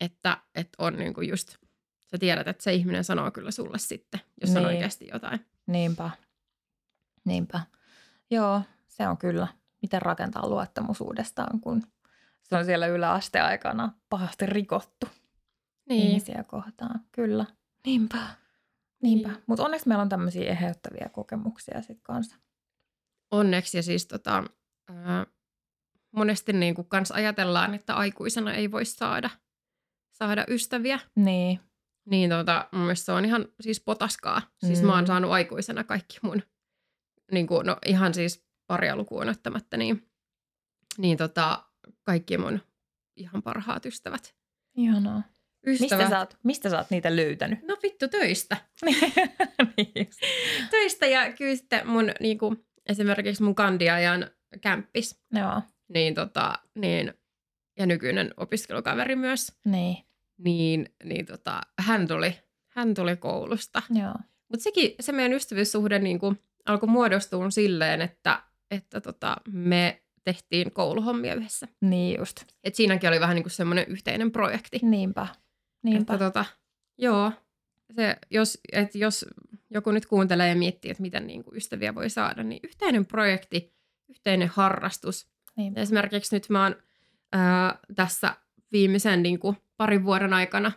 että, 0.00 0.38
että 0.54 0.76
on 0.78 0.96
niin 0.96 1.14
kuin 1.14 1.28
just, 1.28 1.56
sä 2.10 2.18
tiedät, 2.18 2.48
että 2.48 2.62
se 2.64 2.74
ihminen 2.74 3.04
sanoo 3.04 3.30
kyllä 3.30 3.50
sulle 3.50 3.78
sitten, 3.78 4.20
jos 4.40 4.50
on 4.50 4.56
Niin. 4.56 4.66
oikeasti 4.66 5.08
jotain. 5.12 5.46
Niinpä. 5.66 6.10
Niinpä. 7.24 7.60
Joo, 8.30 8.62
se 8.88 9.08
on 9.08 9.18
kyllä. 9.18 9.48
Miten 9.82 10.02
rakentaa 10.02 10.48
luottamus 10.48 11.00
uudestaan, 11.00 11.60
kun 11.60 11.82
se 12.48 12.56
on 12.56 12.64
siellä 12.64 12.86
yläasteaikana 12.86 13.92
pahasti 14.08 14.46
rikottu 14.46 15.08
Niin. 15.88 16.08
ihmisiä 16.08 16.44
kohtaan. 16.44 17.00
Kyllä. 17.12 17.46
Niinpä. 17.86 18.18
Niinpä. 19.02 19.28
Niin. 19.28 19.42
Mutta 19.46 19.64
onneksi 19.64 19.88
meillä 19.88 20.02
on 20.02 20.08
tämmöisiä 20.08 20.50
eheyttäviä 20.50 21.08
kokemuksia 21.12 21.80
sitten 21.82 22.02
kanssa. 22.02 22.36
onneksi 23.30 23.78
ja 23.78 23.82
siis 23.82 24.06
tota, 24.06 24.44
ää, 24.88 25.26
monesti 26.12 26.52
niin 26.52 26.74
kuin 26.74 26.88
kans 26.88 27.10
ajatellaan, 27.10 27.74
että 27.74 27.94
aikuisena 27.94 28.52
ei 28.54 28.70
voi 28.70 28.84
saada, 28.84 29.30
saada 30.12 30.44
ystäviä. 30.48 30.98
Niin. 31.14 31.60
Niin 32.04 32.30
tota, 32.30 32.68
mun 32.72 32.80
mielestä 32.82 33.04
se 33.04 33.12
on 33.12 33.24
ihan 33.24 33.48
siis 33.60 33.80
potaskaa. 33.80 34.42
Siis 34.66 34.80
Mm. 34.80 34.86
mä 34.86 34.94
oon 34.94 35.06
saanut 35.06 35.30
aikuisena 35.32 35.84
kaikki 35.84 36.18
mun, 36.22 36.42
niin 37.32 37.46
kuin, 37.46 37.66
no 37.66 37.76
ihan 37.86 38.14
siis 38.14 38.46
paria 38.66 38.96
lukuun 38.96 39.28
ottamatta, 39.28 39.76
niin, 39.76 40.08
niin 40.98 41.16
tota, 41.18 41.67
kaikki 42.08 42.38
mun 42.38 42.60
ihan 43.16 43.42
parhaat 43.42 43.86
ystävät. 43.86 44.34
Ihanaa. 44.76 45.22
Ystävät. 45.66 45.90
Mistä 45.90 46.08
sä, 46.08 46.18
oot, 46.18 46.36
mistä 46.42 46.70
sä 46.70 46.78
oot 46.78 46.90
niitä 46.90 47.16
löytänyt? 47.16 47.62
No 47.62 47.76
vittu 47.82 48.08
töistä. 48.08 48.56
niin 49.76 50.10
töistä 50.70 51.06
ja 51.06 51.32
kyllä 51.32 51.56
sitten 51.56 51.88
mun 51.88 52.10
niin 52.20 52.38
kuin, 52.38 52.66
esimerkiksi 52.86 53.42
mun 53.42 53.54
kandiajan 53.54 54.30
kämppis. 54.60 55.22
Joo. 55.32 55.62
niin, 55.88 56.14
tota, 56.14 56.54
niin, 56.74 57.14
ja 57.78 57.86
nykyinen 57.86 58.34
opiskelukaveri 58.36 59.16
myös, 59.16 59.52
Niin, 59.64 59.96
niin, 60.38 60.94
niin 61.04 61.26
tota, 61.26 61.60
hän, 61.78 62.08
tuli, 62.08 62.38
hän 62.68 62.94
tuli 62.94 63.16
koulusta. 63.16 63.82
joo. 63.90 64.14
Mutta 64.48 64.62
sekin, 64.62 64.94
se 65.00 65.12
meidän 65.12 65.32
ystävyyssuhde 65.32 65.98
niin 65.98 66.18
kuin, 66.18 66.38
alkoi 66.66 66.88
muodostua 66.88 67.50
silleen, 67.50 68.02
että, 68.02 68.42
että 68.70 69.00
tota, 69.00 69.36
me 69.52 70.02
tehtiin 70.32 70.72
kouluhommia 70.72 71.34
yhdessä. 71.34 71.68
Niin 71.80 72.18
just. 72.18 72.44
Et 72.64 72.74
siinäkin 72.74 73.08
oli 73.08 73.20
vähän 73.20 73.34
niin 73.34 73.42
kuin 73.42 73.50
semmoinen 73.50 73.84
yhteinen 73.88 74.32
projekti. 74.32 74.78
Niinpä. 74.82 75.26
Niinpä. 75.82 76.14
Että 76.14 76.24
tota, 76.24 76.44
joo, 76.98 77.32
se, 77.96 78.16
jos, 78.30 78.58
et 78.72 78.94
jos 78.94 79.26
joku 79.70 79.90
nyt 79.90 80.06
kuuntelee 80.06 80.48
ja 80.48 80.56
miettii, 80.56 80.90
että 80.90 81.02
miten 81.02 81.26
niin 81.26 81.44
kuin 81.44 81.56
ystäviä 81.56 81.94
voi 81.94 82.10
saada, 82.10 82.42
niin 82.42 82.60
yhteinen 82.64 83.06
projekti, 83.06 83.74
yhteinen 84.08 84.48
harrastus. 84.48 85.28
Niinpä. 85.56 85.80
Esimerkiksi 85.80 86.36
nyt 86.36 86.48
mä 86.48 86.62
oon 86.62 86.76
ää, 87.32 87.78
tässä 87.94 88.36
viimeisen 88.72 89.22
niin 89.22 89.38
kuin, 89.38 89.56
parin 89.76 90.04
vuoden 90.04 90.32
aikana, 90.32 90.72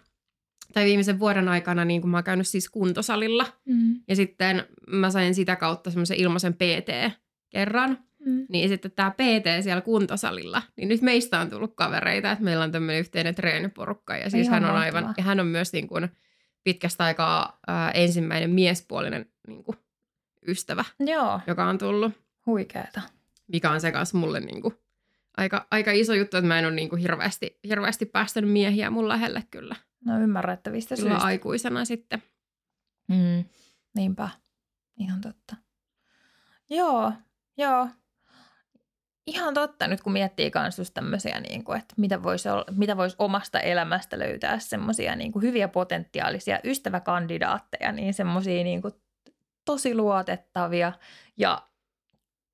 tai 0.74 0.86
viimeisen 0.86 1.20
vuoden 1.20 1.48
aikana 1.48 1.86
niin 1.86 2.02
kuin 2.02 2.12
mä 2.12 2.18
oon 2.18 2.24
käynyt 2.24 2.48
siis 2.48 2.70
kuntosalilla. 2.70 3.46
Mm. 3.66 4.02
Ja 4.08 4.16
sitten 4.16 4.66
mä 4.88 5.10
sain 5.12 5.36
sitä 5.36 5.56
kautta 5.56 5.92
semmoisen 5.92 6.18
ilmaisen 6.18 6.54
PT 6.54 7.18
kerran. 7.50 8.11
Mm. 8.26 8.46
Niin 8.50 8.70
sitten 8.70 8.92
tämä 8.92 9.12
PT 9.12 9.64
siellä 9.64 9.82
kuntosalilla, 9.82 10.62
niin 10.76 10.90
nyt 10.90 11.02
meistä 11.02 11.40
on 11.40 11.50
tullut 11.50 11.76
kavereita, 11.76 12.32
että 12.32 12.44
meillä 12.44 12.64
on 12.64 12.72
tämmöinen 12.72 13.00
yhteinen 13.00 13.36
treeniporukka. 13.36 14.18
Ja 14.18 14.30
siis 14.30 14.48
Ihan 14.48 14.54
hän 14.64 14.72
on 14.72 14.78
mahtavaa. 14.80 15.00
aivan, 15.02 15.14
ja 15.18 15.24
hän 15.24 15.40
on 15.40 15.48
myös 15.48 15.74
niin 15.74 15.88
kuin 15.88 16.10
pitkästä 16.64 17.04
aikaa 17.04 17.60
ää, 17.68 17.92
ensimmäinen 17.92 18.50
miespuolinen 18.50 19.26
niin 19.48 19.64
kuin 19.64 19.78
ystävä, 20.48 20.86
Joo, 21.00 21.40
joka 21.48 21.66
on 21.66 21.78
tullut, 21.78 22.12
huikeeta. 22.46 23.02
mikä 23.48 23.72
on 23.72 23.82
se 23.82 23.92
kanssa 23.92 24.18
mulle 24.18 24.40
niin 24.40 24.62
kuin 24.62 24.74
aika, 25.38 25.68
aika 25.72 25.92
iso 25.92 26.14
juttu, 26.14 26.38
että 26.38 26.48
mä 26.48 26.60
en 26.60 26.66
ole 26.66 26.76
niin 26.76 26.90
kuin 26.90 27.02
hirveästi, 27.02 27.60
hirveästi 27.68 28.06
päästänyt 28.06 28.50
miehiä 28.52 28.90
mun 28.90 29.08
lähelle 29.08 29.44
kyllä. 29.52 29.76
No 30.06 30.20
ymmärrettävistä 30.20 30.96
Kyllä 30.96 31.10
syistä. 31.10 31.26
aikuisena 31.26 31.86
sitten. 31.86 32.24
Mm. 33.08 33.44
Niinpä. 33.96 34.30
Ihan 34.98 35.22
totta. 35.22 35.56
Joo, 36.70 37.14
joo. 37.58 37.88
Ihan 39.28 39.54
totta. 39.54 39.88
Nyt 39.88 40.02
kun 40.02 40.14
miettii 40.14 40.52
kans 40.52 40.78
just 40.78 40.94
tämmöisiä, 40.94 41.40
niin 41.40 41.64
kuin, 41.64 41.80
että 41.80 41.94
mitä 41.98 42.24
voisi, 42.24 42.50
olla, 42.50 42.66
mitä 42.72 42.98
voisi 42.98 43.16
omasta 43.20 43.60
elämästä 43.60 44.20
löytää 44.20 44.60
semmoisia 44.60 45.16
niin 45.16 45.32
hyviä 45.42 45.68
potentiaalisia 45.68 46.60
ystäväkandidaatteja, 46.64 47.92
niin 47.92 48.14
semmoisia 48.14 48.64
niin 48.64 48.82
tosi 49.66 49.96
luotettavia. 49.96 50.92
Ja 51.38 51.62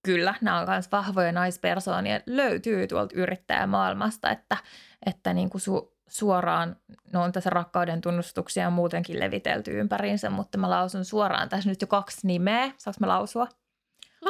kyllä 0.03 0.36
nämä 0.41 0.59
on 0.59 0.70
myös 0.70 0.91
vahvoja 0.91 1.32
naispersoonia, 1.32 2.20
löytyy 2.26 2.88
tuolta 2.88 3.15
yrittäjämaailmasta, 3.15 4.32
että, 4.32 4.57
että 5.05 5.34
niin 5.34 5.49
kuin 5.49 5.61
su, 5.61 5.97
suoraan, 6.07 6.76
no 7.13 7.24
on 7.24 7.32
tässä 7.32 7.49
rakkauden 7.49 8.01
tunnustuksia 8.01 8.70
muutenkin 8.70 9.20
levitelty 9.20 9.80
ympäriinsä, 9.80 10.30
mutta 10.30 10.57
mä 10.57 10.70
lausun 10.70 11.05
suoraan. 11.05 11.49
Tässä 11.49 11.70
nyt 11.70 11.82
jo 11.82 11.88
kaksi 11.88 12.28
nimeä, 12.28 12.72
saanko 12.78 12.97
mä 12.99 13.07
lausua? 13.07 13.47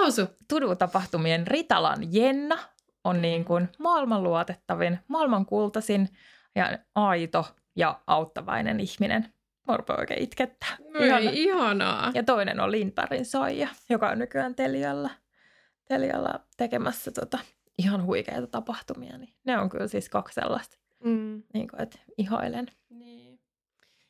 Lausu. 0.02 0.22
Tudu-tapahtumien 0.48 1.48
Ritalan 1.48 2.14
Jenna 2.14 2.58
on 3.04 3.22
niin 3.22 3.46
kuin 3.46 3.70
maailman 3.80 4.24
luotettavin, 4.24 5.00
maailman 5.08 5.46
kultaisin 5.46 6.10
ja 6.56 6.80
aito 6.96 7.46
ja 7.76 8.00
auttavainen 8.08 8.80
ihminen. 8.80 9.34
Rupean 9.76 10.00
oikein 10.00 10.24
itkettää. 10.24 10.78
Ihana. 11.00 11.18
Ei, 11.18 11.44
ihanaa. 11.44 12.12
Ja 12.14 12.24
toinen 12.24 12.60
on 12.60 12.72
Lindbergin 12.72 13.26
Soija, 13.26 13.68
joka 13.90 14.10
on 14.10 14.20
nykyään 14.20 14.56
Telialla, 14.56 15.10
Telialla 15.88 16.40
tekemässä 16.58 17.12
tota, 17.12 17.40
ihan 17.78 18.06
huikeita 18.06 18.48
tapahtumia. 18.48 19.18
Niin 19.18 19.34
ne 19.46 19.58
on 19.58 19.70
kyllä 19.70 19.88
siis 19.88 20.10
kaksi 20.10 20.34
sellaista, 20.42 20.78
Mm. 21.04 21.44
niin 21.54 21.68
kuin, 21.68 21.82
että 21.82 22.00
ihailen. 22.18 22.68
Niin. 22.90 23.27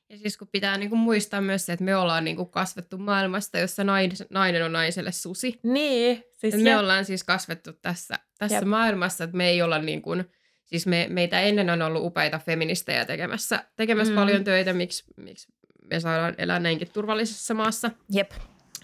Ja 0.10 0.18
siis 0.18 0.38
kun 0.38 0.48
pitää 0.52 0.78
niinku 0.78 0.96
muistaa 0.96 1.42
myös 1.42 1.66
se, 1.66 1.74
että 1.74 1.86
me 1.86 1.96
ollaan 1.96 2.24
niinku 2.24 2.46
kasvettu 2.46 2.98
maailmasta, 2.98 3.60
jossa 3.60 3.84
nainen, 3.84 4.18
nainen 4.30 4.66
on 4.66 4.72
naiselle 4.74 5.12
susi. 5.12 5.60
Niin, 5.64 6.24
siis 6.34 6.54
Et 6.54 6.62
me 6.62 6.70
jep. 6.70 6.80
ollaan 6.80 7.06
siis 7.06 7.24
kasvettu 7.24 7.74
tässä, 7.74 8.20
tässä 8.38 8.58
Jep. 8.58 8.64
maailmassa, 8.66 9.24
että 9.24 9.38
me 9.38 9.50
ei 9.50 9.62
olla 9.62 9.80
niin 9.80 10.02
kuin, 10.02 10.26
siis 10.66 10.88
me, 10.88 11.08
meitä 11.10 11.42
ennen 11.42 11.70
on 11.70 11.82
ollut 11.82 12.04
upeita 12.06 12.40
feministejä 12.40 13.06
tekemässä, 13.06 13.64
tekemässä 13.76 14.12
Mm. 14.14 14.16
mm. 14.20 14.22
paljon 14.22 14.44
töitä, 14.44 14.74
miksi, 14.74 15.04
miksi 15.18 15.48
me 15.92 16.00
saadaan 16.00 16.36
elää 16.38 16.60
näinkin 16.60 16.92
turvallisessa 16.94 17.54
maassa, 17.54 17.92
Jep. 18.12 18.32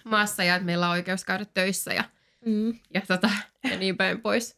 maassa 0.04 0.44
ja 0.44 0.56
että 0.56 0.66
meillä 0.66 0.86
on 0.86 0.92
oikeus 0.92 1.26
käydä 1.26 1.46
töissä 1.54 1.94
ja, 1.94 2.04
Mm. 2.46 2.80
ja, 2.94 3.02
tota, 3.08 3.30
ja 3.72 3.78
niin 3.78 3.98
päin 3.98 4.22
pois. 4.22 4.58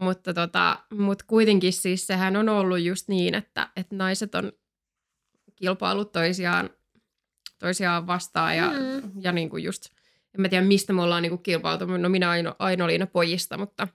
Mutta 0.00 0.34
tota, 0.34 0.78
mut 0.92 1.22
kuitenkin 1.22 1.72
siis 1.72 2.06
sehän 2.06 2.36
on 2.36 2.48
ollut 2.48 2.80
just 2.80 3.08
niin, 3.08 3.34
että, 3.34 3.68
että 3.76 3.96
naiset 3.96 4.34
on 4.34 4.52
kilpailut 5.56 6.12
toisiaan, 6.12 6.70
toisiaan 7.58 8.06
vastaan 8.06 8.56
ja, 8.56 8.70
Mm. 8.70 9.10
ja 9.20 9.32
niin 9.32 9.50
kuin 9.50 9.64
just, 9.64 9.86
en 10.34 10.40
mä 10.40 10.48
tiedä 10.48 10.64
mistä 10.66 10.92
me 10.92 11.02
ollaan 11.02 11.22
niin 11.22 11.30
kuin 11.30 11.42
kilpailtu, 11.42 11.86
no 11.86 12.08
minä 12.08 12.30
Aino, 12.30 12.54
Aino-Liina 12.58 13.06
pojista, 13.06 13.58
mutta 13.58 13.88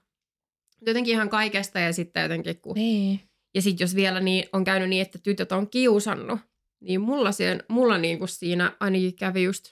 jotenkin 0.86 1.12
ihan 1.14 1.28
kaikesta 1.28 1.80
ja 1.80 1.92
sitten 1.92 2.22
jotenkin 2.22 2.60
kun, 2.60 2.74
Niin. 2.74 3.20
ja 3.54 3.62
sitten 3.62 3.84
jos 3.84 3.94
vielä 3.94 4.20
niin, 4.20 4.44
on 4.52 4.64
käynyt 4.64 4.88
niin, 4.88 5.02
että 5.02 5.18
tytöt 5.18 5.52
on 5.52 5.70
kiusannut, 5.70 6.40
niin 6.80 7.00
mulla, 7.00 7.32
siihen, 7.32 7.64
mulla 7.68 7.98
niin 7.98 8.18
kuin 8.18 8.28
siinä 8.28 8.76
ainakin 8.80 9.16
kävi 9.16 9.42
just 9.42 9.64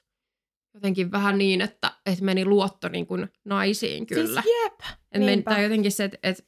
jotenkin 0.75 1.11
vähän 1.11 1.39
niin, 1.39 1.61
että, 1.61 1.93
että 2.07 2.25
meni 2.25 2.45
luotto 2.45 2.89
niin 2.89 3.07
kuin 3.07 3.29
naisiin 3.45 4.07
kyllä. 4.07 4.43
Siis 4.43 4.55
jep. 4.65 4.81
Et 5.13 5.21
men, 5.21 5.27
niinpä. 5.27 5.51
tai 5.51 5.63
jotenkin 5.63 5.93
se, 5.93 6.05
että 6.05 6.19
et, 6.23 6.47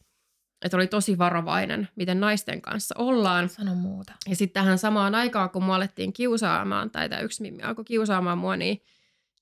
et 0.62 0.74
oli 0.74 0.86
tosi 0.86 1.18
varovainen, 1.18 1.88
miten 1.96 2.20
naisten 2.20 2.62
kanssa 2.62 2.94
ollaan. 2.98 3.48
Sano 3.48 3.74
muuta. 3.74 4.12
Ja 4.28 4.36
sitten 4.36 4.62
tähän 4.62 4.78
samaan 4.78 5.14
aikaan, 5.14 5.50
kun 5.50 5.64
mua 5.64 5.76
alettiin 5.76 6.12
kiusaamaan, 6.12 6.90
tai 6.90 7.08
tämä 7.08 7.20
yksi 7.20 7.42
mimmi 7.42 7.62
alkoi 7.62 7.84
kiusaamaan 7.84 8.38
mua, 8.38 8.56
niin, 8.56 8.82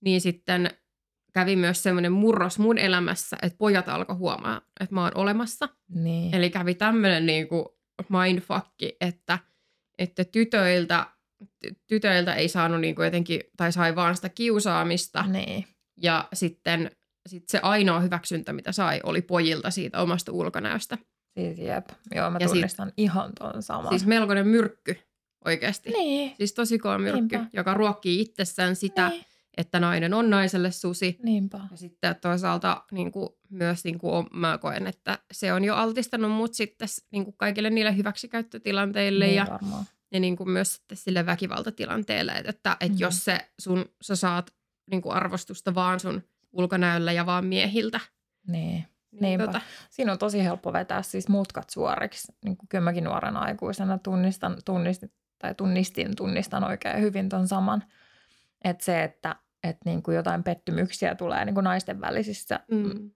niin 0.00 0.20
sitten 0.20 0.70
kävi 1.32 1.56
myös 1.56 1.82
semmoinen 1.82 2.12
murros 2.12 2.58
mun 2.58 2.78
elämässä, 2.78 3.36
että 3.42 3.58
pojat 3.58 3.88
alkoi 3.88 4.16
huomaa, 4.16 4.60
että 4.80 4.94
mä 4.94 5.02
oon 5.02 5.12
olemassa. 5.14 5.68
Niin. 5.88 6.34
Eli 6.34 6.50
kävi 6.50 6.74
tämmöinen 6.74 7.26
niinku 7.26 7.78
mindfuckki, 8.08 8.96
että, 9.00 9.38
että 9.98 10.24
tytöiltä, 10.24 11.06
ty- 11.44 11.74
tytöiltä 11.86 12.34
ei 12.34 12.48
saanut 12.48 12.80
niinku 12.80 13.02
jotenkin, 13.02 13.40
tai 13.56 13.72
sai 13.72 13.96
vaan 13.96 14.16
sitä 14.16 14.28
kiusaamista. 14.28 15.22
Niin. 15.22 15.66
Ja 15.96 16.28
sitten 16.32 16.90
sit 17.26 17.48
se 17.48 17.58
ainoa 17.62 18.00
hyväksyntä, 18.00 18.52
mitä 18.52 18.72
sai, 18.72 19.00
oli 19.02 19.22
pojilta 19.22 19.70
siitä 19.70 20.02
omasta 20.02 20.32
ulkonäöstä. 20.32 20.98
Siis 21.38 21.58
jep. 21.58 21.88
Joo, 22.14 22.30
mä 22.30 22.38
Ja 22.40 22.48
sit- 22.48 22.54
tunnistan 22.54 22.92
ihan 22.96 23.32
ton 23.38 23.62
saman. 23.62 23.88
Siis 23.88 24.06
melkoinen 24.06 24.46
myrkky 24.48 24.96
oikeasti. 25.44 25.90
niin. 25.90 26.34
Siis 26.36 26.52
tosi 26.54 26.78
kova 26.78 26.98
myrkky, 26.98 27.36
Niinpä. 27.36 27.46
joka 27.52 27.74
ruokkii 27.74 28.20
itsessään 28.20 28.76
sitä, 28.76 29.08
Niin. 29.08 29.24
että 29.56 29.80
nainen 29.80 30.14
on 30.14 30.30
naiselle 30.30 30.70
susi. 30.70 31.16
Niinpä. 31.22 31.60
Ja 31.70 31.76
sitten 31.76 32.16
toisaalta 32.20 32.84
niin 32.92 33.12
kuin, 33.12 33.28
myös 33.50 33.84
niin 33.84 33.98
kuin, 33.98 34.26
mä 34.32 34.58
koen, 34.58 34.86
että 34.86 35.18
se 35.32 35.52
on 35.52 35.64
jo 35.64 35.74
altistanut 35.74 36.30
mut 36.30 36.54
sitten 36.54 36.88
niin 37.12 37.24
kuin 37.24 37.34
kaikille 37.36 37.70
niille 37.70 37.96
hyväksikäyttötilanteille 37.96 39.24
niin 39.26 39.36
ja, 39.36 39.46
varmaan. 39.50 39.84
ja 40.12 40.20
niin 40.20 40.36
kuin 40.36 40.50
myös 40.50 40.74
sitten 40.74 40.98
sille 40.98 41.26
väkivaltatilanteelle. 41.26 42.32
Että, 42.32 42.50
että, 42.50 42.72
että 42.80 42.88
Mhm. 42.94 43.00
jos 43.00 43.24
se 43.24 43.38
sun, 43.60 43.84
sä 44.02 44.16
saat 44.16 44.54
niin 44.90 45.02
kuin 45.02 45.14
arvostusta 45.14 45.74
vaan 45.74 46.00
sun 46.00 46.22
ulkonäöllä 46.52 47.12
ja 47.12 47.26
vaan 47.26 47.44
miehiltä. 47.44 48.00
Niin. 48.46 48.84
Niin, 49.20 49.38
Niinpä. 49.38 49.60
Siinä 49.90 50.12
on 50.12 50.18
tosi 50.18 50.44
helppo 50.44 50.72
vetää 50.72 51.02
siis 51.02 51.28
mutkat 51.28 51.70
suoriksi. 51.70 52.32
Niin 52.44 52.56
kuin 52.56 52.68
kyllä 52.68 52.84
mäkin 52.84 53.04
nuorena 53.04 53.40
aikuisena 53.40 53.98
tunnistan, 53.98 54.56
tunnistin, 54.64 55.12
tai 55.38 55.54
tunnistin, 55.54 56.16
tunnistan 56.16 56.64
oikein 56.64 57.00
hyvin 57.00 57.28
ton 57.28 57.48
saman. 57.48 57.84
Että 58.64 58.84
se, 58.84 59.02
että 59.04 59.36
et 59.64 59.76
niin 59.84 60.02
kuin 60.02 60.14
jotain 60.16 60.42
pettymyksiä 60.44 61.14
tulee 61.14 61.44
niin 61.44 61.54
kuin 61.54 61.64
naisten 61.64 62.00
välisissä 62.00 62.60
Mm. 62.70 63.10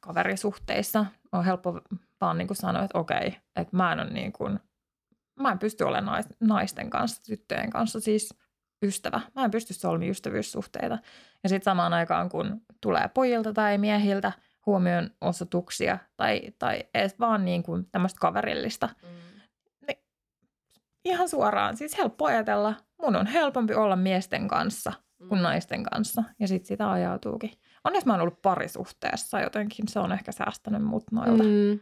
kaverisuhteissa, 0.00 1.06
on 1.32 1.44
helppo 1.44 1.80
vaan 2.20 2.38
niin 2.38 2.48
kuin 2.48 2.56
sanoa, 2.56 2.82
että 2.84 2.98
okei, 2.98 3.36
että 3.56 3.76
mä 3.76 3.92
en, 3.92 4.14
niin 4.14 4.32
kuin, 4.32 4.60
mä 5.40 5.52
en 5.52 5.58
pysty 5.58 5.84
olemaan 5.84 6.18
nais- 6.24 6.36
naisten 6.40 6.90
kanssa, 6.90 7.22
tyttöjen 7.22 7.70
kanssa 7.70 8.00
siis 8.00 8.34
ystävä. 8.84 9.20
Mä 9.34 9.44
en 9.44 9.50
pysty 9.50 9.74
solmimaan 9.74 10.10
ystävyyssuhteita. 10.10 10.98
Ja 11.42 11.48
sitten 11.48 11.64
samaan 11.64 11.92
aikaan, 11.92 12.28
kun 12.28 12.60
tulee 12.80 13.10
pojilta 13.14 13.52
tai 13.52 13.78
miehiltä 13.78 14.32
huomion 14.66 15.10
osoituksia 15.20 15.98
tai, 16.16 16.40
tai 16.58 16.82
edes 16.94 17.20
vaan 17.20 17.44
niin 17.44 17.62
kuin 17.62 17.86
tämmöistä 17.92 18.18
kaverillista, 18.20 18.88
ihan 21.04 21.28
suoraan, 21.28 21.76
siis 21.76 21.98
helppo 21.98 22.26
ajatella, 22.26 22.74
mun 23.02 23.16
on 23.16 23.26
helpompi 23.26 23.74
olla 23.74 23.96
miesten 23.96 24.48
kanssa 24.48 24.92
kuin 25.28 25.42
naisten 25.42 25.82
kanssa. 25.82 26.24
Ja 26.40 26.48
sitten 26.48 26.66
sitä 26.68 26.90
ajautuukin. 26.90 27.50
Onneksi 27.84 28.06
mä 28.06 28.12
oon 28.12 28.20
ollut 28.20 28.42
parisuhteessa 28.42 29.40
jotenkin, 29.40 29.88
se 29.88 29.98
on 29.98 30.12
ehkä 30.12 30.32
säästänyt 30.32 30.82
mut 30.82 31.04
noilta. 31.12 31.42
Mm. 31.42 31.48
Mm. 31.50 31.80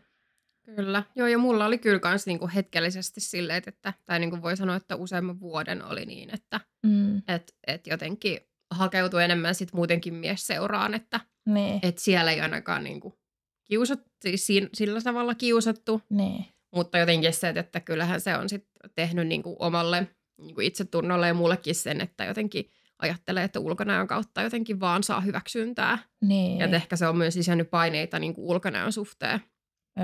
Kyllä. 0.76 1.02
Joo, 1.16 1.26
ja 1.26 1.38
mulla 1.38 1.66
oli 1.66 1.78
kyllä 1.78 1.98
kans 1.98 2.26
niinku 2.26 2.50
hetkellisesti 2.54 3.20
silleen, 3.20 3.62
että, 3.66 3.92
tai 4.06 4.18
niinku 4.18 4.42
voi 4.42 4.56
sanoa, 4.56 4.76
että 4.76 4.96
useamman 4.96 5.40
vuoden 5.40 5.84
oli 5.84 6.06
niin, 6.06 6.34
että 6.34 6.60
Mm. 6.82 7.22
et, 7.28 7.54
et 7.66 7.86
jotenkin 7.86 8.38
hakeutui 8.76 9.24
enemmän 9.24 9.54
sit 9.54 9.72
muutenkin 9.72 10.14
miesseuraan, 10.14 10.94
että 10.94 11.20
Niin. 11.46 11.80
et 11.82 11.98
siellä 11.98 12.30
ei 12.32 12.40
ainakaan 12.40 12.84
niinku 12.84 13.18
kiusat, 13.64 14.00
siis 14.22 14.46
siinä, 14.46 14.68
sillä 14.74 15.00
tavalla 15.00 15.34
kiusattu, 15.34 16.02
Niin. 16.10 16.44
mutta 16.74 16.98
jotenkin 16.98 17.32
se, 17.32 17.48
että 17.56 17.80
kyllähän 17.80 18.20
se 18.20 18.36
on 18.36 18.48
sit 18.48 18.64
tehnyt 18.94 19.26
niin 19.26 19.42
kuin 19.42 19.56
omalle 19.58 20.08
niin 20.40 20.54
kuin 20.54 20.66
itsetunnolle 20.66 21.26
ja 21.28 21.34
mullekin 21.34 21.74
sen, 21.74 22.00
että 22.00 22.24
jotenkin 22.24 22.70
ajattelee, 22.98 23.44
että 23.44 23.60
ulkonäön 23.60 24.06
kautta 24.06 24.42
jotenkin 24.42 24.80
vaan 24.80 25.02
saa 25.02 25.20
hyväksyntää. 25.20 25.98
Niin. 26.22 26.58
Ja 26.58 26.66
ehkä 26.66 26.96
se 26.96 27.06
on 27.08 27.16
myös 27.16 27.36
lisännyt 27.36 27.70
paineita 27.70 28.18
niin 28.18 28.34
kuin 28.34 28.44
ulkonäön 28.46 28.92
suhteen. 28.92 29.40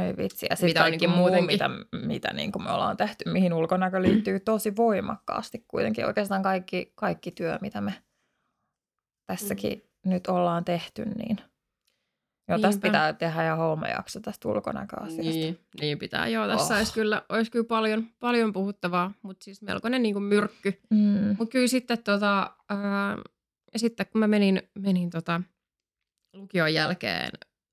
Ei 0.06 0.16
vitsi. 0.16 0.46
Ja 0.50 0.56
sitten 0.56 0.82
kaikki 0.82 1.06
niinku 1.06 1.16
muu, 1.16 1.26
muutenkin. 1.26 1.46
mitä, 1.46 1.70
mitä 2.06 2.32
niin 2.32 2.52
kuin 2.52 2.62
me 2.62 2.70
ollaan 2.70 2.96
tehty, 2.96 3.24
mihin 3.30 3.52
ulkonäkö 3.52 4.02
liittyy 4.02 4.40
tosi 4.40 4.76
voimakkaasti 4.76 5.64
kuitenkin. 5.68 6.06
Oikeastaan 6.06 6.42
kaikki, 6.42 6.92
kaikki 6.94 7.30
työ, 7.30 7.58
mitä 7.60 7.80
me 7.80 7.94
tässäkin 9.26 9.82
mm. 10.04 10.10
nyt 10.10 10.26
ollaan 10.26 10.64
tehty, 10.64 11.04
niin 11.04 11.36
jo 12.48 12.58
tästä 12.58 12.68
Niinpä. 12.68 12.88
pitää 12.88 13.12
tehdä 13.12 13.42
ja 13.42 13.56
jakso 13.96 14.20
tästä 14.20 14.48
ulkonäköasiasta. 14.48 15.22
Niin, 15.22 15.58
niin 15.80 15.98
pitää 15.98 16.28
joo. 16.28 16.46
Tässä 16.46 16.64
Oh. 16.64 16.70
oh. 16.70 16.76
olisi, 16.76 16.92
kyllä, 16.92 17.22
olisi 17.28 17.50
kyllä 17.50 17.64
paljon, 17.64 18.06
paljon 18.20 18.52
puhuttavaa, 18.52 19.12
mutta 19.22 19.44
siis 19.44 19.62
melkoinen 19.62 20.02
niin 20.02 20.14
kuin 20.14 20.22
myrkky. 20.24 20.80
Mm. 20.90 21.36
Mutta 21.38 21.52
kyllä 21.52 21.66
sitten, 21.66 22.02
tota, 22.02 22.56
ää, 22.68 23.16
ja 23.72 23.78
sitten 23.78 24.06
kun 24.06 24.18
mä 24.18 24.26
menin, 24.26 24.62
menin 24.78 25.10
tota, 25.10 25.40
lukion 26.32 26.74
jälkeen 26.74 27.30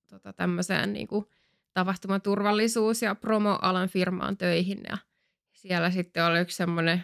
tota, 0.10 0.34
tämmöiseen 0.34 0.94
niin 0.94 1.08
kuin 1.08 1.26
tapahtumaturvallisuus- 1.74 3.02
ja 3.02 3.16
promoalan 3.16 3.90
firmaan 3.90 4.38
töihin 4.38 4.82
ja 4.90 4.98
siellä 5.54 5.92
sitten 5.92 6.26
oli 6.26 6.40
yksi 6.40 6.58
semmoinen 6.58 7.04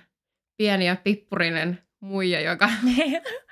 pieni 0.58 0.88
ja 0.88 0.96
pippurinen 1.04 1.85
muija, 2.06 2.42
joka, 2.42 2.70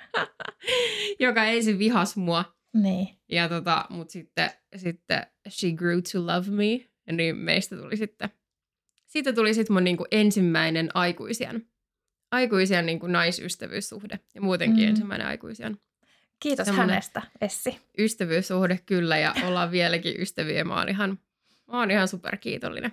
joka 1.20 1.44
ensin 1.44 1.78
vihas 1.78 2.16
mua. 2.16 2.44
niin. 2.72 3.08
Ja 3.28 3.48
tota, 3.48 3.84
mut 3.90 4.10
sitten, 4.10 4.50
sitten 4.76 5.26
she 5.48 5.70
grew 5.72 5.98
to 6.12 6.26
love 6.26 6.50
me, 6.50 6.88
niin 7.12 7.36
meistä 7.36 7.76
tuli 7.76 7.96
sitten, 7.96 8.30
siitä 9.06 9.32
tuli 9.32 9.54
sitten 9.54 9.74
mun 9.74 9.84
niinku 9.84 10.04
ensimmäinen 10.10 10.88
aikuisien, 10.94 11.66
aikuisien 12.32 12.86
niinku 12.86 13.06
naisystävyyssuhde 13.06 14.20
ja 14.34 14.40
muutenkin 14.40 14.76
Mm. 14.78 14.82
mm. 14.84 14.88
ensimmäinen 14.88 15.26
aikuisien 15.26 15.78
Kiitos 16.40 16.66
Semmonen- 16.66 16.90
hänestä, 16.90 17.22
Essi. 17.40 17.78
ystävyyssuhde 17.98 18.78
kyllä 18.86 19.18
ja 19.18 19.34
ollaan 19.46 19.70
vieläkin 19.70 20.20
ystäviä 20.20 20.64
mä 20.64 20.78
oon 20.78 20.88
ihan, 20.88 21.18
mä 21.72 21.78
oon 21.78 21.90
ihan 21.90 22.08
superkiitollinen 22.08 22.92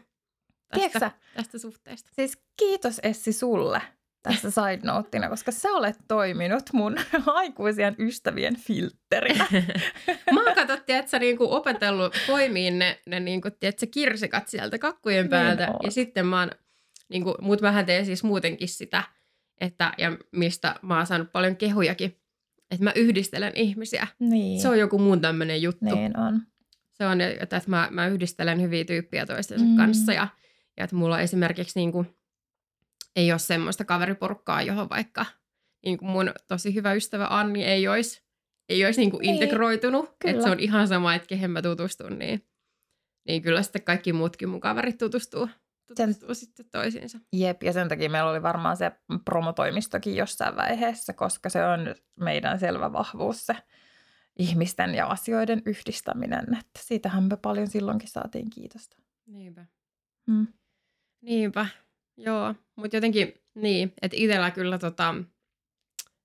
tästä, 0.70 1.12
tästä 1.36 1.57
suhteesta. 1.57 2.09
siis 2.14 2.38
kiitos 2.59 2.99
Essi 3.03 3.34
sulle 3.34 3.82
tässä 4.24 4.51
side 4.51 4.80
noteina, 4.84 5.30
koska 5.30 5.51
sä 5.51 5.69
olet 5.69 5.95
toiminut 6.07 6.63
mun 6.74 6.95
aikuisien 7.26 7.95
ystävien 7.99 8.55
filtterinä. 8.55 9.45
Mä 10.34 10.43
oon 10.43 10.55
katsottiin, 10.55 10.97
että 10.99 11.11
sä 11.11 11.19
niinku 11.19 11.53
opetellut 11.53 12.13
poimiin 12.28 12.80
ne, 12.80 12.99
ne 13.05 13.19
niinku, 13.19 13.49
tiedätkö, 13.59 13.86
kirsikat 13.91 14.47
sieltä 14.47 14.78
kakkujen 14.80 15.24
Niin 15.24 15.30
päältä. 15.30 15.67
oot. 15.72 15.84
ja 15.84 15.91
sitten 15.91 16.26
mä 16.26 16.39
oon, 16.39 16.51
niinku, 17.09 17.36
mut 17.41 17.61
mähän 17.61 17.86
teen 17.86 18.05
siis 18.05 18.24
muutenkin 18.24 18.67
sitä, 18.69 19.03
että, 19.61 19.91
ja 19.97 20.17
mistä 20.32 20.76
mä 20.82 20.97
oon 20.97 21.05
saanut 21.07 21.32
paljon 21.32 21.55
kehujakin, 21.55 22.17
että 22.72 22.84
mä 22.84 22.91
yhdistelen 22.95 23.51
ihmisiä. 23.55 24.07
niin, 24.19 24.61
Se 24.61 24.67
on 24.69 24.80
joku 24.80 24.99
mun 24.99 25.22
tämmönen 25.22 25.61
juttu. 25.61 25.95
niin 25.95 26.19
on. 26.19 26.41
Se 26.93 27.05
on, 27.07 27.22
että 27.22 27.61
mä, 27.67 27.88
mä 27.91 28.07
yhdistelen 28.07 28.61
hyviä 28.61 28.86
tyyppiä 28.86 29.26
toistensa 29.26 29.65
Mm. 29.65 29.76
kanssa 29.78 30.13
ja, 30.13 30.28
ja 30.78 30.84
että 30.84 30.95
mulla 30.95 31.19
esimerkiksi 31.19 31.80
niinku, 31.80 32.05
ei 33.16 33.32
ole 33.32 33.39
semmoista 33.39 33.86
kaveriporukkaa, 33.86 34.62
johon 34.62 34.89
vaikka 34.89 35.26
niinku 35.86 36.05
mun 36.05 36.34
tosi 36.47 36.76
hyvä 36.76 36.93
ystävä 36.93 37.28
Anni 37.30 37.64
ei 37.64 37.88
olisi 37.88 38.32
ei 38.70 38.86
olisi 38.86 39.01
niinku 39.01 39.18
Niin, 39.18 39.34
integroitunut. 39.34 40.09
Että 40.26 40.43
se 40.43 40.49
on 40.49 40.59
ihan 40.59 40.88
sama, 40.88 41.16
että 41.16 41.28
kehen 41.28 41.51
mä 41.51 41.62
tutustun, 41.62 42.20
niin, 42.20 42.47
niin 43.28 43.41
kyllä 43.41 43.64
sitten 43.64 43.84
kaikki 43.84 44.14
muutkin 44.14 44.49
mun 44.49 44.59
kaverit 44.59 44.97
tutustuu, 44.97 45.49
tutustuu 45.88 46.34
sitten 46.34 46.66
toisiinsa. 46.72 47.20
Jep, 47.34 47.64
ja 47.64 47.74
sen 47.74 47.89
takia 47.89 48.09
meillä 48.09 48.32
oli 48.32 48.43
varmaan 48.43 48.78
se 48.78 48.91
promotoimistokin 49.26 50.16
jossain 50.16 50.55
vaiheessa, 50.55 51.14
koska 51.14 51.49
se 51.49 51.66
on 51.66 51.95
meidän 52.20 52.59
selvä 52.59 52.93
vahvuus 52.93 53.45
se 53.45 53.55
ihmisten 54.39 54.95
ja 54.95 55.07
asioiden 55.07 55.62
yhdistäminen. 55.66 56.43
Että 56.43 56.80
siitähän 56.80 57.24
me 57.24 57.38
paljon 57.38 57.68
silloinkin 57.68 58.09
saatiin 58.09 58.49
kiitosta. 58.49 58.97
Niinpä. 59.26 59.66
Mm. 60.28 60.47
Niinpä, 61.22 61.68
joo. 62.26 62.55
Mutta 62.76 62.97
jotenkin 62.97 63.34
niin, 63.55 63.93
että 64.01 64.17
itsellä 64.17 64.51
kyllä 64.51 64.78
tota, 64.80 65.15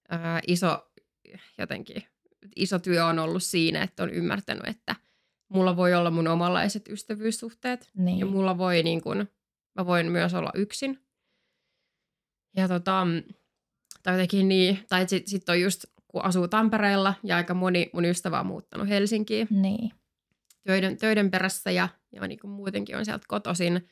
ää, 0.08 0.40
iso 0.46 0.92
jotenkin, 1.58 2.02
iso 2.56 2.78
työ 2.78 3.04
on 3.06 3.18
ollut 3.18 3.42
siinä, 3.42 3.82
että 3.82 4.02
on 4.02 4.10
ymmärtänyt, 4.10 4.66
että 4.66 4.96
mulla 5.48 5.76
voi 5.76 5.94
olla 5.94 6.10
mun 6.10 6.28
omanlaiset 6.28 6.88
ystävyyssuhteet 6.88 7.90
Niin. 7.94 8.18
ja 8.18 8.26
mulla 8.26 8.58
voi 8.58 8.82
niin 8.82 9.02
kun, 9.02 9.28
mä 9.74 9.86
voin 9.86 10.12
myös 10.12 10.34
olla 10.34 10.50
yksin. 10.54 11.00
Ja 12.56 12.68
tota, 12.68 13.06
tai 14.02 14.14
jotenkin 14.14 14.48
niin, 14.48 14.78
tai 14.88 15.08
sitten 15.08 15.30
sit 15.30 15.48
on 15.48 15.60
just, 15.60 15.84
kun 16.08 16.24
asuu 16.24 16.48
Tampereella 16.48 17.14
ja 17.22 17.36
aika 17.36 17.54
moni 17.54 17.90
mun 17.92 18.04
ystävä 18.04 18.40
on 18.40 18.46
muuttanut 18.46 18.88
Helsinkiin, 18.88 19.48
Niin. 19.50 19.90
töiden, 20.62 20.96
töiden 20.96 21.30
perässä 21.30 21.70
ja, 21.70 21.88
ja 22.12 22.26
niin 22.26 22.38
kuin 22.38 22.50
muutenkin 22.50 22.96
on 22.96 23.04
sieltä 23.04 23.24
kotoisin, 23.28 23.88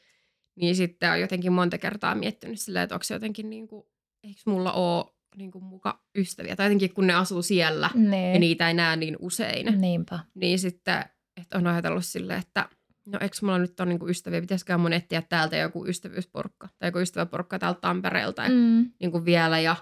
niin 0.56 0.76
sitten 0.76 1.10
on 1.10 1.20
jotenkin 1.20 1.52
monta 1.52 1.78
kertaa 1.78 2.14
miettinyt 2.14 2.60
silleen, 2.60 2.82
että 2.82 2.94
onko 2.94 3.04
se 3.04 3.14
jotenkin 3.14 3.50
niin 3.50 3.68
kuin, 3.68 3.86
eikö 4.24 4.40
mulla 4.46 4.72
ole 4.72 5.04
niin 5.36 5.50
kuin 5.50 5.64
muka 5.64 6.04
ystäviä, 6.16 6.56
tai 6.56 6.66
jotenkin 6.66 6.94
kun 6.94 7.06
ne 7.06 7.14
asuu 7.14 7.42
siellä 7.42 7.90
ja 7.94 8.00
Niin. 8.00 8.40
niitä 8.40 8.68
ei 8.68 8.74
näe 8.74 8.96
niin 8.96 9.16
usein, 9.20 9.80
Niinpä. 9.80 10.18
niin 10.34 10.58
sitten 10.58 11.04
että 11.40 11.58
on 11.58 11.66
ajatellut 11.66 12.04
silleen, 12.04 12.38
että 12.38 12.68
no 13.06 13.18
eikö 13.22 13.36
mulla 13.42 13.58
nyt 13.58 13.80
ole 13.80 13.88
niin 13.88 13.98
kuin 13.98 14.10
ystäviä, 14.10 14.40
pitäisikö 14.40 14.78
mun 14.78 14.92
etsiä 14.92 15.22
täältä 15.22 15.56
joku 15.56 15.86
ystävyysporukka 15.86 16.68
tai 16.78 16.88
joku 16.88 16.98
ystäväporukka 16.98 17.58
täältä 17.58 17.80
Tampereelta 17.80 18.42
Mm. 18.48 18.90
niin 19.00 19.10
kuin 19.12 19.24
vielä 19.24 19.60
ja 19.60 19.76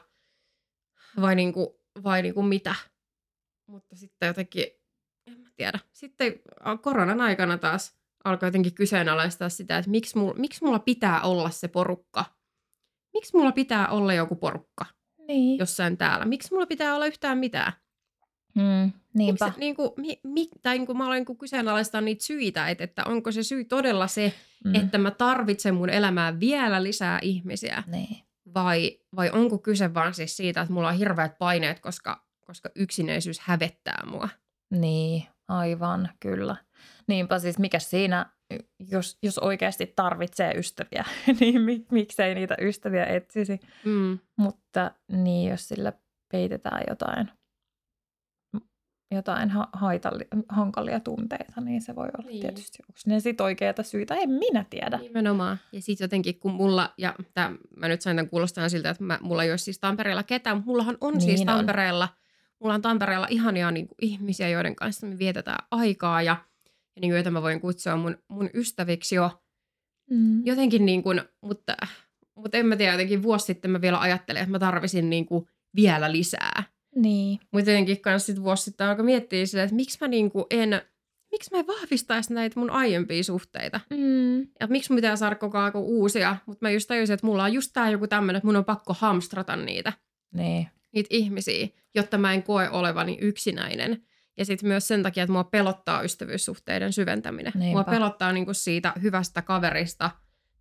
vai, 1.20 1.34
niin 1.34 1.52
kuin, 1.52 1.68
vai 2.02 2.22
niin 2.22 2.34
kuin 2.34 2.46
mitä. 2.46 2.74
Mutta 3.66 3.96
sitten 3.96 4.26
jotenkin, 4.26 4.64
en 5.26 5.40
mä 5.40 5.48
tiedä. 5.56 5.78
Sitten 5.92 6.32
koronan 6.82 7.20
aikana 7.20 7.58
taas 7.58 7.96
alkoi 8.24 8.46
jotenkin 8.46 8.74
kyseenalaistaa 8.74 9.48
sitä, 9.48 9.78
että 9.78 9.90
miksi 9.90 10.18
mulla, 10.18 10.34
miksi 10.34 10.64
mulla 10.64 10.78
pitää 10.78 11.20
olla 11.20 11.50
se 11.50 11.68
porukka. 11.68 12.24
Miksi 13.12 13.36
mulla 13.36 13.52
pitää 13.52 13.88
olla 13.88 14.14
joku 14.14 14.34
porukka 14.36 14.86
Niin. 15.28 15.58
jossain 15.58 15.96
täällä? 15.98 16.24
Miksi 16.24 16.52
mulla 16.52 16.66
pitää 16.66 16.94
olla 16.94 17.06
yhtään 17.06 17.38
mitään? 17.38 17.72
Mm. 18.54 18.92
Niinpä. 19.14 19.44
Miksi, 19.44 19.60
niin 19.60 19.74
kuin, 19.76 19.90
mi, 19.96 20.20
mi, 20.24 20.48
tai 20.62 20.78
niin 20.78 20.86
kuin 20.86 20.98
mä 20.98 21.06
aloin 21.06 21.24
niin 21.28 21.38
kyseenalaistaa 21.38 22.00
niitä 22.00 22.24
syitä, 22.24 22.68
että, 22.68 22.84
että 22.84 23.04
onko 23.04 23.32
se 23.32 23.42
syy 23.42 23.64
todella 23.64 24.06
se, 24.06 24.32
mm. 24.64 24.74
että 24.74 24.98
mä 24.98 25.10
tarvitsen 25.10 25.74
mun 25.74 25.90
elämään 25.90 26.40
vielä 26.40 26.82
lisää 26.82 27.18
ihmisiä 27.22 27.82
Niin. 27.86 28.16
vai, 28.54 28.98
vai 29.16 29.30
onko 29.30 29.58
kyse 29.58 29.94
vaan 29.94 30.14
siis 30.14 30.36
siitä, 30.36 30.60
että 30.60 30.72
mulla 30.74 30.88
on 30.88 30.94
hirveät 30.94 31.38
paineet, 31.38 31.80
koska, 31.80 32.24
koska 32.46 32.70
yksinäisyys 32.74 33.40
hävettää 33.40 34.02
mua. 34.06 34.28
Niin, 34.70 35.24
aivan, 35.48 36.08
kyllä. 36.20 36.56
Niinpä 37.06 37.38
siis 37.38 37.58
mikä 37.58 37.78
siinä, 37.78 38.26
jos, 38.90 39.18
jos 39.22 39.38
oikeasti 39.38 39.92
tarvitsee 39.96 40.52
ystäviä, 40.56 41.04
niin 41.40 41.60
mik, 41.60 41.90
miksei 41.90 42.34
niitä 42.34 42.56
ystäviä 42.60 43.04
etsisi. 43.06 43.60
Mm. 43.84 44.18
Mutta 44.36 44.90
niin, 45.12 45.50
jos 45.50 45.68
sillä 45.68 45.92
peitetään 46.32 46.82
jotain, 46.88 47.28
jotain 49.10 49.50
ha- 49.50 49.68
haitalli, 49.72 50.24
hankalia 50.48 51.00
tunteita, 51.00 51.60
niin 51.60 51.82
se 51.82 51.94
voi 51.96 52.08
olla 52.18 52.28
Niin. 52.28 52.40
tietysti. 52.40 52.78
Onko 52.88 53.00
ne 53.06 53.20
sitten 53.20 53.44
oikeita 53.44 53.82
syitä? 53.82 54.14
En 54.14 54.30
minä 54.30 54.64
tiedä. 54.70 54.98
Nimenomaan. 54.98 55.58
Ja 55.72 55.82
sitten 55.82 56.04
jotenkin 56.04 56.38
kun 56.40 56.52
mulla, 56.52 56.94
ja 56.98 57.14
tää, 57.34 57.52
mä 57.76 57.88
nyt 57.88 58.00
sain 58.02 58.16
tämän 58.16 58.28
kuulostaa 58.30 58.68
siltä, 58.68 58.90
että 58.90 59.04
mä, 59.04 59.18
mulla 59.22 59.44
ei 59.44 59.50
ole 59.50 59.58
siis 59.58 59.78
Tampereella 59.78 60.22
ketään, 60.22 60.56
mutta 60.56 60.70
mullahan 60.70 60.98
on 61.00 61.12
niin 61.12 61.20
siis 61.20 61.40
Niin 61.40 61.50
on. 61.50 61.56
Tampereella, 61.56 62.08
mulla 62.60 62.74
on 62.74 62.82
Tampereella 62.82 63.26
ihania 63.30 63.70
niin 63.70 63.88
kuin, 63.88 63.96
ihmisiä, 64.00 64.48
joiden 64.48 64.76
kanssa 64.76 65.06
me 65.06 65.18
vietetään 65.18 65.66
aikaa 65.70 66.22
ja, 66.22 66.36
ja 66.96 67.00
niin 67.00 67.10
kuin, 67.10 67.16
joita 67.16 67.30
mä 67.30 67.42
voin 67.42 67.60
kutsua 67.60 67.96
mun, 67.96 68.18
mun 68.28 68.50
ystäviksi 68.54 69.14
jo 69.14 69.30
Mm. 70.10 70.46
jotenkin 70.46 70.86
niin 70.86 71.02
kuin, 71.02 71.22
mutta, 71.40 71.76
mutta 72.34 72.58
en 72.58 72.66
mä 72.66 72.76
tiedä, 72.76 72.92
jotenkin 72.92 73.22
vuosi 73.22 73.44
sitten 73.46 73.70
mä 73.70 73.80
vielä 73.80 74.00
ajattelin, 74.00 74.42
että 74.42 74.50
mä 74.50 74.58
tarvisin 74.58 75.10
niin 75.10 75.26
kuin 75.26 75.46
vielä 75.76 76.12
lisää. 76.12 76.64
Niin, 76.96 77.40
Mutta 77.52 77.70
jotenkin 77.70 78.00
kanssa 78.00 78.26
sit 78.26 78.42
vuosi 78.42 78.64
sitten 78.64 78.86
alkoi 78.86 79.04
miettiä 79.04 79.46
silleen, 79.46 79.64
että 79.64 79.76
miksi 79.76 79.98
mä 80.00 80.08
niinku 80.08 80.46
en, 80.50 80.82
miksi 81.30 81.50
mä 81.52 81.58
en 81.58 81.66
vahvistaisi 81.66 82.34
näitä 82.34 82.60
mun 82.60 82.70
aiempia 82.70 83.22
suhteita. 83.24 83.80
mm. 83.90 84.40
Ja 84.40 84.66
miksi 84.68 84.90
mun 84.92 84.96
pitää 84.96 85.16
saada 85.16 85.34
koko 85.36 85.58
ajan 85.58 85.72
uusia. 85.74 86.36
Mutta 86.46 86.66
mä 86.66 86.70
just 86.70 86.88
tajusin, 86.88 87.14
että 87.14 87.26
mulla 87.26 87.44
on 87.44 87.52
just 87.52 87.70
tää 87.74 87.90
joku 87.90 88.06
tämmöinen, 88.06 88.36
että 88.38 88.46
mun 88.46 88.56
on 88.56 88.64
pakko 88.64 88.96
hamstrata 88.98 89.56
niitä, 89.56 89.92
niin, 90.34 90.66
niitä 90.92 91.08
ihmisiä, 91.10 91.68
jotta 91.94 92.18
mä 92.18 92.32
en 92.34 92.42
koe 92.42 92.68
olevani 92.70 93.18
yksinäinen. 93.20 94.02
Ja 94.36 94.44
sitten 94.44 94.68
myös 94.68 94.88
sen 94.88 95.02
takia, 95.02 95.22
että 95.22 95.32
mua 95.32 95.44
pelottaa 95.44 96.02
ystävyyssuhteiden 96.02 96.92
syventäminen. 96.92 97.52
Niinpä. 97.56 97.72
Mua 97.72 97.84
pelottaa 97.84 98.32
niinku 98.32 98.54
siitä 98.54 98.92
hyvästä 99.02 99.42
kaverista 99.42 100.10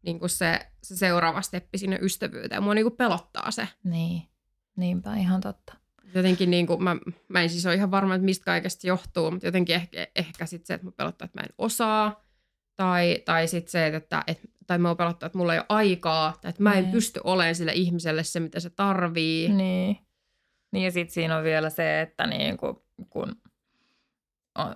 niinku 0.04 0.28
se, 0.28 0.60
se 0.84 0.96
seuraava 0.96 1.42
steppi 1.42 1.78
sinne 1.78 2.00
ystävyyteen. 2.02 2.64
Mua 2.64 2.74
niinku 2.74 2.92
pelottaa 2.92 3.52
se. 3.52 3.68
niin. 3.84 4.22
Niinpä, 4.76 5.16
ihan 5.16 5.42
totta. 5.42 5.74
jotenkin 6.16 6.52
niin 6.52 6.68
kuin, 6.68 6.84
mä, 6.84 6.96
mä 7.28 7.42
en 7.42 7.50
siis 7.50 7.66
ole 7.66 7.76
ihan 7.76 7.92
varma, 7.92 8.16
että 8.16 8.26
mistä 8.26 8.46
kaikesta 8.46 8.88
johtuu, 8.88 9.32
mutta 9.32 9.48
jotenkin 9.48 9.76
ehkä, 9.76 10.08
ehkä 10.16 10.46
sitten 10.46 10.68
se, 10.68 10.74
että 10.74 10.88
mä 10.88 10.92
pelottaa, 10.92 11.26
että 11.26 11.40
mä 11.40 11.44
en 11.44 11.54
osaa, 11.58 12.26
tai, 12.76 13.22
tai 13.26 13.48
sitten 13.48 13.72
se, 13.72 13.88
että, 13.88 14.24
että 14.28 14.48
tai 14.68 14.78
mä 14.78 14.96
pelottaa, 14.96 15.28
että 15.28 15.38
mulla 15.38 15.54
ei 15.54 15.60
ole 15.60 15.66
aikaa, 15.70 16.38
tai 16.42 16.50
että 16.50 16.64
mä 16.64 16.74
en 16.74 16.84
Niin. 16.84 16.92
pysty 16.92 17.20
olemaan 17.24 17.56
sille 17.56 17.74
ihmiselle 17.74 18.24
se, 18.24 18.40
mitä 18.40 18.60
se 18.60 18.70
tarvii. 18.70 19.50
Niin. 19.50 19.98
Niin 20.72 20.86
ja 20.86 20.92
sitten 20.92 21.14
siinä 21.14 21.38
on 21.38 21.44
vielä 21.44 21.70
se, 21.70 22.02
että 22.02 22.28
niinku, 22.28 22.86
kun 23.10 23.36
on, 24.58 24.76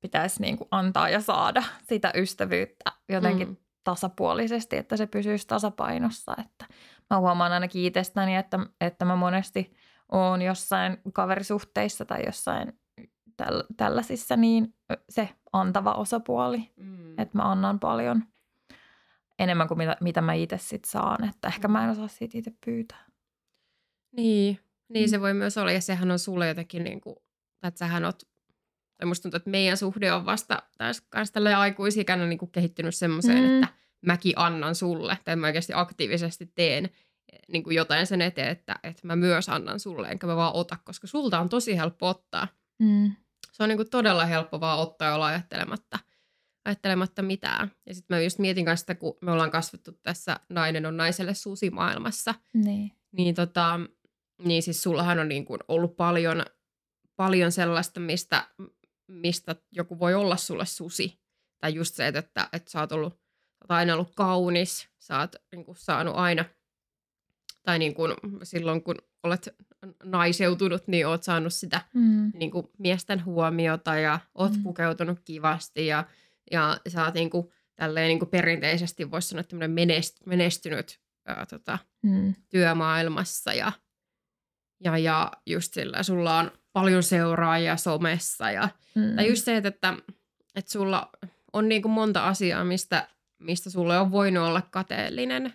pitäisi 0.00 0.40
niinku 0.42 0.68
antaa 0.70 1.08
ja 1.08 1.20
saada 1.20 1.62
sitä 1.88 2.12
ystävyyttä 2.14 2.92
jotenkin 3.08 3.48
Mm. 3.48 3.56
tasapuolisesti, 3.84 4.76
että 4.76 4.96
se 4.96 5.06
pysyisi 5.06 5.46
tasapainossa. 5.46 6.34
Että 6.38 6.66
mä 7.10 7.18
huomaan 7.18 7.52
ainakin 7.52 7.84
itsestäni, 7.84 8.36
että, 8.36 8.58
että 8.80 9.04
mä 9.04 9.16
monesti 9.16 9.72
oon 10.12 10.42
jossain 10.42 10.98
kaverisuhteissa 11.12 12.04
tai 12.04 12.22
jossain 12.26 12.72
täl, 13.36 13.62
tällaisissa, 13.76 14.36
niin 14.36 14.74
se 15.08 15.28
antava 15.52 15.92
osapuoli, 15.92 16.72
Mm. 16.76 17.18
että 17.18 17.38
mä 17.38 17.50
annan 17.50 17.80
paljon 17.80 18.24
enemmän 19.38 19.68
kuin 19.68 19.78
mitä, 19.78 19.96
mitä 20.00 20.20
mä 20.20 20.32
itse 20.32 20.58
sit 20.58 20.84
saan. 20.84 21.24
Että 21.28 21.48
ehkä 21.48 21.68
mä 21.68 21.84
en 21.84 21.90
osaa 21.90 22.08
siitä 22.08 22.38
itse 22.38 22.52
pyytää. 22.64 23.04
Niin, 24.16 24.58
niin 24.88 25.08
Mm. 25.08 25.10
se 25.10 25.20
voi 25.20 25.34
myös 25.34 25.58
olla, 25.58 25.72
ja 25.72 25.80
sehän 25.80 26.10
on 26.10 26.18
sulle 26.18 26.48
jotenkin, 26.48 26.84
niin 26.84 27.00
kuin, 27.00 27.16
että 27.62 27.78
sähän 27.78 28.04
oot, 28.04 28.22
tai 29.02 29.06
musta 29.06 29.22
tuntuu, 29.22 29.36
että 29.36 29.50
meidän 29.50 29.76
suhde 29.76 30.12
on 30.12 30.26
vasta 30.26 30.62
taas 30.78 31.00
kanssa 31.00 31.32
tällä 31.32 31.60
aikuisikänä 31.60 32.26
niin 32.26 32.38
kuin 32.38 32.50
kehittynyt 32.50 32.94
semmoiseen, 32.94 33.38
Mm. 33.44 33.62
että 33.62 33.74
mäkin 34.06 34.32
annan 34.36 34.74
sulle, 34.74 35.18
tai 35.24 35.36
mä 35.36 35.46
oikeasti 35.46 35.72
aktiivisesti 35.76 36.46
teen 36.54 36.90
niin 37.48 37.62
kuin 37.64 37.76
jotain 37.76 38.06
sen 38.06 38.22
eteen, 38.22 38.48
että, 38.48 38.76
että 38.82 39.06
mä 39.06 39.16
myös 39.16 39.48
annan 39.48 39.80
sulle, 39.80 40.08
enkä 40.08 40.26
mä 40.26 40.36
vaan 40.36 40.54
ota, 40.54 40.76
koska 40.84 41.06
sulta 41.06 41.40
on 41.40 41.48
tosi 41.48 41.76
helppo 41.76 42.08
ottaa. 42.08 42.48
Mm. 42.78 43.12
Se 43.52 43.62
on 43.62 43.68
niin 43.68 43.76
kuin 43.78 43.90
todella 43.90 44.24
helppo 44.24 44.60
vaan 44.60 44.78
ottaa 44.78 45.08
ja 45.08 45.14
olla 45.14 45.26
ajattelematta, 45.26 45.98
ajattelematta 46.64 47.22
mitään. 47.22 47.72
Ja 47.86 47.94
sitten 47.94 48.16
mä 48.16 48.20
just 48.22 48.38
mietin 48.38 48.64
kanssa 48.64 48.82
sitä, 48.82 48.94
kun 48.94 49.18
me 49.20 49.30
ollaan 49.32 49.50
kasvettu 49.50 49.92
tässä 50.02 50.40
nainen 50.48 50.86
on 50.86 50.96
naiselle 50.96 51.34
susimaailmassa, 51.34 52.34
Niin. 52.54 52.92
niin, 53.12 53.34
tota, 53.34 53.80
niin 54.44 54.62
siis 54.62 54.82
sullahan 54.82 55.18
on 55.18 55.28
niin 55.28 55.44
kuin 55.44 55.60
ollut 55.68 55.96
paljon, 55.96 56.42
paljon 57.16 57.52
sellaista, 57.52 58.00
mistä, 58.00 58.48
mistä 59.12 59.56
joku 59.72 59.98
voi 59.98 60.14
olla 60.14 60.36
sulle 60.36 60.66
susi. 60.66 61.20
Tai 61.60 61.74
just 61.74 61.94
se, 61.94 62.06
että, 62.06 62.18
että, 62.18 62.48
että 62.52 62.70
sä, 62.70 62.80
oot 62.80 62.92
ollut, 62.92 63.12
oot 63.60 63.70
aina 63.70 63.94
ollut 63.94 64.14
kaunis, 64.14 64.88
sä 64.98 65.18
oot 65.18 65.36
niin 65.52 65.64
kuin 65.64 65.76
saanut 65.76 66.14
aina, 66.16 66.44
tai 67.62 67.78
niin 67.78 67.94
kuin 67.94 68.14
silloin 68.42 68.82
kun 68.82 68.96
olet 69.22 69.48
naiseutunut, 70.04 70.88
niin 70.88 71.06
oot 71.06 71.22
saanut 71.22 71.52
sitä 71.54 71.80
Mm. 71.94 72.32
niin 72.34 72.50
kuin 72.50 72.66
miesten 72.78 73.24
huomiota 73.24 73.94
ja 73.98 74.20
oot 74.34 74.56
Mm. 74.56 74.62
pukeutunut 74.62 75.18
kivasti 75.24 75.86
ja, 75.86 76.04
ja 76.50 76.80
sä 76.88 77.04
oot 77.04 77.14
niin 77.14 77.30
kuin, 77.30 77.48
tälleen 77.74 78.08
niin 78.08 78.18
kuin 78.18 78.28
perinteisesti 78.28 79.10
voisi 79.10 79.28
sanoa 79.28 79.42
tämmöinen 79.42 79.70
menest, 79.70 80.26
menestynyt 80.26 81.00
ää, 81.26 81.46
tota, 81.46 81.78
Mm. 82.02 82.34
työmaailmassa 82.48 83.52
ja, 83.54 83.72
ja, 84.84 84.98
ja 84.98 85.32
just 85.46 85.74
sillä 85.74 86.02
sulla 86.02 86.38
on 86.38 86.50
paljon 86.72 87.02
seuraajia 87.02 87.76
somessa 87.76 88.50
ja 88.50 88.68
Mm. 88.94 89.16
tai 89.16 89.28
just 89.28 89.44
se, 89.44 89.56
että, 89.56 89.68
että, 89.68 89.94
että 90.54 90.70
sulla 90.72 91.10
on 91.52 91.68
niin 91.68 91.82
kuin 91.82 91.92
monta 91.92 92.26
asiaa, 92.28 92.64
mistä, 92.64 93.08
mistä 93.38 93.70
sulle 93.70 93.98
on 93.98 94.10
voinut 94.10 94.46
olla 94.48 94.62
kateellinen. 94.62 95.52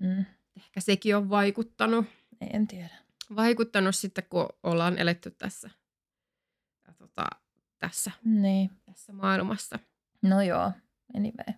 Mm. 0.00 0.24
Ehkä 0.56 0.80
sekin 0.80 1.16
on 1.16 1.30
vaikuttanut, 1.30 2.06
En 2.50 2.66
tiedä. 2.66 2.88
vaikuttanut 3.36 3.94
sitten, 3.96 4.24
kun 4.30 4.48
ollaan 4.62 4.98
eletty 4.98 5.30
tässä, 5.30 5.70
ja 6.86 6.94
tota, 6.94 7.26
tässä, 7.78 8.10
Niin. 8.24 8.70
tässä 8.84 9.12
maailmassa. 9.12 9.78
No 10.22 10.42
joo, 10.42 10.72
anyway. 11.16 11.54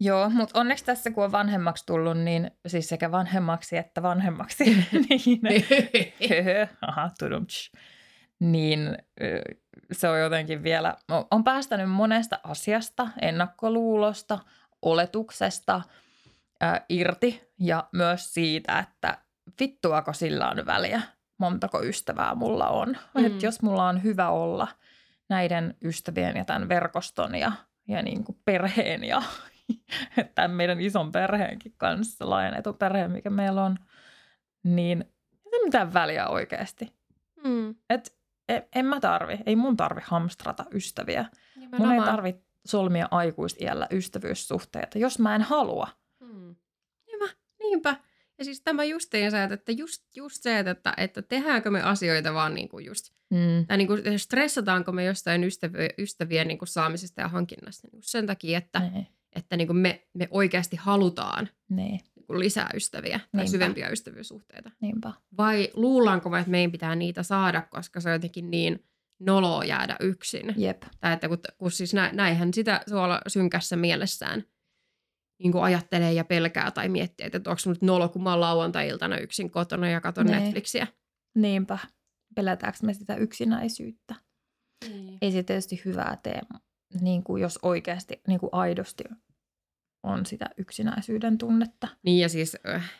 Joo, 0.00 0.30
mutta 0.30 0.60
onneksi 0.60 0.84
tässä 0.84 1.10
kun 1.10 1.24
on 1.24 1.32
vanhemmaksi 1.32 1.86
tullut, 1.86 2.18
niin 2.18 2.50
siis 2.66 2.88
sekä 2.88 3.10
vanhemmaksi 3.12 3.76
että 3.76 4.02
vanhemmaksi, 4.02 4.64
niin, 5.08 5.40
aha, 6.88 7.10
tudumtsch. 7.18 7.72
niin 8.40 8.98
se 9.92 10.08
on 10.08 10.20
jotenkin 10.20 10.62
vielä, 10.62 10.94
on- 11.30 11.44
päästänyt 11.44 11.90
monesta 11.90 12.40
asiasta, 12.42 13.08
ennakkoluulosta, 13.22 14.38
oletuksesta 14.82 15.82
ää, 16.60 16.84
irti 16.88 17.50
ja 17.60 17.88
myös 17.92 18.34
siitä, 18.34 18.78
että 18.78 19.18
vittuako 19.60 20.12
sillä 20.12 20.50
on 20.50 20.66
väliä, 20.66 21.02
montako 21.38 21.82
ystävää 21.82 22.34
mulla 22.34 22.68
on. 22.68 22.88
Mm. 22.88 23.20
Mm. 23.20 23.26
Että 23.26 23.46
jos 23.46 23.62
mulla 23.62 23.88
on 23.88 24.02
hyvä 24.02 24.30
olla 24.30 24.68
näiden 25.28 25.74
ystävien 25.84 26.36
ja 26.36 26.44
tämän 26.44 26.68
verkoston 26.68 27.34
ja, 27.34 27.52
ja 27.88 28.02
niin 28.02 28.24
kuin 28.24 28.38
perheen 28.44 29.04
ja 29.04 29.22
tämän 30.34 30.50
meidän 30.50 30.80
ison 30.80 31.12
perheenkin 31.12 31.74
kanssa, 31.76 32.30
laajennetun 32.30 32.76
perheen, 32.78 33.10
mikä 33.10 33.30
meillä 33.30 33.64
on, 33.64 33.76
niin 34.64 35.04
ei 35.44 35.50
se 35.50 35.64
mitään 35.64 35.94
väliä 35.94 36.28
oikeasti. 36.28 36.92
Mm. 37.44 37.74
Et 37.90 38.16
en, 38.48 38.62
en 38.74 38.86
mä 38.86 39.00
tarvi, 39.00 39.38
ei 39.46 39.56
mun 39.56 39.76
tarvi 39.76 40.00
hamstrata 40.04 40.64
ystäviä. 40.72 41.22
Mun 41.56 41.62
ei 41.64 41.68
Nimenomaan. 41.68 42.04
tarvi 42.04 42.34
solmia 42.66 43.08
aikuisiällä 43.10 43.86
ystävyyssuhteita, 43.90 44.98
jos 44.98 45.18
mä 45.18 45.34
en 45.34 45.42
halua. 45.42 45.88
Mm. 46.20 46.56
Hyvä, 47.12 47.28
niinpä. 47.58 47.96
Ja 48.38 48.44
siis 48.44 48.60
tämä 48.60 48.84
justiinsa, 48.84 49.42
että- 49.42 49.54
että 49.54 49.72
just, 49.72 50.04
just 50.16 50.42
se, 50.42 50.58
että, 50.58 50.94
että 50.96 51.22
tehdäänkö 51.22 51.70
me 51.70 51.82
asioita 51.82 52.34
vaan 52.34 52.54
niin 52.54 52.68
kuin 52.68 52.84
just, 52.86 53.16
Mm. 53.30 53.66
tai 53.66 53.76
niin 53.76 53.86
kuin 53.88 54.18
stressataanko 54.18 54.92
me 54.92 55.04
jostain 55.04 55.44
ystävien, 55.44 55.90
ystävien 55.98 56.48
niin 56.48 56.58
kuin 56.58 56.68
saamisesta 56.68 57.20
ja 57.20 57.28
hankinnasta 57.28 57.86
niin 57.86 57.90
kuin 57.90 58.02
sen 58.02 58.26
takia, 58.26 58.58
että, 58.58 58.80
Niin, 58.80 59.06
että 59.36 59.56
niin 59.56 59.66
kuin 59.68 59.76
me, 59.76 60.08
me 60.14 60.28
oikeasti 60.30 60.76
halutaan 60.76 61.48
niin, 61.70 62.00
niin 62.16 62.26
kuin 62.26 62.38
lisää 62.38 62.70
ystäviä 62.74 63.18
tai 63.18 63.28
Niinpä. 63.32 63.50
syvempiä 63.50 63.88
ystävyyssuhteita. 63.88 64.70
niinpä. 64.80 65.12
Vai 65.36 65.68
luullaanko 65.74 66.30
me, 66.30 66.38
että 66.38 66.50
meidän 66.50 66.72
pitää 66.72 66.94
niitä 66.94 67.22
saada, 67.22 67.62
koska 67.70 68.00
se 68.00 68.08
on 68.08 68.12
jotenkin 68.12 68.50
niin 68.50 68.84
noloa 69.20 69.64
jäädä 69.64 69.96
yksin. 70.00 70.54
Jep. 70.56 70.82
Tai 71.00 71.12
että 71.12 71.28
kun, 71.28 71.38
kun 71.58 71.70
siis 71.70 71.94
nä, 71.94 72.10
näinhän 72.12 72.54
sitä 72.54 72.80
tuolla 72.88 73.20
synkässä 73.28 73.76
mielessään 73.76 74.44
niin 75.42 75.52
kuin 75.52 75.64
ajattelee 75.64 76.12
ja 76.12 76.24
pelkää 76.24 76.70
tai 76.70 76.88
miettii, 76.88 77.26
että 77.26 77.50
onko 77.50 77.62
nyt 77.66 77.82
nolo, 77.82 78.08
kun 78.08 78.22
mä 78.22 78.30
oon 78.30 78.40
lauantai-iltana 78.40 79.18
yksin 79.18 79.50
kotona 79.50 79.88
ja 79.88 80.00
katon 80.00 80.26
Niin. 80.26 80.38
Netflixiä. 80.42 80.86
Niinpä. 81.34 81.78
Pelätäänkö 82.34 82.78
me 82.82 82.94
sitä 82.94 83.16
yksinäisyyttä? 83.16 84.14
Niin. 84.88 85.18
Ei 85.22 85.32
se 85.32 85.42
tietysti 85.42 85.82
hyvää 85.84 86.18
tee, 86.22 86.40
niin 87.00 87.24
kuin 87.24 87.42
jos 87.42 87.58
oikeasti, 87.62 88.20
niin 88.28 88.40
kuin 88.40 88.50
aidosti 88.52 89.04
on 90.06 90.26
sitä 90.26 90.50
yksinäisyyden 90.56 91.38
tunnetta. 91.38 91.88
niin 92.02 92.18
ja 92.22 92.28
siis 92.28 92.56
äh, 92.68 92.92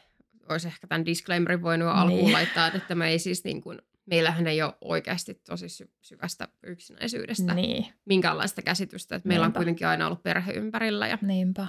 olisi 0.49 0.69
ehkä 0.69 0.87
tämän 0.87 1.05
disclaimerin 1.07 1.63
voinut 1.63 1.89
alkuun 1.89 2.21
Niin. 2.21 2.33
laittaa, 2.33 2.67
että 2.75 2.95
me 2.95 3.09
ei 3.09 3.19
siis 3.19 3.45
niin 3.45 3.61
kuin, 3.61 3.79
meillähän 4.07 4.47
ei 4.47 4.63
ole 4.63 4.75
oikeasti 4.81 5.35
tosi 5.35 5.69
sy- 5.69 5.91
syvästä 6.01 6.49
yksinäisyydestä 6.63 7.55
Niin, 7.55 7.87
minkäänlaista 8.05 8.63
käsitystä, 8.63 9.17
että 9.17 9.29
meillä 9.29 9.47
on 9.47 9.53
kuitenkin 9.53 9.87
aina 9.87 10.07
ollut 10.07 10.23
perhe 10.23 10.53
ympärillä 10.53 11.09
ja 11.09 11.19
niinpä. 11.23 11.67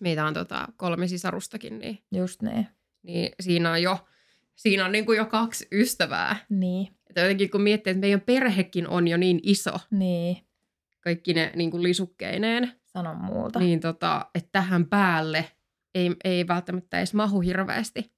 meitä 0.00 0.26
on 0.26 0.34
tota, 0.34 0.68
kolme 0.76 1.08
sisarustakin, 1.08 1.78
niin, 1.78 1.98
Just 2.14 2.42
niin. 2.42 2.66
niin 3.02 3.32
siinä 3.40 3.70
on 3.70 3.82
jo, 3.82 4.06
siinä 4.54 4.84
on 4.84 4.92
niin 4.92 5.06
kuin 5.06 5.16
jo 5.18 5.26
kaksi 5.26 5.68
ystävää. 5.72 6.36
Niin, 6.48 6.88
Että 7.10 7.20
jotenkin 7.20 7.50
kun 7.50 7.62
miettii, 7.62 7.90
että 7.90 8.00
meidän 8.00 8.20
perhekin 8.20 8.88
on 8.88 9.08
jo 9.08 9.16
niin 9.16 9.40
iso, 9.42 9.78
niin. 9.90 10.36
kaikki 11.00 11.34
ne 11.34 11.52
niin 11.56 11.70
kuin 11.70 11.82
lisukkeineen, 11.82 12.72
Sano 12.94 13.14
muuta. 13.14 13.58
niin 13.58 13.80
tota, 13.80 14.26
että 14.34 14.48
tähän 14.52 14.86
päälle 14.86 15.44
ei, 15.94 16.16
ei 16.24 16.48
välttämättä 16.48 16.98
edes 16.98 17.14
mahu 17.14 17.40
hirveästi 17.40 18.14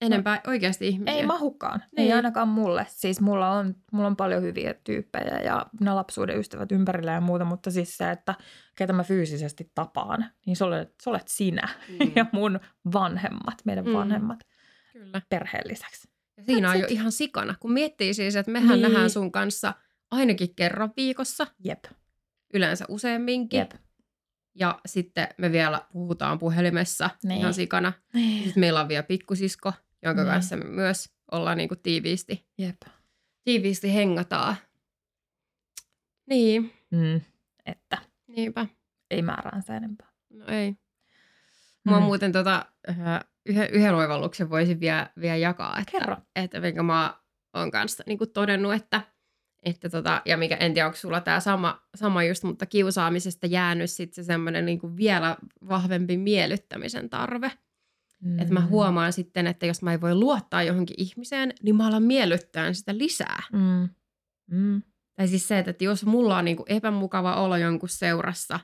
enempää 0.00 0.40
oikeasti 0.46 0.88
ihmisiä. 0.88 1.14
Ei 1.14 1.26
mahukaan. 1.26 1.82
Niin. 1.96 2.06
Ei 2.06 2.12
ainakaan 2.12 2.48
mulle. 2.48 2.86
Siis 2.88 3.20
mulla 3.20 3.50
on, 3.50 3.74
mulla 3.92 4.06
on 4.06 4.16
paljon 4.16 4.42
hyviä 4.42 4.74
tyyppejä 4.84 5.40
ja 5.40 5.66
ne 5.80 5.92
lapsuuden 5.92 6.38
ystävät 6.38 6.72
ympärillä 6.72 7.12
ja 7.12 7.20
muuta, 7.20 7.44
mutta 7.44 7.70
siis 7.70 7.96
se, 7.96 8.10
että 8.10 8.34
ketä 8.76 8.92
mä 8.92 9.04
fyysisesti 9.04 9.70
tapaan, 9.74 10.26
niin 10.46 10.56
se 10.56 10.64
olet, 10.64 10.94
se 11.02 11.10
olet 11.10 11.28
sinä 11.28 11.68
Mm. 11.88 12.12
ja 12.16 12.26
mun 12.32 12.60
vanhemmat, 12.92 13.54
meidän 13.64 13.84
Mm. 13.86 13.92
vanhemmat 13.92 14.38
Kyllä. 14.92 15.22
perheen 15.28 15.68
lisäksi. 15.68 16.08
Ja 16.36 16.44
siinä 16.44 16.70
on 16.70 16.80
jo 16.80 16.86
ihan 16.90 17.12
sikana, 17.12 17.54
kun 17.60 17.72
miettii 17.72 18.14
siis, 18.14 18.36
että 18.36 18.52
mehän 18.52 18.68
Niin. 18.68 18.82
nähdään 18.82 19.10
sun 19.10 19.32
kanssa 19.32 19.74
ainakin 20.10 20.54
kerran 20.56 20.90
viikossa, 20.96 21.46
Jep, 21.64 21.84
yleensä 22.54 22.84
useamminkin. 22.88 23.58
jep. 23.58 23.70
Ja 24.54 24.80
sitten 24.86 25.28
me 25.38 25.52
vielä 25.52 25.82
puhutaan 25.92 26.38
puhelimessa 26.38 27.10
Niin. 27.24 27.40
ihan 27.40 27.54
sikana. 27.54 27.92
Niin. 28.14 28.44
Sitten 28.44 28.60
meillä 28.60 28.80
on 28.80 28.88
vielä 28.88 29.02
pikkusisko, 29.02 29.72
jonka 30.02 30.22
Niin. 30.22 30.32
kanssa 30.32 30.56
me 30.56 30.64
myös 30.64 31.10
ollaan 31.32 31.56
niinku 31.56 31.76
tiiviisti, 31.76 32.46
Jep. 32.58 32.76
tiiviisti 33.44 33.94
hengataan. 33.94 34.56
Niin, 36.26 36.72
Mm. 36.90 37.20
Että 37.66 37.98
niinpä. 38.26 38.66
ei 39.10 39.22
määräänsä 39.22 39.76
enempää. 39.76 40.08
No 40.30 40.46
ei. 40.48 40.74
Mua 41.84 41.98
Mm. 42.00 42.04
muuten 42.04 42.32
tota, 42.32 42.66
äh, 42.88 42.96
yhden, 43.46 43.70
yhden 43.70 43.94
oivalluksen 43.94 44.50
voisin 44.50 44.80
vielä, 44.80 45.10
vielä 45.20 45.36
jakaa. 45.36 45.78
Että, 45.78 45.90
Kerro. 45.92 46.16
Että 46.36 46.60
minkä 46.60 46.82
mä 46.82 47.04
oon 47.54 47.62
on 47.64 47.70
kanssa 47.70 48.02
niin 48.06 48.18
kuin 48.18 48.30
todennut, 48.30 48.74
että, 48.74 49.02
että 49.62 49.88
tota, 49.88 50.22
ja 50.24 50.36
mikä, 50.36 50.56
en 50.56 50.74
tiedä, 50.74 50.86
onko 50.86 50.96
sulla 50.96 51.20
tämä 51.20 51.40
sama, 51.40 51.82
sama 51.94 52.24
just, 52.24 52.44
mutta 52.44 52.66
kiusaamisesta 52.66 53.46
jäänyt 53.46 53.90
sitten 53.90 54.24
se 54.24 54.26
semmoinen 54.26 54.66
niin 54.66 54.78
kuin 54.78 54.96
vielä 54.96 55.36
vahvempi 55.68 56.16
miellyttämisen 56.16 57.10
tarve. 57.10 57.52
Mm. 58.20 58.38
Että 58.38 58.54
mä 58.54 58.60
huomaan 58.60 59.12
sitten, 59.12 59.46
että 59.46 59.66
jos 59.66 59.82
mä 59.82 59.92
en 59.92 60.00
voi 60.00 60.14
luottaa 60.14 60.62
johonkin 60.62 60.94
ihmiseen, 60.98 61.52
niin 61.62 61.76
mä 61.76 61.86
alan 61.86 62.02
miellyttää 62.02 62.72
sitä 62.72 62.98
lisää. 62.98 63.42
Mm. 63.52 63.88
Mm. 64.50 64.82
Tai 65.16 65.28
siis 65.28 65.48
se, 65.48 65.58
että 65.58 65.84
jos 65.84 66.06
mulla 66.06 66.38
on 66.38 66.44
niinku 66.44 66.64
epämukava 66.68 67.34
olo 67.34 67.56
jonkun 67.56 67.88
seurassa, 67.88 68.60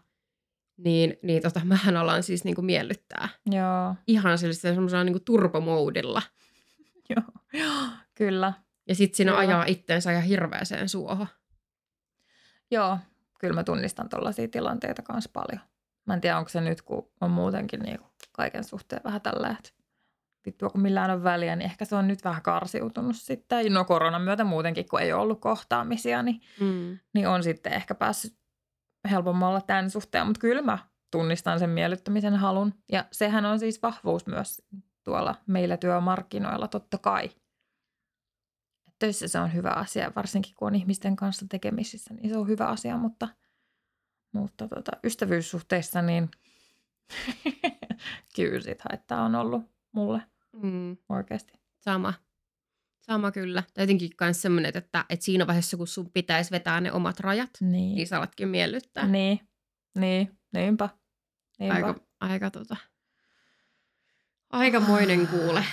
niin, 0.76 1.16
niin 1.22 1.42
tota, 1.42 1.60
mähän 1.74 1.96
alan 1.96 2.22
siis 2.22 2.44
niinku 2.44 2.62
miellyttää. 2.62 3.28
Joo. 3.50 3.94
Ihan 4.06 4.38
semmoisella 4.38 5.04
niinku 5.04 5.20
turbomoudilla. 5.20 6.22
Joo. 7.10 7.22
Joo, 7.62 7.86
kyllä. 8.14 8.52
Ja 8.88 8.94
sitten 8.94 9.16
siinä 9.16 9.30
Kyllä. 9.32 9.40
ajaa 9.40 9.64
itteensä 9.64 10.12
ihan 10.12 10.22
hirveäseen 10.24 10.88
suohon. 10.88 11.26
Joo, 12.70 12.98
kyllä 13.40 13.54
mä 13.54 13.64
tunnistan 13.64 14.08
tollaisia 14.08 14.48
tilanteita 14.48 15.02
kanssa 15.02 15.30
paljon. 15.32 15.60
Mä 16.06 16.14
en 16.14 16.20
tiedä, 16.20 16.38
onko 16.38 16.48
se 16.48 16.60
nyt, 16.60 16.82
kun 16.82 17.10
on 17.20 17.30
muutenkin 17.30 17.80
niin 17.80 17.98
kaiken 18.32 18.64
suhteen 18.64 19.02
vähän 19.04 19.20
tällä, 19.20 19.48
että 19.58 19.70
vittua 20.46 20.70
kun 20.70 20.80
millään 20.80 21.10
on 21.10 21.24
väliä, 21.24 21.56
niin 21.56 21.64
ehkä 21.70 21.84
se 21.84 21.96
on 21.96 22.08
nyt 22.08 22.24
vähän 22.24 22.42
karsiutunut 22.42 23.16
sitten. 23.16 23.72
No 23.72 23.84
koronan 23.84 24.22
myötä 24.22 24.44
muutenkin, 24.44 24.88
kun 24.88 25.00
ei 25.00 25.12
ole 25.12 25.22
ollut 25.22 25.40
kohtaamisia, 25.40 26.22
niin, 26.22 26.40
Mm. 26.60 26.98
niin 27.14 27.28
on 27.28 27.42
sitten 27.42 27.72
ehkä 27.72 27.94
päässyt 27.94 28.36
helpommalla 29.10 29.60
tämän 29.60 29.90
suhteen. 29.90 30.26
Mutta 30.26 30.40
kyllä 30.40 30.62
mä 30.62 30.78
tunnistan 31.10 31.58
sen 31.58 31.70
miellyttämisen 31.70 32.36
halun. 32.36 32.74
Ja 32.92 33.04
sehän 33.12 33.44
on 33.44 33.58
siis 33.58 33.82
vahvuus 33.82 34.26
myös 34.26 34.62
tuolla 35.04 35.34
meillä 35.46 35.76
työmarkkinoilla 35.76 36.68
totta 36.68 36.98
kai. 36.98 37.30
Töissä 38.98 39.28
se 39.28 39.38
on 39.38 39.54
hyvä 39.54 39.70
asia, 39.70 40.12
varsinkin 40.16 40.54
kun 40.54 40.68
on 40.68 40.74
ihmisten 40.74 41.16
kanssa 41.16 41.46
tekemisissä, 41.48 42.14
niin 42.14 42.28
se 42.30 42.36
on 42.38 42.48
hyvä 42.48 42.66
asia, 42.66 42.96
mutta, 42.96 43.28
mutta 44.32 44.68
tota, 44.68 44.92
ystävyyssuhteissa 45.04 46.02
niin 46.02 46.30
kyllä 48.36 48.60
sit 48.60 48.80
haittaa 48.90 49.22
on 49.24 49.34
ollut 49.34 49.62
mulle 49.92 50.22
Mm. 50.62 50.96
oikeasti. 51.08 51.52
Sama. 51.78 52.14
Sama 53.00 53.30
kyllä. 53.32 53.62
Tai 53.74 53.82
jotenkin 53.82 54.10
myös 54.20 54.42
semmoinen, 54.42 54.72
että, 54.74 55.04
että 55.08 55.24
siinä 55.24 55.46
vaiheessa, 55.46 55.76
kun 55.76 55.86
sun 55.86 56.10
pitäisi 56.12 56.50
vetää 56.50 56.80
ne 56.80 56.92
omat 56.92 57.20
rajat, 57.20 57.50
Niin, 57.60 57.94
niin 57.94 58.06
sä 58.06 58.16
alatkin 58.16 58.48
miellyttää. 58.48 59.06
niin, 59.06 59.40
niin 59.98 60.38
niinpä. 60.52 60.88
niinpä. 61.58 61.74
Aika, 61.74 61.94
aika 62.20 62.50
tota, 62.50 62.76
aikamoinen 64.50 65.26
kuule. 65.26 65.64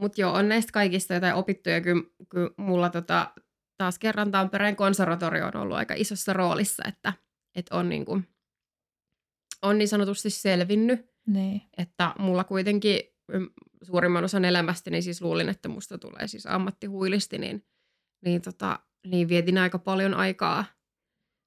Mutta 0.00 0.20
joo, 0.20 0.32
on 0.32 0.48
näistä 0.48 0.72
kaikista 0.72 1.14
jotain 1.14 1.34
opittuja. 1.34 1.80
Kyllä, 1.80 2.02
kyllä 2.28 2.50
mulla 2.56 2.90
tota, 2.90 3.30
taas 3.76 3.98
kerran 3.98 4.30
Tampereen 4.30 4.76
konservatorio 4.76 5.46
on 5.46 5.56
ollut 5.56 5.76
aika 5.76 5.94
isossa 5.96 6.32
roolissa, 6.32 6.82
että, 6.88 7.12
että 7.54 7.76
on, 7.76 7.88
niin 7.88 8.04
kuin, 8.04 8.28
on 9.62 9.78
niin 9.78 9.88
sanotusti 9.88 10.30
selvinnyt. 10.30 11.10
Niin. 11.26 11.62
Että 11.78 12.14
mulla 12.18 12.44
kuitenkin 12.44 13.00
suurimman 13.82 14.24
osan 14.24 14.44
elämästäni 14.44 15.02
siis 15.02 15.22
luulin, 15.22 15.48
että 15.48 15.68
musta 15.68 15.98
tulee 15.98 16.28
siis 16.28 16.46
ammattihuilisti, 16.46 17.38
niin, 17.38 17.66
niin, 18.24 18.42
tota, 18.42 18.78
niin 19.06 19.28
vietin 19.28 19.58
aika 19.58 19.78
paljon 19.78 20.14
aikaa 20.14 20.64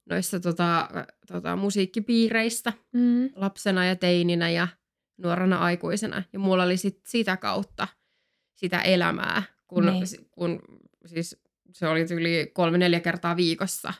noissa 0.09 0.39
tota, 0.39 0.89
tota, 1.27 1.55
musiikkipiireissä 1.55 2.73
Mm. 2.93 3.29
lapsena 3.35 3.85
ja 3.85 3.95
teininä 3.95 4.49
ja 4.49 4.67
nuorena 5.17 5.57
aikuisena. 5.59 6.23
Ja 6.33 6.39
mulla 6.39 6.63
oli 6.63 6.77
sit 6.77 6.99
sitä 7.07 7.37
kautta 7.37 7.87
sitä 8.55 8.81
elämää, 8.81 9.43
kun, 9.67 9.85
Niin. 9.85 10.03
kun 10.31 10.61
siis 11.05 11.41
se 11.73 11.87
oli 11.87 12.05
yli 12.13 12.51
kolme-neljä 12.53 12.99
kertaa 12.99 13.35
viikossa. 13.37 13.93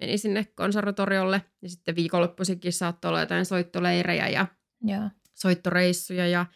Meni 0.00 0.18
sinne 0.18 0.44
konservatoriolle 0.54 1.42
ja 1.62 1.68
sitten 1.68 1.96
viikonloppuisinkin 1.96 2.72
saattoi 2.72 3.08
olla 3.08 3.20
jotain 3.20 3.46
soittoleirejä 3.46 4.28
ja 4.28 4.46
Joo. 4.82 5.10
soittoreissuja 5.34 6.26
ja 6.26 6.46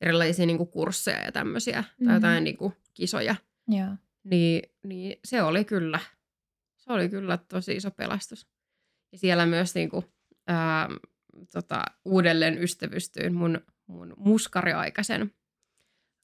erilaisia 0.00 0.46
niin 0.46 0.56
kuin 0.58 0.68
kursseja 0.70 1.24
ja 1.24 1.32
tämmöisiä 1.32 1.84
Mhm. 1.98 2.06
tai 2.06 2.16
jotain 2.16 2.44
niin 2.44 2.56
kuin 2.56 2.72
kisoja. 2.94 3.36
Joo. 3.68 3.88
Niin, 4.24 4.62
niin 4.82 5.18
se 5.24 5.42
oli 5.42 5.64
kyllä, 5.64 6.00
se 6.76 6.92
oli 6.92 7.08
kyllä 7.08 7.36
tosi 7.36 7.72
iso 7.76 7.90
pelastus. 7.90 8.46
Ja 9.12 9.18
siellä 9.18 9.46
myös 9.46 9.74
niin 9.74 9.90
kuin, 9.90 10.04
ää, 10.46 10.88
tota, 11.52 11.84
uudelleen 12.04 12.62
ystävystyin 12.62 13.34
mun, 13.34 13.60
mun 13.86 14.14
muskariaikaisen 14.16 15.32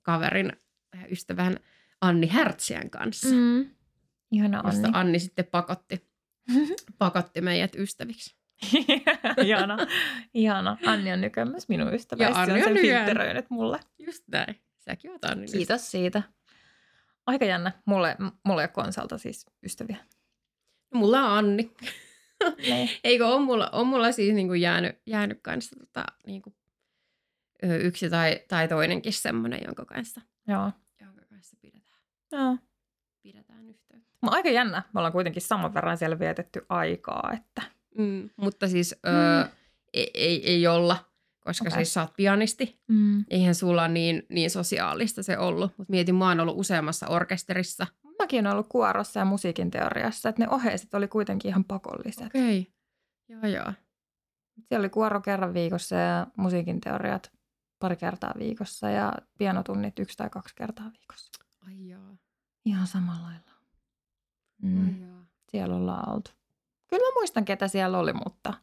kaverin 0.03 0.53
ystävän 1.11 1.57
Anni 2.01 2.27
Härtsiän 2.27 2.91
kanssa. 2.91 3.29
Mm. 3.29 3.71
Ihana 4.33 4.63
Josta 4.65 4.87
Anni. 4.87 4.99
Anni 4.99 5.19
sitten 5.19 5.45
pakotti, 5.45 6.09
pakotti 6.99 7.41
meidät 7.41 7.75
ystäviksi. 7.75 8.37
Ihana. 9.45 9.79
Ihana. 10.35 10.77
Anni 10.87 11.13
on 11.13 11.21
nykyään 11.21 11.51
myös 11.51 11.69
minun 11.69 11.95
ystävä. 11.95 12.25
Ja 12.25 12.31
Anni 12.35 12.53
on 12.53 12.59
on 12.59 12.65
sen 12.65 12.83
filtteröinyt 12.83 13.51
mulle. 13.51 13.81
Just 13.99 14.25
näin. 14.33 14.61
Säkin 14.79 15.11
oot 15.11 15.25
Anni. 15.25 15.47
Kiitos 15.47 15.91
siitä. 15.91 16.23
Aika 17.27 17.45
jännä. 17.45 17.73
Mulle, 17.85 18.17
mulle 18.45 18.63
ei 18.63 18.65
ole 18.65 18.69
konsalta 18.69 19.19
siis 19.19 19.47
ystäviä. 19.63 19.97
Mulla 20.95 21.21
on 21.21 21.39
Anni. 21.39 21.71
Eikö 23.05 23.27
on 23.27 23.43
mulla, 23.43 23.71
on 23.73 23.87
mulla 23.87 24.13
siis 24.13 24.35
niinku 24.35 24.55
jäänyt, 24.55 24.97
jäänyt 25.07 25.39
kanssa 25.43 25.77
tota, 25.77 26.05
niinku, 26.27 26.55
yksi 27.63 28.11
tai, 28.11 28.41
tai 28.49 28.69
toinenkin 28.69 29.13
semmoinen, 29.13 29.61
jonka 29.65 29.85
kanssa, 29.85 30.21
Joo. 30.49 30.73
Joo. 32.35 32.57
pidetään 33.23 33.67
yhteyttä. 33.69 34.11
Mutta 34.21 34.37
aika 34.37 34.49
jännä. 34.49 34.83
Me 34.93 35.01
ollaan 35.01 35.13
kuitenkin 35.13 35.43
saman 35.43 35.75
verran 35.75 35.97
siellä 35.99 36.19
vietetty 36.19 36.67
aikaa, 36.69 37.31
että 37.35 37.63
Mm, 37.99 38.31
mutta 38.37 38.69
siis 38.69 38.95
Mm. 39.07 39.13
ö, 39.43 39.49
ei, 39.95 40.11
ei, 40.15 40.51
ei 40.51 40.67
olla, 40.67 40.97
koska 41.41 41.65
okay. 41.69 41.77
siis 41.79 41.95
sä 41.95 42.01
oot 42.01 42.17
pianisti. 42.17 42.81
mm. 42.89 43.25
Eihän 43.31 43.55
sulla 43.55 43.89
niin, 43.89 44.23
niin 44.29 44.51
sosiaalista 44.51 45.23
se 45.23 45.39
ollut. 45.39 45.73
Mutta 45.79 45.91
mietin, 45.91 46.15
mä 46.15 46.29
oon 46.29 46.41
ollut 46.41 46.59
useammassa 46.59 47.09
orkesterissa. 47.09 47.87
mäkin 48.19 48.47
olen 48.47 48.53
ollut 48.53 48.69
kuorossa 48.69 49.21
ja 49.21 49.25
musiikin 49.25 49.71
teoriassa, 49.71 50.29
että 50.29 50.43
ne 50.43 50.49
oheiset 50.51 50.95
oli 50.95 51.09
kuitenkin 51.09 51.49
ihan 51.49 51.65
pakolliset. 51.65 52.27
Okei. 52.27 52.59
Okay. 52.61 52.73
Joo, 53.29 53.63
joo. 53.63 53.73
Siellä 54.69 54.83
oli 54.83 54.89
kuoro 54.89 55.21
kerran 55.21 55.55
viikossa 55.55 55.97
ja 55.97 56.27
musiikin 56.37 56.81
teoriat 56.81 57.33
pari 57.79 57.97
kertaa 57.97 58.35
viikossa 58.39 58.91
ja 58.91 59.13
pianotunnit 59.39 59.99
yksi 59.99 60.17
tai 60.17 60.31
kaksi 60.31 60.55
kertaa 60.55 60.91
viikossa. 60.93 61.31
Ai 61.67 61.89
jaa. 61.89 62.17
Ihan 62.65 62.87
samalla 62.87 63.23
lailla. 63.23 63.51
Ai 64.65 64.71
Mm. 64.71 65.01
jaa. 65.01 65.27
Siellä 65.51 65.77
ollaan 65.77 66.15
oltu. 66.15 66.31
Kyllä 66.87 67.03
mä 67.11 67.15
muistan, 67.15 67.45
ketä 67.45 67.69
siellä 67.69 67.99
oli, 67.99 68.13
mutta 68.13 68.55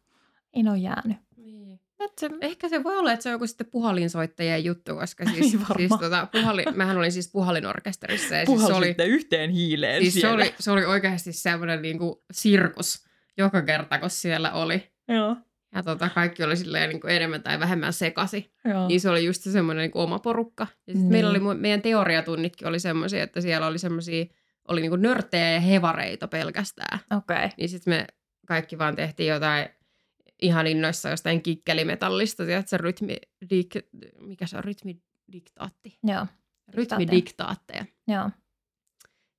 ei 0.53 0.63
ne 0.63 0.69
ole 0.69 0.77
jäänyt. 0.77 1.17
Niin. 1.37 1.79
Et 1.99 2.11
se, 2.19 2.29
Ehkä 2.41 2.69
se 2.69 2.83
voi 2.83 2.97
olla, 2.97 3.11
että 3.11 3.23
se 3.23 3.29
on 3.29 3.33
joku 3.33 3.47
sitten 3.47 3.67
puhallinsoittajien 3.71 4.63
juttu, 4.65 4.95
koska 4.95 5.25
siis, 5.25 5.39
Niin 5.53 5.65
siis 5.77 5.91
tota, 5.99 6.27
puhallin, 6.31 6.65
mähän 6.75 6.97
olin 6.97 7.11
siis 7.11 7.31
puhallinorkesterissa 7.31 8.35
ja 8.35 8.45
siis 8.45 8.67
se 8.67 8.73
oli, 8.73 8.95
yhteen 9.05 9.49
hiileen 9.49 10.01
siis 10.01 10.21
se 10.21 10.27
oli, 10.27 10.55
se 10.59 10.71
oli 10.71 10.85
oikeasti 10.85 11.33
semmoinen 11.33 11.81
niinku 11.81 12.23
sirkus 12.31 13.05
joka 13.37 13.61
kerta, 13.61 13.99
kun 13.99 14.09
siellä 14.09 14.51
oli. 14.51 14.91
Joo. 15.07 15.35
Ja 15.75 15.83
tota, 15.83 16.09
kaikki 16.09 16.43
oli 16.43 16.57
silleen 16.57 16.89
niinku 16.89 17.07
enemmän 17.07 17.43
tai 17.43 17.59
vähemmän 17.59 17.93
sekasi. 17.93 18.53
Joo. 18.65 18.87
Niin 18.87 19.01
se 19.01 19.09
oli 19.09 19.25
just 19.25 19.41
se 19.41 19.51
semmoinen 19.51 19.81
niinku 19.81 19.99
oma 19.99 20.19
porukka. 20.19 20.67
Ja 20.87 20.93
sitten 20.93 21.01
Niin. 21.01 21.11
meillä 21.11 21.29
oli, 21.29 21.39
mu- 21.39 21.59
meidän 21.59 21.81
teoriatunnitkin 21.81 22.67
oli 22.67 22.79
semmoisia, 22.79 23.23
että 23.23 23.41
siellä 23.41 23.67
oli 23.67 23.77
semmoisia, 23.77 24.25
oli 24.67 24.81
niinku 24.81 24.95
nörttejä 24.95 25.51
ja 25.51 25.59
hevareita 25.59 26.27
pelkästään. 26.27 26.99
Okei. 27.17 27.35
Okay. 27.37 27.49
Niin 27.57 27.69
sitten 27.69 27.93
me 27.93 28.07
kaikki 28.47 28.77
vaan 28.77 28.95
tehtiin 28.95 29.29
jotain 29.29 29.69
ihan 30.41 30.67
innoissa 30.67 31.09
jostain 31.09 31.41
kikkelimetallista, 31.41 32.45
tiedätkö, 32.45 32.77
rytmi, 32.77 33.17
dik, 33.49 33.75
mikä 34.19 34.47
se 34.47 34.57
on, 34.57 34.63
rytmidiktaatti. 34.63 35.97
Joo. 36.03 36.27
Rytmidiktaatteja. 36.73 37.85
Joo. 38.07 38.29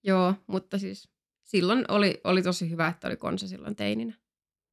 Joo, 0.04 0.34
mutta 0.46 0.78
siis 0.78 1.08
silloin 1.44 1.84
oli, 1.88 2.20
oli 2.24 2.42
tosi 2.42 2.70
hyvä, 2.70 2.88
että 2.88 3.08
oli 3.08 3.16
konsa 3.16 3.48
silloin 3.48 3.76
teininä. 3.76 4.14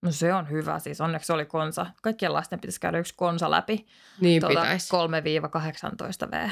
No 0.02 0.12
se 0.12 0.34
on 0.34 0.50
hyvä. 0.50 0.80
Siis 0.80 1.02
onneksi 1.02 1.34
oli 1.34 1.46
konsa. 1.46 1.86
Kaikkien 2.02 2.34
lasten 2.34 2.60
pitäisi 2.60 2.80
käydä 2.80 3.00
yksi 3.00 3.14
konsa 3.18 3.52
läpi. 3.52 3.86
Niin 4.22 4.42
Tuota, 4.42 4.62
pitäisi. 4.62 4.94
3-18 6.28 6.32
V. 6.32 6.50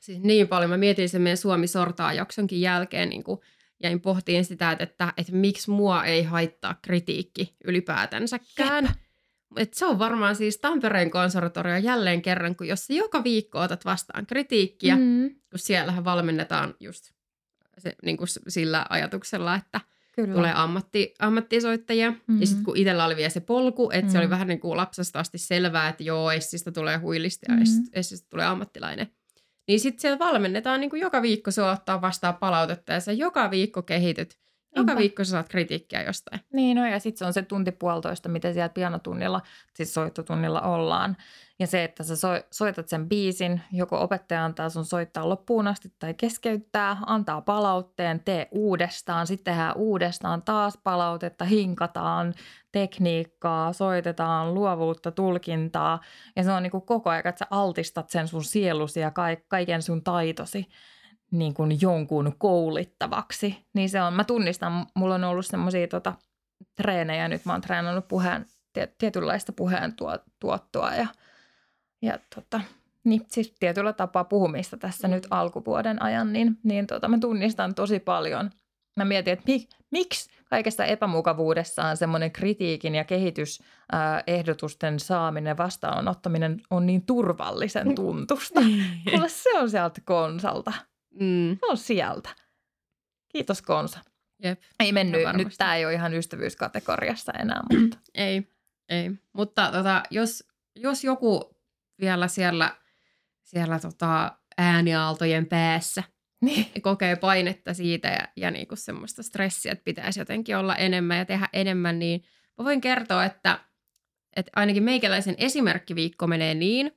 Siis 0.00 0.18
niin 0.22 0.48
paljon. 0.48 0.70
Mä 0.70 0.76
mietin 0.76 1.08
sen 1.08 1.22
meidän 1.22 1.36
Suomi 1.36 1.66
sortaa 1.66 2.12
jaksonkin 2.12 2.60
jälkeen, 2.60 3.08
niin 3.08 3.24
kuin 3.24 3.40
jäin 3.82 4.00
pohtiin 4.00 4.44
sitä, 4.44 4.72
että, 4.72 4.84
että, 4.84 5.12
että 5.16 5.32
miksi 5.32 5.70
mua 5.70 6.04
ei 6.04 6.22
haittaa 6.22 6.74
kritiikki 6.82 7.56
ylipäätänsäkään. 7.64 8.88
Et 9.56 9.74
se 9.74 9.86
on 9.86 9.98
varmaan 9.98 10.36
siis 10.36 10.58
Tampereen 10.58 11.10
konservatorio 11.10 11.76
jälleen 11.76 12.22
kerran, 12.22 12.56
kun 12.56 12.68
jos 12.68 12.90
joka 12.90 13.24
viikko 13.24 13.60
otat 13.60 13.84
vastaan 13.84 14.26
kritiikkiä, 14.26 14.96
mm. 14.96 15.30
Kun 15.50 15.58
siellähän 15.58 16.04
valmennetaan 16.04 16.74
just 16.80 17.10
se, 17.78 17.94
niin 18.02 18.16
kuin 18.16 18.28
sillä 18.48 18.86
ajatuksella, 18.88 19.54
että 19.54 19.80
kyllä. 20.16 20.34
tulee 20.34 20.52
ammatti, 20.54 21.14
ammattisoittajia. 21.18 22.10
Mhm. 22.26 22.40
Ja 22.40 22.46
sitten 22.46 22.64
kun 22.64 22.76
itsellä 22.76 23.04
oli 23.04 23.16
vielä 23.16 23.30
se 23.30 23.40
polku, 23.40 23.90
että 23.92 24.12
se 24.12 24.18
Mhm. 24.18 24.22
oli 24.22 24.30
vähän 24.30 24.48
niin 24.48 24.60
kuin 24.60 24.76
lapsesta 24.76 25.18
asti 25.20 25.38
selvää, 25.38 25.88
että 25.88 26.02
joo, 26.02 26.30
Essistä 26.30 26.72
tulee 26.72 26.96
huilisti 26.96 27.46
ja 27.48 27.54
Mhm. 27.54 27.62
Essistä, 27.92 28.26
tulee 28.30 28.46
ammattilainen. 28.46 29.06
Niin 29.68 29.80
sitten 29.80 30.00
siellä 30.00 30.18
valmennetaan 30.18 30.80
niin 30.80 30.90
kuin 30.90 31.00
joka 31.02 31.22
viikko 31.22 31.50
sua 31.50 31.72
ottaa 31.72 32.00
vastaan 32.00 32.34
palautetta 32.36 32.92
ja 32.92 33.00
sä 33.00 33.12
joka 33.12 33.50
viikko 33.50 33.82
kehityt. 33.82 34.38
Joka 34.76 34.86
Niinpä. 34.86 35.00
viikko 35.00 35.24
sä 35.24 35.30
saat 35.30 35.48
kritiikkiä 35.48 36.02
jostain. 36.02 36.40
Niin, 36.52 36.76
no 36.76 36.86
ja 36.86 36.98
sitten 37.00 37.18
se 37.18 37.24
on 37.24 37.32
se 37.32 37.42
tunti 37.42 37.72
puolitoista, 37.72 38.28
mitä 38.28 38.52
siellä 38.52 38.68
pianotunnilla, 38.68 39.40
siis 39.74 39.94
soittotunnilla 39.94 40.60
ollaan. 40.60 41.16
Ja 41.58 41.66
se, 41.66 41.84
että 41.84 42.04
sä 42.04 42.16
so, 42.16 42.28
soitat 42.50 42.88
sen 42.88 43.08
biisin, 43.08 43.60
joko 43.72 44.00
opettaja 44.00 44.44
antaa 44.44 44.68
sun 44.68 44.84
soittaa 44.84 45.28
loppuun 45.28 45.68
asti 45.68 45.92
tai 45.98 46.14
keskeyttää, 46.14 46.96
antaa 47.06 47.40
palautteen, 47.40 48.20
tee 48.24 48.48
uudestaan, 48.50 49.26
sitten 49.26 49.54
tehdään 49.54 49.76
uudestaan 49.76 50.42
taas 50.42 50.78
palautetta, 50.84 51.44
hinkataan 51.44 52.34
tekniikkaa, 52.72 53.72
soitetaan 53.72 54.54
luovuutta, 54.54 55.10
tulkintaa. 55.10 56.00
Ja 56.36 56.44
se 56.44 56.52
on 56.52 56.62
niin 56.62 56.70
kuin 56.70 56.86
koko 56.86 57.10
ajan, 57.10 57.26
että 57.26 57.38
sä 57.38 57.46
altistat 57.50 58.10
sen 58.10 58.28
sun 58.28 58.44
sielusi 58.44 59.00
ja 59.00 59.10
ka- 59.10 59.42
kaiken 59.48 59.82
sun 59.82 60.04
taitosi 60.04 60.66
niin 61.38 61.54
kuin 61.54 61.78
jonkun 61.80 62.34
koulittavaksi. 62.38 63.64
Niin 63.74 63.88
se 63.88 64.02
on, 64.02 64.12
mä 64.12 64.24
tunnistan, 64.24 64.86
mulla 64.94 65.14
on 65.14 65.24
ollut 65.24 65.46
semmoisia 65.46 65.88
tota, 65.88 66.14
treenejä, 66.76 67.28
nyt 67.28 67.44
mä 67.44 67.52
oon 67.52 67.60
treenannut 67.60 68.08
puheen, 68.08 68.46
tie- 68.72 68.92
tietynlaista 68.98 69.52
puheen 69.52 69.96
tuo, 69.96 70.18
tuottoa 70.40 70.94
ja, 70.94 71.06
ja 72.02 72.18
tota, 72.34 72.60
niin, 73.04 73.22
siis 73.28 73.54
tietyllä 73.60 73.92
tapaa 73.92 74.24
puhumista 74.24 74.76
tässä 74.76 75.08
mm. 75.08 75.14
nyt 75.14 75.26
alkuvuoden 75.30 76.02
ajan, 76.02 76.32
niin, 76.32 76.58
niin 76.62 76.86
tota, 76.86 77.08
mä 77.08 77.18
tunnistan 77.18 77.74
tosi 77.74 77.98
paljon. 77.98 78.50
Mä 78.96 79.04
mietin, 79.04 79.32
että 79.32 79.44
mik, 79.46 79.68
miksi 79.90 80.30
kaikesta 80.50 80.84
epämukavuudessaan 80.84 81.96
semmoinen 81.96 82.32
kritiikin 82.32 82.94
ja 82.94 83.04
kehitysehdotusten 83.04 85.00
saaminen 85.00 85.56
vastaanottaminen 85.56 86.60
on 86.70 86.86
niin 86.86 87.06
turvallisen 87.06 87.94
tuntusta. 88.00 88.60
Kuule, 89.10 89.28
se 89.28 89.58
on 89.58 89.70
sieltä 89.70 90.00
konsalta. 90.04 90.72
Mm. 91.20 91.56
Se 91.60 91.66
on 91.66 91.76
sieltä. 91.76 92.28
Kiitos 93.28 93.62
Konsa. 93.62 94.00
Jep. 94.42 94.60
Ei 94.80 94.92
mennyt, 94.92 95.20
nyt 95.36 95.48
tämä 95.58 95.76
ei 95.76 95.84
ole 95.84 95.94
ihan 95.94 96.14
ystävyyskategoriassa 96.14 97.32
enää, 97.32 97.60
mutta 97.72 97.98
Ei, 98.14 98.48
ei. 98.88 99.10
Mutta 99.32 99.72
tota, 99.72 100.02
jos, 100.10 100.44
jos 100.74 101.04
joku 101.04 101.56
vielä 102.00 102.28
siellä, 102.28 102.76
siellä 103.42 103.78
tota, 103.78 104.38
ääniaaltojen 104.58 105.46
päässä 105.46 106.02
niin. 106.40 106.82
kokee 106.82 107.16
painetta 107.16 107.74
siitä 107.74 108.08
ja, 108.08 108.28
ja 108.36 108.50
niinku 108.50 108.76
semmoista 108.76 109.22
stressiä, 109.22 109.72
että 109.72 109.84
pitäisi 109.84 110.20
jotenkin 110.20 110.56
olla 110.56 110.76
enemmän 110.76 111.18
ja 111.18 111.24
tehdä 111.24 111.48
enemmän, 111.52 111.98
niin 111.98 112.24
mä 112.58 112.64
voin 112.64 112.80
kertoa, 112.80 113.24
että, 113.24 113.58
että 114.36 114.52
ainakin 114.56 114.82
meikäläisen 114.82 115.34
esimerkkiviikko 115.38 116.26
menee 116.26 116.54
niin, 116.54 116.92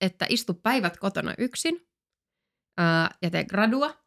että 0.00 0.26
istu 0.28 0.54
päivät 0.54 0.96
kotona 0.96 1.34
yksin 1.38 1.86
ää, 2.78 3.14
ja 3.22 3.30
tee 3.30 3.44
gradua 3.44 4.04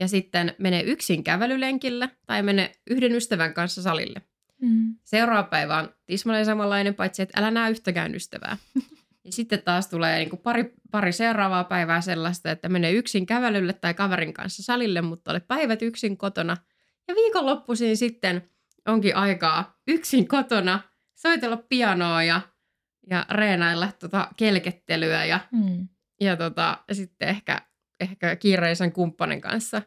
ja 0.00 0.08
sitten 0.08 0.54
mene 0.58 0.80
yksin 0.80 1.24
kävelylenkille 1.24 2.10
tai 2.26 2.42
mene 2.42 2.72
yhden 2.90 3.12
ystävän 3.12 3.54
kanssa 3.54 3.82
salille. 3.82 4.22
Mm. 4.62 4.94
Seuraava 5.04 5.42
päivä 5.48 5.76
on 5.76 5.94
tismalleen 6.06 6.46
samanlainen, 6.46 6.94
paitsi 6.94 7.22
että 7.22 7.40
älä 7.40 7.50
näe 7.50 7.70
yhtäkään 7.70 8.14
ystävää. 8.14 8.56
Ja 9.24 9.32
sitten 9.32 9.62
taas 9.62 9.86
tulee 9.88 10.18
niin 10.18 10.30
kuin 10.30 10.40
pari, 10.42 10.74
pari 10.90 11.12
seuraavaa 11.12 11.64
päivää 11.64 12.00
sellaista, 12.00 12.50
että 12.50 12.68
menee 12.68 12.92
yksin 12.92 13.26
kävelylle 13.26 13.72
tai 13.72 13.94
kaverin 13.94 14.34
kanssa 14.34 14.62
salille, 14.62 15.00
mutta 15.02 15.30
ole 15.30 15.40
päivät 15.40 15.82
yksin 15.82 16.16
kotona. 16.16 16.56
Ja 17.08 17.14
viikonloppuisin 17.14 17.96
sitten 17.96 18.50
onkin 18.86 19.16
aikaa 19.16 19.80
yksin 19.88 20.28
kotona 20.28 20.80
soitella 21.14 21.56
pianoa 21.56 22.22
ja, 22.22 22.40
ja 23.10 23.26
reenailla 23.30 23.92
tota 23.98 24.28
kelkettelyä 24.36 25.24
ja, 25.24 25.40
Mm. 25.52 25.88
ja 26.20 26.36
tota, 26.36 26.78
sitten 26.92 27.28
ehkä, 27.28 27.67
ehkä 28.00 28.36
kiireisen 28.36 28.92
kumppanin 28.92 29.40
kanssa 29.40 29.82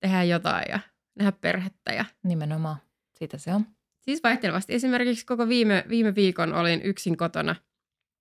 tehdä 0.00 0.22
jotain 0.22 0.64
ja 0.68 0.80
nähdä 1.18 1.32
perhettä 1.32 1.92
ja 1.92 2.04
Nimenomaan. 2.24 2.76
Siitä 3.18 3.38
se 3.38 3.54
on. 3.54 3.66
Siis 4.00 4.22
vaihtelevasti. 4.22 4.74
Esimerkiksi 4.74 5.26
koko 5.26 5.48
viime, 5.48 5.84
viime 5.88 6.14
viikon 6.14 6.54
olin 6.54 6.82
yksin 6.82 7.16
kotona 7.16 7.56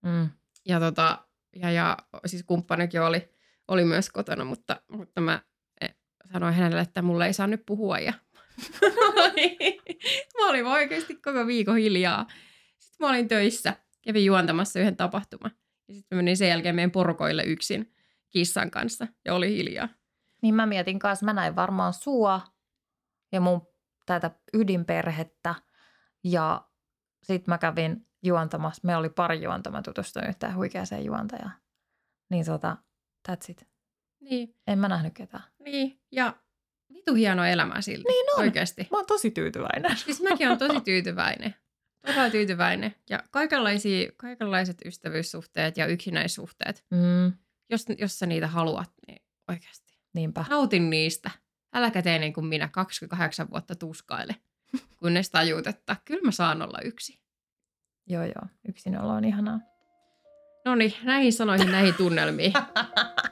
Mm. 0.06 0.30
ja, 0.66 0.80
tota, 0.80 1.28
ja, 1.56 1.72
ja 1.72 1.98
siis 2.26 2.44
kumppanikin 2.44 3.02
oli, 3.02 3.30
oli 3.68 3.86
myös 3.86 4.10
kotona, 4.10 4.46
mutta, 4.46 4.82
mutta 4.92 5.22
mä 5.22 5.42
eh, 5.82 5.96
sanoin 6.32 6.54
hänelle, 6.54 6.82
että 6.82 7.02
mulle 7.02 7.26
ei 7.26 7.34
saa 7.34 7.48
nyt 7.48 7.64
puhua 7.66 8.00
ja 8.00 8.14
mä 10.38 10.50
olin 10.50 10.66
oikeasti 10.66 11.16
koko 11.16 11.48
viikon 11.48 11.78
hiljaa. 11.78 12.28
Sitten 12.80 13.06
mä 13.06 13.10
olin 13.10 13.28
töissä, 13.28 13.74
kävin 14.02 14.26
juontamassa 14.26 14.80
yhden 14.80 14.98
tapahtuman 14.98 15.52
ja 15.88 15.94
sitten 15.94 16.18
menin 16.18 16.38
sen 16.38 16.50
jälkeen 16.50 16.76
meidän 16.76 16.92
porukoille 16.92 17.44
yksin 17.44 17.94
kissan 18.30 18.72
kanssa 18.72 19.08
ja 19.26 19.34
oli 19.34 19.58
hiljaa. 19.58 19.90
Niin 20.42 20.56
mä 20.56 20.66
mietin 20.66 21.00
kanssa, 21.00 21.26
mä 21.26 21.34
näin 21.34 21.56
varmaan 21.56 21.94
sua 21.94 22.42
ja 23.32 23.42
mun 23.42 23.62
tätä 24.06 24.32
ydinperhettä 24.54 25.56
ja 26.24 26.68
sit 27.24 27.48
mä 27.48 27.58
kävin 27.58 28.08
juontamassa. 28.24 28.82
Me 28.86 28.96
oli 28.96 29.10
pari 29.10 29.44
juonta, 29.44 29.72
mä 29.72 29.82
tutustuin 29.82 30.28
yhteen 30.30 30.56
huikeaseen 30.56 31.06
juontajaan. 31.06 31.54
Niin 32.30 32.46
tota, 32.46 32.78
that's 33.30 33.50
it. 33.52 33.68
Niin, 34.20 34.56
En 34.68 34.80
mä 34.80 34.88
nähnyt 34.88 35.14
ketään. 35.14 35.44
niin. 35.60 36.00
Ja 36.12 36.34
vitu 36.94 37.14
hienoa 37.14 37.48
elämää 37.48 37.82
silti. 37.82 38.04
Niin 38.08 38.26
on. 38.36 38.40
Oikeasti. 38.42 38.88
Mä 38.92 38.98
oon 38.98 39.06
tosi 39.06 39.32
tyytyväinen. 39.32 39.98
Siis 39.98 40.22
mäkin 40.22 40.48
olen 40.48 40.60
tosi 40.60 40.82
tyytyväinen. 40.82 41.56
Todella 42.06 42.30
tyytyväinen. 42.30 42.96
Ja 43.10 43.24
kaikenlaisia, 43.32 44.12
kaikenlaiset 44.18 44.78
ystävyyssuhteet 44.86 45.78
ja 45.78 45.86
yksinäissuhteet, 45.86 46.86
Mm, 46.92 47.34
jos, 47.70 47.86
jos 47.98 48.20
sä 48.20 48.26
niitä 48.26 48.48
haluat, 48.48 48.92
niin 49.08 49.22
oikeasti. 49.48 50.00
niinpä. 50.14 50.46
Nautin 50.50 50.90
niistä. 50.90 51.32
Äläkä 51.74 52.02
tee 52.02 52.20
niin 52.20 52.34
kuin 52.34 52.46
minä 52.46 52.68
28 52.68 53.50
vuotta 53.52 53.76
tuskaile, 53.76 54.36
kunnes 55.00 55.30
tajuut, 55.30 55.68
että 55.68 55.96
kyllä 56.06 56.22
mä 56.24 56.32
saan 56.32 56.62
olla 56.62 56.80
yksi. 56.84 57.20
Joo, 58.10 58.24
joo. 58.24 58.48
Yksinolo 58.70 59.14
on 59.14 59.26
ihanaa. 59.26 59.60
No 60.66 60.76
niin, 60.76 60.94
näihin 61.04 61.34
sanoihin, 61.34 61.72
näihin 61.72 61.94
tunnelmiin. 61.94 62.54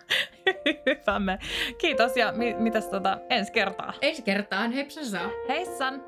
Hyvämme. 0.85 1.39
Kiitos 1.77 2.17
ja 2.17 2.31
mi- 2.31 2.53
mitäs 2.53 2.87
tota 2.87 3.17
ensi 3.29 3.51
kertaa? 3.51 3.93
Ensi 4.01 4.21
kertaan, 4.21 4.71
hepsa 4.71 5.05
saa. 5.05 5.29
Heissan! 5.47 6.03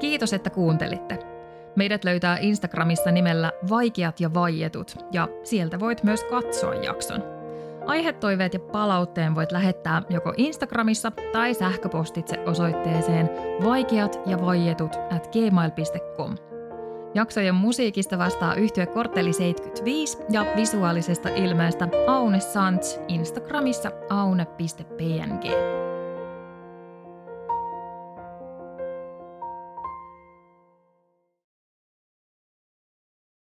Kiitos, 0.00 0.32
että 0.32 0.50
kuuntelitte. 0.50 1.18
Meidät 1.76 2.04
löytää 2.04 2.38
Instagramissa 2.38 3.10
nimellä 3.10 3.52
Vaikeat 3.70 4.20
ja 4.20 4.34
vaietut, 4.34 4.94
ja 5.12 5.28
sieltä 5.42 5.80
voit 5.80 6.04
myös 6.04 6.24
katsoa 6.24 6.74
jakson. 6.74 7.22
Aihetoiveet 7.86 8.54
ja 8.54 8.60
palautteen 8.60 9.34
voit 9.34 9.52
lähettää 9.52 10.02
joko 10.10 10.34
Instagramissa 10.36 11.12
tai 11.32 11.54
sähköpostitse 11.54 12.38
osoitteeseen 12.46 13.30
vaikeat 13.64 14.20
ja 14.26 14.40
vaietut 14.40 14.96
at 14.96 15.32
gmail.com. 15.32 16.36
Jaksojen 17.14 17.54
musiikista 17.54 18.18
vastaa 18.18 18.54
yhtye 18.54 18.86
Kortteli 18.86 19.32
75 19.32 20.18
ja 20.30 20.46
visuaalisesta 20.56 21.28
ilmeestä 21.28 21.88
Aune 22.06 22.40
Sants 22.40 23.00
Instagramissa 23.08 23.92
aune.png. 24.10 25.44